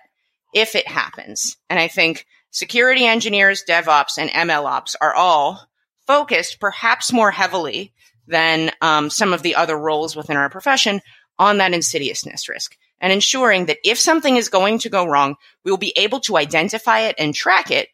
if 0.53 0.76
it 0.76 0.88
happens? 0.88 1.55
And 1.70 1.80
I 1.80 1.88
think 1.88 2.26
security 2.51 3.05
engineers, 3.05 3.63
DevOps, 3.67 4.17
and 4.17 4.30
MLOps 4.30 4.95
are 4.99 5.13
all 5.13 5.65
focused 6.05 6.59
perhaps 6.59 7.13
more 7.13 7.32
heavily 7.32 7.93
than 8.28 8.72
um, 8.82 9.09
some 9.09 9.34
of 9.34 9.43
the 9.43 9.55
other 9.55 9.78
roles 9.78 10.15
within 10.15 10.36
our 10.36 10.49
profession 10.49 11.01
on 11.38 11.59
that 11.59 11.74
insidiousness 11.74 12.49
risk 12.49 12.76
and 12.99 13.13
ensuring 13.13 13.67
that 13.67 13.80
if 13.84 13.97
something 13.97 14.36
is 14.36 14.49
going 14.49 14.80
to 14.80 14.89
go 14.89 15.05
wrong, 15.05 15.36
we 15.63 15.72
will 15.72 15.78
be 15.78 15.93
able 15.95 16.20
to 16.20 16.38
identify 16.38 17.01
it 17.01 17.15
and 17.17 17.34
track 17.34 17.72
it 17.72 17.88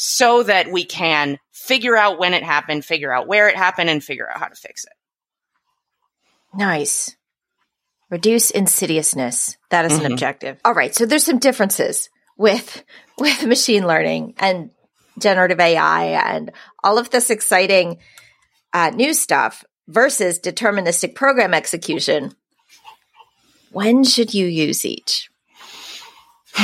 so 0.00 0.44
that 0.44 0.70
we 0.70 0.84
can 0.84 1.40
figure 1.50 1.96
out 1.96 2.20
when 2.20 2.32
it 2.32 2.44
happened, 2.44 2.84
figure 2.84 3.12
out 3.12 3.26
where 3.26 3.48
it 3.48 3.56
happened, 3.56 3.90
and 3.90 4.02
figure 4.02 4.30
out 4.30 4.38
how 4.38 4.46
to 4.46 4.54
fix 4.54 4.84
it. 4.84 4.92
Nice. 6.54 7.16
Reduce 8.08 8.52
insidiousness. 8.52 9.56
That 9.70 9.86
is 9.86 9.94
mm-hmm. 9.94 10.06
an 10.06 10.12
objective. 10.12 10.60
All 10.64 10.72
right. 10.72 10.94
So 10.94 11.04
there's 11.04 11.24
some 11.24 11.40
differences 11.40 12.10
with 12.36 12.84
with 13.18 13.44
machine 13.44 13.88
learning 13.88 14.34
and 14.38 14.70
generative 15.18 15.58
AI 15.58 16.04
and 16.32 16.52
all 16.84 16.96
of 16.96 17.10
this 17.10 17.28
exciting 17.28 17.98
uh, 18.72 18.90
new 18.90 19.12
stuff 19.12 19.64
versus 19.88 20.38
deterministic 20.38 21.16
program 21.16 21.54
execution. 21.54 22.36
When 23.72 24.04
should 24.04 24.32
you 24.32 24.46
use 24.46 24.86
each? 24.86 25.28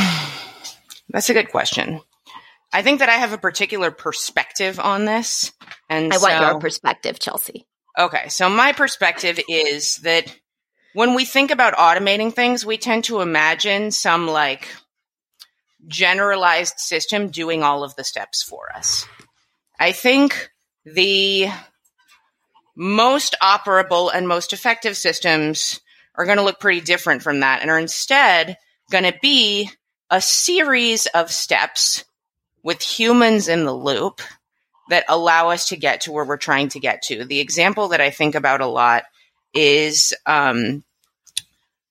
That's 1.11 1.30
a 1.30 1.35
good 1.35 1.51
question. 1.51 2.01
I 2.75 2.83
think 2.83 2.99
that 2.99 3.09
I 3.09 3.12
have 3.12 3.33
a 3.33 3.39
particular 3.39 3.93
perspective 3.93 4.81
on 4.81 5.05
this. 5.05 5.53
And 5.89 6.12
I 6.12 6.16
so, 6.16 6.29
want 6.29 6.41
your 6.41 6.59
perspective, 6.59 7.20
Chelsea. 7.20 7.68
Okay. 7.97 8.29
So 8.29 8.49
my 8.49 8.72
perspective 8.72 9.39
is 9.49 9.99
that 9.99 10.37
when 10.93 11.14
we 11.14 11.25
think 11.25 11.53
about 11.53 11.75
automating 11.75 12.35
things, 12.35 12.66
we 12.66 12.77
tend 12.77 13.05
to 13.05 13.20
imagine 13.20 13.93
some 13.93 14.27
like 14.27 14.66
generalized 15.87 16.81
system 16.81 17.29
doing 17.29 17.62
all 17.62 17.85
of 17.85 17.95
the 17.95 18.03
steps 18.03 18.43
for 18.43 18.75
us. 18.75 19.07
I 19.79 19.93
think 19.93 20.51
the 20.85 21.49
most 22.75 23.37
operable 23.41 24.11
and 24.12 24.27
most 24.27 24.53
effective 24.53 24.97
systems 24.97 25.81
are 26.16 26.25
going 26.25 26.39
to 26.39 26.45
look 26.45 26.59
pretty 26.59 26.81
different 26.81 27.22
from 27.22 27.41
that 27.41 27.62
and 27.62 27.70
are 27.70 27.79
instead 27.79 28.57
going 28.91 29.05
to 29.05 29.16
be 29.22 29.70
a 30.11 30.20
series 30.20 31.07
of 31.07 31.31
steps 31.31 32.05
with 32.65 32.83
humans 32.83 33.47
in 33.47 33.65
the 33.65 33.75
loop 33.75 34.21
that 34.89 35.05
allow 35.09 35.51
us 35.51 35.69
to 35.69 35.77
get 35.77 36.01
to 36.03 36.12
where 36.12 36.25
we're 36.25 36.37
trying 36.37 36.69
to 36.71 36.81
get 36.81 37.03
to. 37.03 37.25
The 37.25 37.41
example 37.41 37.89
that 37.89 38.01
I 38.01 38.11
think 38.11 38.35
about 38.35 38.61
a 38.61 38.67
lot 38.67 39.05
is 39.53 40.12
um, 40.27 40.83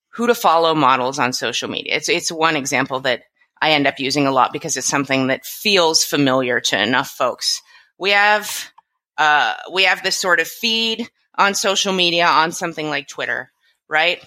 who 0.10 0.28
to 0.28 0.36
follow 0.36 0.76
models 0.76 1.20
on 1.20 1.32
social 1.32 1.70
media. 1.70 1.96
It's 1.96 2.10
it's 2.10 2.32
one 2.32 2.56
example 2.56 3.00
that 3.02 3.24
I 3.62 3.72
end 3.72 3.88
up 3.88 4.00
using 4.00 4.28
a 4.28 4.32
lot 4.32 4.52
because 4.52 4.76
it's 4.76 4.88
something 4.88 5.28
that 5.28 5.46
feels 5.46 6.04
familiar 6.04 6.60
to 6.60 6.82
enough 6.82 7.10
folks. 7.10 7.62
We 7.98 8.10
have 8.10 8.72
uh, 9.18 9.54
we 9.72 9.84
have 9.84 10.04
this 10.04 10.18
sort 10.18 10.40
of 10.40 10.48
feed 10.48 11.08
on 11.36 11.56
social 11.56 11.94
media 11.94 12.26
on 12.26 12.52
something 12.52 12.90
like 12.90 13.08
Twitter, 13.08 13.52
right? 13.88 14.24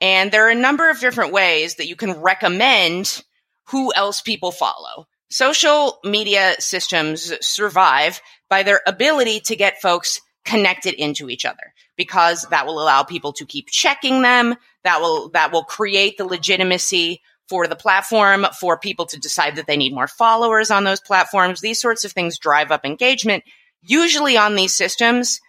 And 0.00 0.30
there 0.30 0.46
are 0.46 0.50
a 0.50 0.56
number 0.56 0.90
of 0.90 1.00
different 1.00 1.32
ways 1.32 1.76
that 1.76 1.88
you 1.88 1.96
can 1.96 2.20
recommend 2.20 3.24
who 3.68 3.92
else 3.94 4.20
people 4.20 4.50
follow. 4.50 5.06
Social 5.30 5.98
media 6.04 6.54
systems 6.58 7.32
survive 7.40 8.20
by 8.48 8.62
their 8.62 8.80
ability 8.86 9.40
to 9.40 9.56
get 9.56 9.80
folks 9.80 10.20
connected 10.44 10.94
into 10.94 11.30
each 11.30 11.44
other 11.44 11.72
because 11.96 12.46
that 12.50 12.66
will 12.66 12.80
allow 12.80 13.02
people 13.02 13.32
to 13.32 13.46
keep 13.46 13.68
checking 13.68 14.22
them. 14.22 14.54
That 14.84 15.00
will, 15.00 15.30
that 15.30 15.52
will 15.52 15.64
create 15.64 16.18
the 16.18 16.24
legitimacy 16.24 17.22
for 17.48 17.66
the 17.66 17.76
platform, 17.76 18.46
for 18.58 18.78
people 18.78 19.06
to 19.06 19.20
decide 19.20 19.56
that 19.56 19.66
they 19.66 19.76
need 19.76 19.94
more 19.94 20.08
followers 20.08 20.70
on 20.70 20.84
those 20.84 21.00
platforms. 21.00 21.60
These 21.60 21.80
sorts 21.80 22.04
of 22.04 22.12
things 22.12 22.38
drive 22.38 22.70
up 22.70 22.84
engagement. 22.84 23.44
Usually 23.82 24.36
on 24.36 24.54
these 24.54 24.74
systems, 24.74 25.40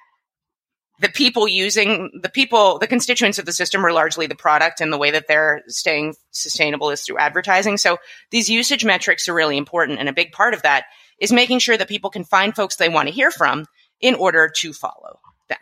the 1.00 1.10
people 1.10 1.48
using 1.48 2.10
the 2.22 2.30
people, 2.30 2.80
the 2.80 2.88
constituents 2.88 3.38
of 3.38 3.46
the 3.46 3.52
system 3.52 3.86
are 3.86 3.91
largely 3.91 4.28
the 4.28 4.36
product 4.36 4.80
and 4.80 4.93
the 4.93 4.98
way 4.98 5.12
that 5.12 5.26
they're 5.28 5.64
staying 5.68 6.16
sustainable 6.32 6.89
is 6.89 7.02
through 7.02 7.18
advertising. 7.18 7.78
So 7.78 7.98
these 8.32 8.50
usage 8.50 8.86
metrics 8.86 9.28
are 9.28 9.34
really 9.34 9.58
important. 9.58 10.00
And 10.00 10.08
a 10.08 10.14
big 10.14 10.32
part 10.32 10.54
of 10.54 10.62
that 10.62 10.86
is 11.20 11.34
making 11.34 11.60
sure 11.60 11.78
that 11.78 11.89
people 11.89 12.10
can 12.10 12.24
find 12.24 12.56
folks 12.56 12.76
they 12.76 12.89
want 12.89 13.08
to 13.08 13.14
hear 13.14 13.32
from 13.32 13.66
in 14.00 14.16
order 14.16 14.52
to 14.58 14.74
follow 14.74 15.20
them. 15.50 15.58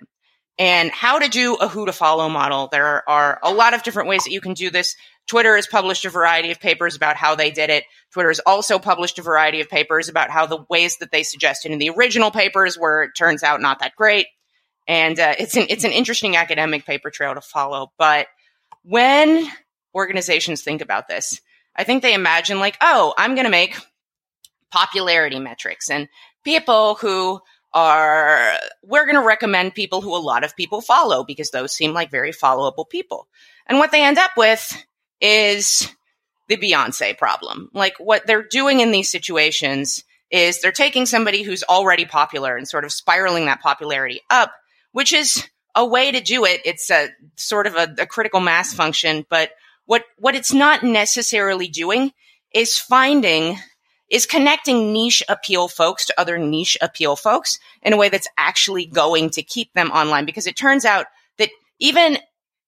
And 0.59 0.91
how 0.91 1.17
to 1.17 1.29
do 1.29 1.55
a 1.55 1.67
who 1.67 1.87
to 1.87 1.93
follow 1.93 2.29
model. 2.29 2.69
There 2.71 3.07
are 3.09 3.39
a 3.41 3.51
lot 3.51 3.73
of 3.73 3.81
different 3.81 4.09
ways 4.09 4.23
that 4.25 4.31
you 4.31 4.41
can 4.41 4.53
do 4.53 4.69
this. 4.69 4.95
Twitter 5.27 5.55
has 5.55 5.65
published 5.65 6.05
a 6.05 6.09
variety 6.09 6.51
of 6.51 6.59
papers 6.59 6.95
about 6.95 7.15
how 7.15 7.33
they 7.33 7.49
did 7.49 7.71
it. 7.71 7.85
Twitter 8.11 8.29
has 8.29 8.41
also 8.45 8.77
published 8.77 9.17
a 9.17 9.23
variety 9.23 9.61
of 9.61 9.69
papers 9.69 10.09
about 10.09 10.29
how 10.29 10.45
the 10.45 10.63
ways 10.69 10.97
that 10.97 11.11
they 11.11 11.23
suggested 11.23 11.71
in 11.71 11.79
the 11.79 11.89
original 11.89 12.29
papers 12.29 12.77
were, 12.77 13.03
it 13.03 13.11
turns 13.17 13.41
out, 13.41 13.61
not 13.61 13.79
that 13.79 13.95
great 13.95 14.27
and 14.87 15.19
uh, 15.19 15.35
it's 15.37 15.55
an 15.55 15.67
it's 15.69 15.83
an 15.83 15.91
interesting 15.91 16.35
academic 16.35 16.85
paper 16.85 17.09
trail 17.09 17.33
to 17.33 17.41
follow. 17.41 17.91
But 17.97 18.27
when 18.83 19.47
organizations 19.95 20.61
think 20.61 20.81
about 20.81 21.07
this, 21.07 21.39
I 21.75 21.83
think 21.83 22.01
they 22.01 22.13
imagine 22.13 22.59
like, 22.59 22.77
oh, 22.81 23.13
I'm 23.17 23.35
going 23.35 23.45
to 23.45 23.51
make 23.51 23.77
popularity 24.71 25.39
metrics 25.39 25.89
and 25.89 26.09
people 26.43 26.95
who 26.95 27.39
are 27.73 28.53
we're 28.83 29.05
going 29.05 29.15
to 29.15 29.25
recommend 29.25 29.73
people 29.73 30.01
who 30.01 30.15
a 30.15 30.17
lot 30.17 30.43
of 30.43 30.55
people 30.55 30.81
follow 30.81 31.23
because 31.23 31.51
those 31.51 31.71
seem 31.71 31.93
like 31.93 32.11
very 32.11 32.31
followable 32.31 32.87
people. 32.87 33.27
And 33.67 33.79
what 33.79 33.91
they 33.91 34.03
end 34.03 34.17
up 34.17 34.31
with 34.35 34.83
is 35.21 35.89
the 36.49 36.57
Beyonce 36.57 37.17
problem. 37.17 37.69
Like 37.73 37.95
what 37.97 38.27
they're 38.27 38.47
doing 38.47 38.79
in 38.79 38.91
these 38.91 39.09
situations 39.09 40.03
is 40.29 40.59
they're 40.59 40.71
taking 40.71 41.05
somebody 41.05 41.43
who's 41.43 41.63
already 41.63 42.05
popular 42.05 42.57
and 42.57 42.67
sort 42.67 42.85
of 42.85 42.91
spiraling 42.91 43.45
that 43.45 43.61
popularity 43.61 44.21
up 44.29 44.51
which 44.93 45.11
is 45.11 45.45
a 45.75 45.85
way 45.85 46.11
to 46.11 46.21
do 46.21 46.45
it. 46.45 46.61
It's 46.63 46.89
a 46.89 47.09
sort 47.35 47.67
of 47.67 47.75
a, 47.75 47.93
a 47.99 48.05
critical 48.05 48.39
mass 48.39 48.73
function, 48.73 49.25
but 49.29 49.51
what, 49.85 50.05
what 50.17 50.35
it's 50.35 50.53
not 50.53 50.83
necessarily 50.83 51.67
doing 51.67 52.13
is 52.53 52.77
finding 52.77 53.57
is 54.09 54.25
connecting 54.27 54.93
niche 54.93 55.23
appeal 55.27 55.67
folks 55.67 56.05
to 56.05 56.19
other 56.19 56.37
niche 56.37 56.77
appeal 56.81 57.15
folks 57.15 57.57
in 57.81 57.93
a 57.93 57.97
way 57.97 58.09
that's 58.09 58.27
actually 58.37 58.85
going 58.85 59.31
to 59.31 59.41
keep 59.41 59.73
them 59.73 59.89
online. 59.89 60.25
Because 60.25 60.45
it 60.45 60.55
turns 60.55 60.85
out 60.85 61.07
that 61.39 61.49
even 61.79 62.19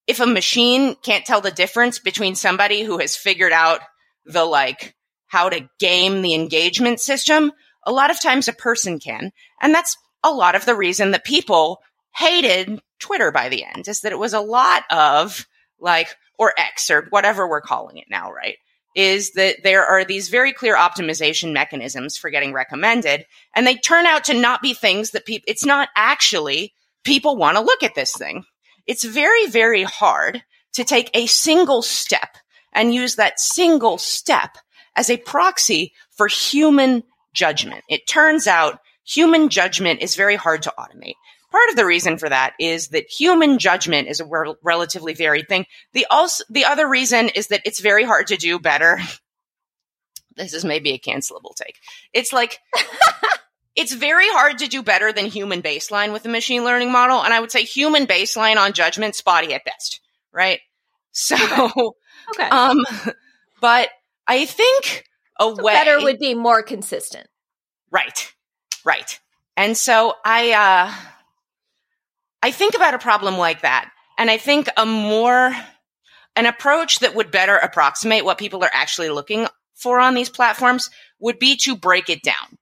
if 0.07 0.19
a 0.19 0.25
machine 0.25 0.95
can't 1.03 1.25
tell 1.25 1.41
the 1.41 1.51
difference 1.51 1.99
between 1.99 2.33
somebody 2.33 2.81
who 2.81 2.97
has 2.97 3.15
figured 3.15 3.51
out 3.51 3.81
the 4.25 4.43
like 4.43 4.95
how 5.27 5.49
to 5.49 5.69
game 5.79 6.21
the 6.21 6.33
engagement 6.33 6.99
system, 6.99 7.51
a 7.85 7.91
lot 7.91 8.09
of 8.09 8.19
times 8.19 8.47
a 8.47 8.53
person 8.53 8.99
can. 8.99 9.31
And 9.61 9.73
that's 9.73 9.95
a 10.23 10.31
lot 10.31 10.55
of 10.55 10.65
the 10.65 10.75
reason 10.75 11.11
that 11.11 11.25
people 11.25 11.79
hated 12.15 12.81
Twitter 12.99 13.31
by 13.31 13.49
the 13.49 13.63
end 13.63 13.87
is 13.87 14.01
that 14.01 14.11
it 14.11 14.19
was 14.19 14.33
a 14.33 14.39
lot 14.39 14.83
of 14.89 15.45
like, 15.79 16.15
or 16.37 16.53
X 16.57 16.89
or 16.89 17.07
whatever 17.09 17.47
we're 17.47 17.61
calling 17.61 17.97
it 17.97 18.07
now, 18.09 18.31
right? 18.31 18.57
Is 18.95 19.33
that 19.33 19.57
there 19.63 19.85
are 19.85 20.05
these 20.05 20.29
very 20.29 20.53
clear 20.53 20.77
optimization 20.77 21.51
mechanisms 21.51 22.17
for 22.17 22.29
getting 22.29 22.53
recommended, 22.53 23.25
and 23.53 23.67
they 23.67 23.75
turn 23.75 24.05
out 24.05 24.25
to 24.25 24.33
not 24.33 24.61
be 24.61 24.73
things 24.73 25.11
that 25.11 25.25
people, 25.25 25.45
it's 25.47 25.65
not 25.65 25.89
actually 25.95 26.73
people 27.03 27.35
want 27.35 27.57
to 27.57 27.63
look 27.63 27.83
at 27.83 27.95
this 27.95 28.15
thing. 28.15 28.45
It's 28.87 29.03
very, 29.03 29.47
very 29.47 29.83
hard 29.83 30.43
to 30.73 30.83
take 30.83 31.09
a 31.13 31.25
single 31.25 31.81
step 31.81 32.37
and 32.73 32.93
use 32.93 33.15
that 33.15 33.39
single 33.39 33.97
step 33.97 34.57
as 34.95 35.09
a 35.09 35.17
proxy 35.17 35.93
for 36.11 36.27
human 36.27 37.03
judgment. 37.33 37.83
It 37.89 38.07
turns 38.07 38.47
out 38.47 38.79
human 39.05 39.49
judgment 39.49 40.01
is 40.01 40.15
very 40.15 40.35
hard 40.35 40.63
to 40.63 40.73
automate. 40.79 41.15
Part 41.55 41.69
of 41.69 41.77
the 41.77 41.85
reason 41.85 42.17
for 42.17 42.27
that 42.27 42.53
is 42.59 42.89
that 42.89 43.09
human 43.09 43.59
judgment 43.59 44.09
is 44.09 44.19
a 44.19 44.25
re- 44.25 44.55
relatively 44.61 45.13
varied 45.13 45.47
thing. 45.47 45.65
The 45.93 46.05
also 46.11 46.43
the 46.49 46.65
other 46.65 46.85
reason 46.85 47.29
is 47.29 47.47
that 47.47 47.61
it's 47.63 47.79
very 47.79 48.03
hard 48.03 48.27
to 48.27 48.35
do 48.35 48.59
better. 48.59 48.99
this 50.35 50.53
is 50.53 50.65
maybe 50.65 50.91
a 50.91 50.99
cancelable 50.99 51.55
take. 51.55 51.79
It's 52.11 52.33
like 52.33 52.59
it's 53.75 53.93
very 53.93 54.27
hard 54.27 54.57
to 54.57 54.67
do 54.67 54.83
better 54.83 55.13
than 55.13 55.27
human 55.27 55.61
baseline 55.61 56.11
with 56.11 56.25
a 56.25 56.29
machine 56.29 56.65
learning 56.65 56.91
model, 56.91 57.23
and 57.23 57.33
I 57.33 57.39
would 57.39 57.53
say 57.53 57.63
human 57.63 58.05
baseline 58.05 58.57
on 58.57 58.73
judgment 58.73 59.15
spotty 59.15 59.53
at 59.53 59.63
best, 59.63 60.01
right? 60.33 60.59
So, 61.13 61.37
okay. 61.37 62.43
um, 62.51 62.83
but 63.61 63.87
I 64.27 64.43
think 64.43 65.05
a 65.39 65.43
so 65.43 65.63
way 65.63 65.71
better 65.71 66.03
would 66.03 66.19
be 66.19 66.33
more 66.33 66.63
consistent, 66.63 67.29
right? 67.91 68.33
Right. 68.83 69.21
And 69.55 69.77
so 69.77 70.15
I, 70.25 70.51
uh, 70.51 71.14
I 72.45 72.51
think 72.51 72.75
about 72.75 72.93
a 72.93 72.99
problem 72.99 73.39
like 73.39 73.61
that, 73.61 73.89
and 74.19 74.29
I 74.29 74.37
think 74.37 74.69
a 74.77 74.85
more 74.85 75.51
an 76.35 76.45
approach 76.45 76.99
that 76.99 77.15
would 77.15 77.31
better 77.31 77.55
approximate 77.55 78.23
what 78.23 78.37
people 78.37 78.63
are 78.63 78.69
actually 78.71 79.09
looking 79.09 79.47
for 79.73 79.99
on 79.99 80.13
these 80.13 80.29
platforms 80.29 80.91
would 81.19 81.39
be 81.39 81.55
to 81.63 81.75
break 81.75 82.07
it 82.07 82.21
down 82.21 82.59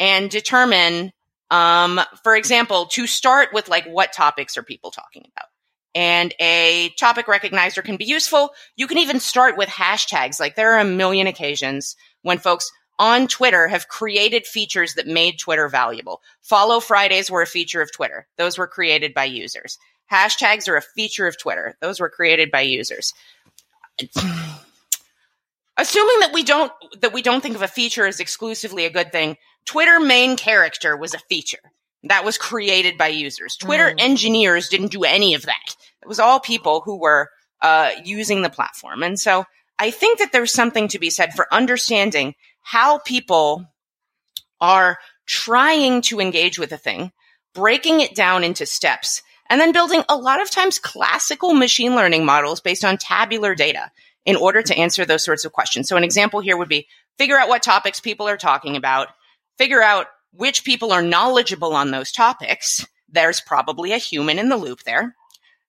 and 0.00 0.32
determine 0.32 1.12
um, 1.48 2.00
for 2.24 2.34
example 2.34 2.86
to 2.86 3.06
start 3.06 3.50
with 3.52 3.68
like 3.68 3.84
what 3.84 4.12
topics 4.12 4.56
are 4.56 4.64
people 4.64 4.90
talking 4.90 5.22
about? 5.36 5.46
And 5.94 6.34
a 6.40 6.90
topic 6.98 7.26
recognizer 7.26 7.84
can 7.84 7.98
be 7.98 8.06
useful. 8.06 8.50
You 8.74 8.88
can 8.88 8.98
even 8.98 9.20
start 9.20 9.56
with 9.56 9.68
hashtags. 9.68 10.40
Like 10.40 10.56
there 10.56 10.72
are 10.72 10.80
a 10.80 10.84
million 10.84 11.28
occasions 11.28 11.94
when 12.22 12.38
folks 12.38 12.68
on 13.00 13.26
Twitter 13.26 13.66
have 13.66 13.88
created 13.88 14.46
features 14.46 14.94
that 14.94 15.06
made 15.06 15.38
Twitter 15.38 15.68
valuable. 15.68 16.20
Follow 16.42 16.80
Fridays 16.80 17.30
were 17.30 17.40
a 17.40 17.46
feature 17.46 17.80
of 17.80 17.90
Twitter. 17.90 18.28
Those 18.36 18.58
were 18.58 18.66
created 18.68 19.14
by 19.14 19.24
users. 19.24 19.78
Hashtags 20.12 20.68
are 20.68 20.76
a 20.76 20.82
feature 20.82 21.26
of 21.26 21.38
Twitter. 21.38 21.76
Those 21.80 21.98
were 21.98 22.10
created 22.10 22.50
by 22.50 22.60
users. 22.60 23.14
Assuming 25.76 26.20
that 26.20 26.32
we 26.34 26.44
don't 26.44 26.72
that 27.00 27.14
we 27.14 27.22
don't 27.22 27.40
think 27.40 27.54
of 27.56 27.62
a 27.62 27.68
feature 27.68 28.06
as 28.06 28.20
exclusively 28.20 28.84
a 28.84 28.90
good 28.90 29.12
thing, 29.12 29.38
Twitter 29.64 29.98
main 29.98 30.36
character 30.36 30.94
was 30.94 31.14
a 31.14 31.18
feature 31.20 31.72
that 32.02 32.24
was 32.24 32.36
created 32.36 32.98
by 32.98 33.08
users. 33.08 33.56
Twitter 33.56 33.90
mm. 33.90 33.94
engineers 33.98 34.68
didn't 34.68 34.92
do 34.92 35.04
any 35.04 35.32
of 35.32 35.46
that. 35.46 35.76
It 36.02 36.08
was 36.08 36.20
all 36.20 36.38
people 36.38 36.82
who 36.82 36.98
were 36.98 37.30
uh, 37.62 37.92
using 38.04 38.42
the 38.42 38.50
platform, 38.50 39.02
and 39.02 39.18
so 39.18 39.46
I 39.78 39.90
think 39.90 40.18
that 40.18 40.30
there's 40.30 40.52
something 40.52 40.88
to 40.88 40.98
be 40.98 41.08
said 41.08 41.32
for 41.32 41.52
understanding 41.52 42.34
how 42.62 42.98
people 42.98 43.66
are 44.60 44.98
trying 45.26 46.02
to 46.02 46.20
engage 46.20 46.58
with 46.58 46.72
a 46.72 46.76
thing, 46.76 47.12
breaking 47.54 48.00
it 48.00 48.14
down 48.14 48.44
into 48.44 48.66
steps, 48.66 49.22
and 49.48 49.60
then 49.60 49.72
building 49.72 50.02
a 50.08 50.16
lot 50.16 50.40
of 50.40 50.50
times 50.50 50.78
classical 50.78 51.54
machine 51.54 51.94
learning 51.94 52.24
models 52.24 52.60
based 52.60 52.84
on 52.84 52.96
tabular 52.96 53.54
data 53.54 53.90
in 54.24 54.36
order 54.36 54.62
to 54.62 54.76
answer 54.76 55.04
those 55.04 55.24
sorts 55.24 55.44
of 55.44 55.52
questions. 55.52 55.88
So 55.88 55.96
an 55.96 56.04
example 56.04 56.40
here 56.40 56.56
would 56.56 56.68
be 56.68 56.86
figure 57.18 57.38
out 57.38 57.48
what 57.48 57.62
topics 57.62 58.00
people 58.00 58.28
are 58.28 58.36
talking 58.36 58.76
about, 58.76 59.08
figure 59.58 59.82
out 59.82 60.06
which 60.32 60.64
people 60.64 60.92
are 60.92 61.02
knowledgeable 61.02 61.74
on 61.74 61.90
those 61.90 62.12
topics. 62.12 62.86
There's 63.08 63.40
probably 63.40 63.92
a 63.92 63.98
human 63.98 64.38
in 64.38 64.48
the 64.48 64.56
loop 64.56 64.84
there. 64.84 65.16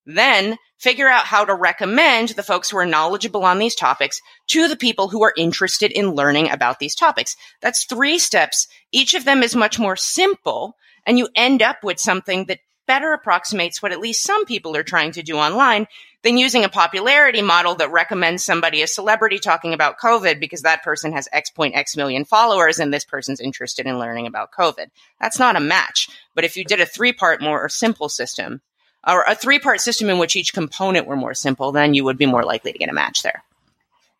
Then 0.05 0.57
figure 0.77 1.07
out 1.07 1.25
how 1.25 1.45
to 1.45 1.53
recommend 1.53 2.29
the 2.29 2.43
folks 2.43 2.69
who 2.69 2.77
are 2.77 2.85
knowledgeable 2.85 3.43
on 3.45 3.59
these 3.59 3.75
topics 3.75 4.19
to 4.47 4.67
the 4.67 4.75
people 4.75 5.09
who 5.09 5.23
are 5.23 5.33
interested 5.37 5.91
in 5.91 6.15
learning 6.15 6.49
about 6.49 6.79
these 6.79 6.95
topics. 6.95 7.35
That's 7.61 7.85
three 7.85 8.17
steps. 8.17 8.67
Each 8.91 9.13
of 9.13 9.25
them 9.25 9.43
is 9.43 9.55
much 9.55 9.77
more 9.77 9.95
simple 9.95 10.75
and 11.05 11.17
you 11.17 11.29
end 11.35 11.61
up 11.61 11.83
with 11.83 11.99
something 11.99 12.45
that 12.45 12.59
better 12.87 13.13
approximates 13.13 13.81
what 13.81 13.91
at 13.91 13.99
least 13.99 14.23
some 14.23 14.45
people 14.45 14.75
are 14.75 14.83
trying 14.83 15.11
to 15.13 15.23
do 15.23 15.37
online 15.37 15.87
than 16.23 16.37
using 16.37 16.63
a 16.63 16.69
popularity 16.69 17.41
model 17.41 17.75
that 17.75 17.91
recommends 17.91 18.43
somebody 18.43 18.81
a 18.81 18.87
celebrity 18.87 19.39
talking 19.39 19.73
about 19.73 19.97
COVID 19.97 20.39
because 20.39 20.63
that 20.63 20.83
person 20.83 21.13
has 21.13 21.27
X 21.31 21.49
point 21.49 21.75
X 21.75 21.95
million 21.95 22.25
followers 22.25 22.79
and 22.79 22.93
this 22.93 23.05
person's 23.05 23.39
interested 23.39 23.85
in 23.85 23.99
learning 23.99 24.27
about 24.27 24.51
COVID. 24.51 24.87
That's 25.19 25.39
not 25.39 25.55
a 25.55 25.61
match. 25.61 26.09
But 26.35 26.43
if 26.43 26.57
you 26.57 26.63
did 26.63 26.81
a 26.81 26.85
three 26.85 27.13
part 27.13 27.41
more 27.41 27.69
simple 27.69 28.09
system, 28.09 28.61
or 29.07 29.23
a 29.27 29.35
three 29.35 29.59
part 29.59 29.81
system 29.81 30.09
in 30.09 30.17
which 30.17 30.35
each 30.35 30.53
component 30.53 31.07
were 31.07 31.15
more 31.15 31.33
simple, 31.33 31.71
then 31.71 31.93
you 31.93 32.03
would 32.03 32.17
be 32.17 32.25
more 32.25 32.43
likely 32.43 32.71
to 32.71 32.77
get 32.77 32.89
a 32.89 32.93
match 32.93 33.23
there. 33.23 33.43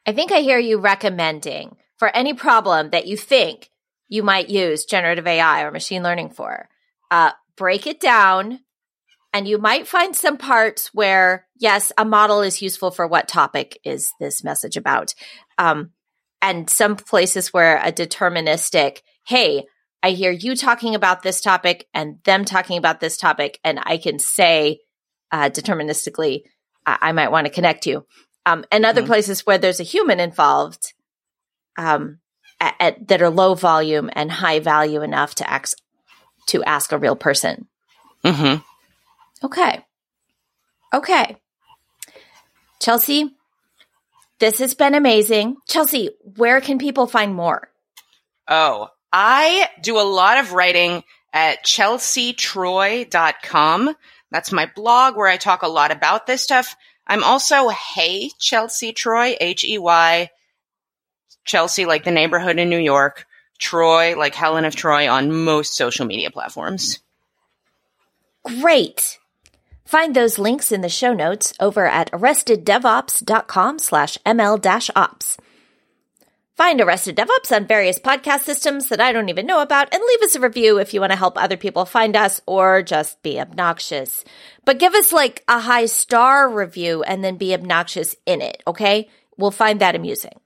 I 0.05 0.13
think 0.13 0.31
I 0.31 0.39
hear 0.39 0.57
you 0.57 0.79
recommending 0.79 1.77
for 1.97 2.09
any 2.09 2.33
problem 2.33 2.89
that 2.89 3.07
you 3.07 3.17
think 3.17 3.69
you 4.09 4.23
might 4.23 4.49
use 4.49 4.85
generative 4.85 5.27
AI 5.27 5.63
or 5.63 5.71
machine 5.71 6.03
learning 6.03 6.31
for, 6.31 6.67
uh, 7.11 7.31
break 7.55 7.85
it 7.85 7.99
down 7.99 8.59
and 9.33 9.47
you 9.47 9.57
might 9.57 9.87
find 9.87 10.15
some 10.15 10.37
parts 10.37 10.93
where, 10.93 11.47
yes, 11.57 11.91
a 11.97 12.03
model 12.03 12.41
is 12.41 12.61
useful 12.61 12.91
for 12.91 13.07
what 13.07 13.27
topic 13.27 13.79
is 13.83 14.11
this 14.19 14.43
message 14.43 14.75
about. 14.75 15.13
Um, 15.57 15.91
and 16.41 16.69
some 16.69 16.95
places 16.95 17.53
where 17.53 17.77
a 17.77 17.91
deterministic, 17.91 19.01
hey, 19.25 19.65
I 20.03 20.11
hear 20.11 20.31
you 20.31 20.55
talking 20.55 20.95
about 20.95 21.21
this 21.21 21.41
topic 21.41 21.87
and 21.93 22.17
them 22.23 22.45
talking 22.45 22.77
about 22.77 22.99
this 22.99 23.17
topic, 23.17 23.59
and 23.63 23.79
I 23.81 23.97
can 23.97 24.19
say 24.19 24.79
uh, 25.31 25.49
deterministically, 25.49 26.43
I-, 26.85 26.97
I 27.01 27.11
might 27.11 27.31
want 27.31 27.47
to 27.47 27.53
connect 27.53 27.85
you. 27.85 28.05
Um, 28.45 28.65
and 28.71 28.85
other 28.85 29.01
mm-hmm. 29.01 29.07
places 29.07 29.45
where 29.45 29.57
there's 29.57 29.79
a 29.79 29.83
human 29.83 30.19
involved 30.19 30.93
um, 31.77 32.19
at, 32.59 32.75
at, 32.79 33.07
that 33.07 33.21
are 33.21 33.29
low 33.29 33.53
volume 33.53 34.09
and 34.13 34.31
high 34.31 34.59
value 34.59 35.01
enough 35.01 35.35
to 35.35 35.49
ask 35.49 35.77
to 36.47 36.63
ask 36.63 36.91
a 36.91 36.97
real 36.97 37.15
person. 37.15 37.67
Mm-hmm. 38.25 38.61
Okay. 39.45 39.85
Okay. 40.93 41.37
Chelsea, 42.79 43.35
this 44.39 44.57
has 44.57 44.73
been 44.73 44.95
amazing. 44.95 45.57
Chelsea, 45.67 46.09
where 46.35 46.59
can 46.61 46.79
people 46.79 47.05
find 47.05 47.35
more? 47.35 47.69
Oh, 48.47 48.89
I 49.11 49.67
do 49.81 49.99
a 49.99 50.03
lot 50.03 50.37
of 50.37 50.53
writing 50.53 51.03
at 51.33 51.65
chelseatroy.com. 51.65 53.95
That's 54.31 54.51
my 54.51 54.71
blog 54.73 55.17
where 55.17 55.27
I 55.27 55.37
talk 55.37 55.63
a 55.63 55.67
lot 55.67 55.91
about 55.91 56.27
this 56.27 56.41
stuff. 56.41 56.75
I'm 57.05 57.23
also 57.23 57.69
Hey 57.69 58.31
Chelsea 58.39 58.93
Troy, 58.93 59.35
H 59.39 59.63
E 59.65 59.77
Y, 59.77 60.31
Chelsea, 61.43 61.85
like 61.85 62.03
the 62.03 62.11
neighborhood 62.11 62.59
in 62.59 62.69
New 62.69 62.77
York, 62.77 63.25
Troy, 63.59 64.15
like 64.17 64.35
Helen 64.35 64.65
of 64.65 64.75
Troy, 64.75 65.09
on 65.09 65.43
most 65.43 65.75
social 65.75 66.05
media 66.05 66.31
platforms. 66.31 66.99
Great. 68.43 69.19
Find 69.85 70.15
those 70.15 70.39
links 70.39 70.71
in 70.71 70.81
the 70.81 70.89
show 70.89 71.13
notes 71.13 71.53
over 71.59 71.85
at 71.85 72.11
arresteddevops.com 72.11 73.79
slash 73.79 74.17
ml-ops. 74.25 75.37
Find 76.61 76.79
Arrested 76.79 77.15
DevOps 77.15 77.51
on 77.55 77.65
various 77.65 77.97
podcast 77.97 78.41
systems 78.41 78.89
that 78.89 79.01
I 79.01 79.11
don't 79.11 79.29
even 79.29 79.47
know 79.47 79.63
about 79.63 79.91
and 79.91 80.03
leave 80.07 80.21
us 80.21 80.35
a 80.35 80.39
review 80.39 80.77
if 80.77 80.93
you 80.93 80.99
want 80.99 81.11
to 81.11 81.17
help 81.17 81.35
other 81.35 81.57
people 81.57 81.85
find 81.85 82.15
us 82.15 82.39
or 82.45 82.83
just 82.83 83.23
be 83.23 83.39
obnoxious. 83.39 84.23
But 84.63 84.77
give 84.77 84.93
us 84.93 85.11
like 85.11 85.43
a 85.47 85.59
high 85.59 85.87
star 85.87 86.47
review 86.47 87.01
and 87.01 87.23
then 87.23 87.37
be 87.37 87.55
obnoxious 87.55 88.15
in 88.27 88.43
it, 88.43 88.61
okay? 88.67 89.09
We'll 89.37 89.49
find 89.49 89.81
that 89.81 89.95
amusing. 89.95 90.39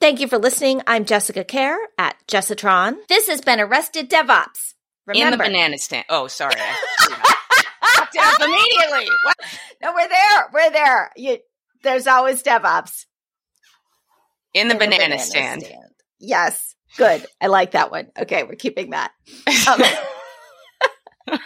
Thank 0.00 0.18
you 0.18 0.28
for 0.28 0.38
listening. 0.38 0.80
I'm 0.86 1.04
Jessica 1.04 1.44
Kerr 1.44 1.76
at 1.98 2.16
Jessitron. 2.26 3.06
This 3.06 3.28
has 3.28 3.42
been 3.42 3.60
Arrested 3.60 4.08
DevOps. 4.08 4.72
Remember. 5.04 5.26
In 5.26 5.38
the 5.38 5.44
banana 5.44 5.76
stand. 5.76 6.06
Oh, 6.08 6.26
sorry. 6.26 6.54
immediately. 8.42 9.10
What? 9.24 9.36
No, 9.82 9.92
we're 9.92 10.08
there. 10.08 10.48
We're 10.54 10.70
there. 10.70 11.10
You, 11.16 11.36
there's 11.82 12.06
always 12.06 12.42
DevOps. 12.42 13.04
In 14.54 14.68
the, 14.68 14.74
In 14.74 14.78
banana, 14.78 15.04
banana 15.04 15.18
stand. 15.18 15.62
stand. 15.62 15.82
Yes. 16.18 16.74
Good. 16.96 17.24
I 17.40 17.46
like 17.46 17.72
that 17.72 17.90
one. 17.90 18.08
Okay, 18.18 18.42
we're 18.42 18.56
keeping 18.56 18.90
that. 18.90 19.12
Um, 19.68 19.80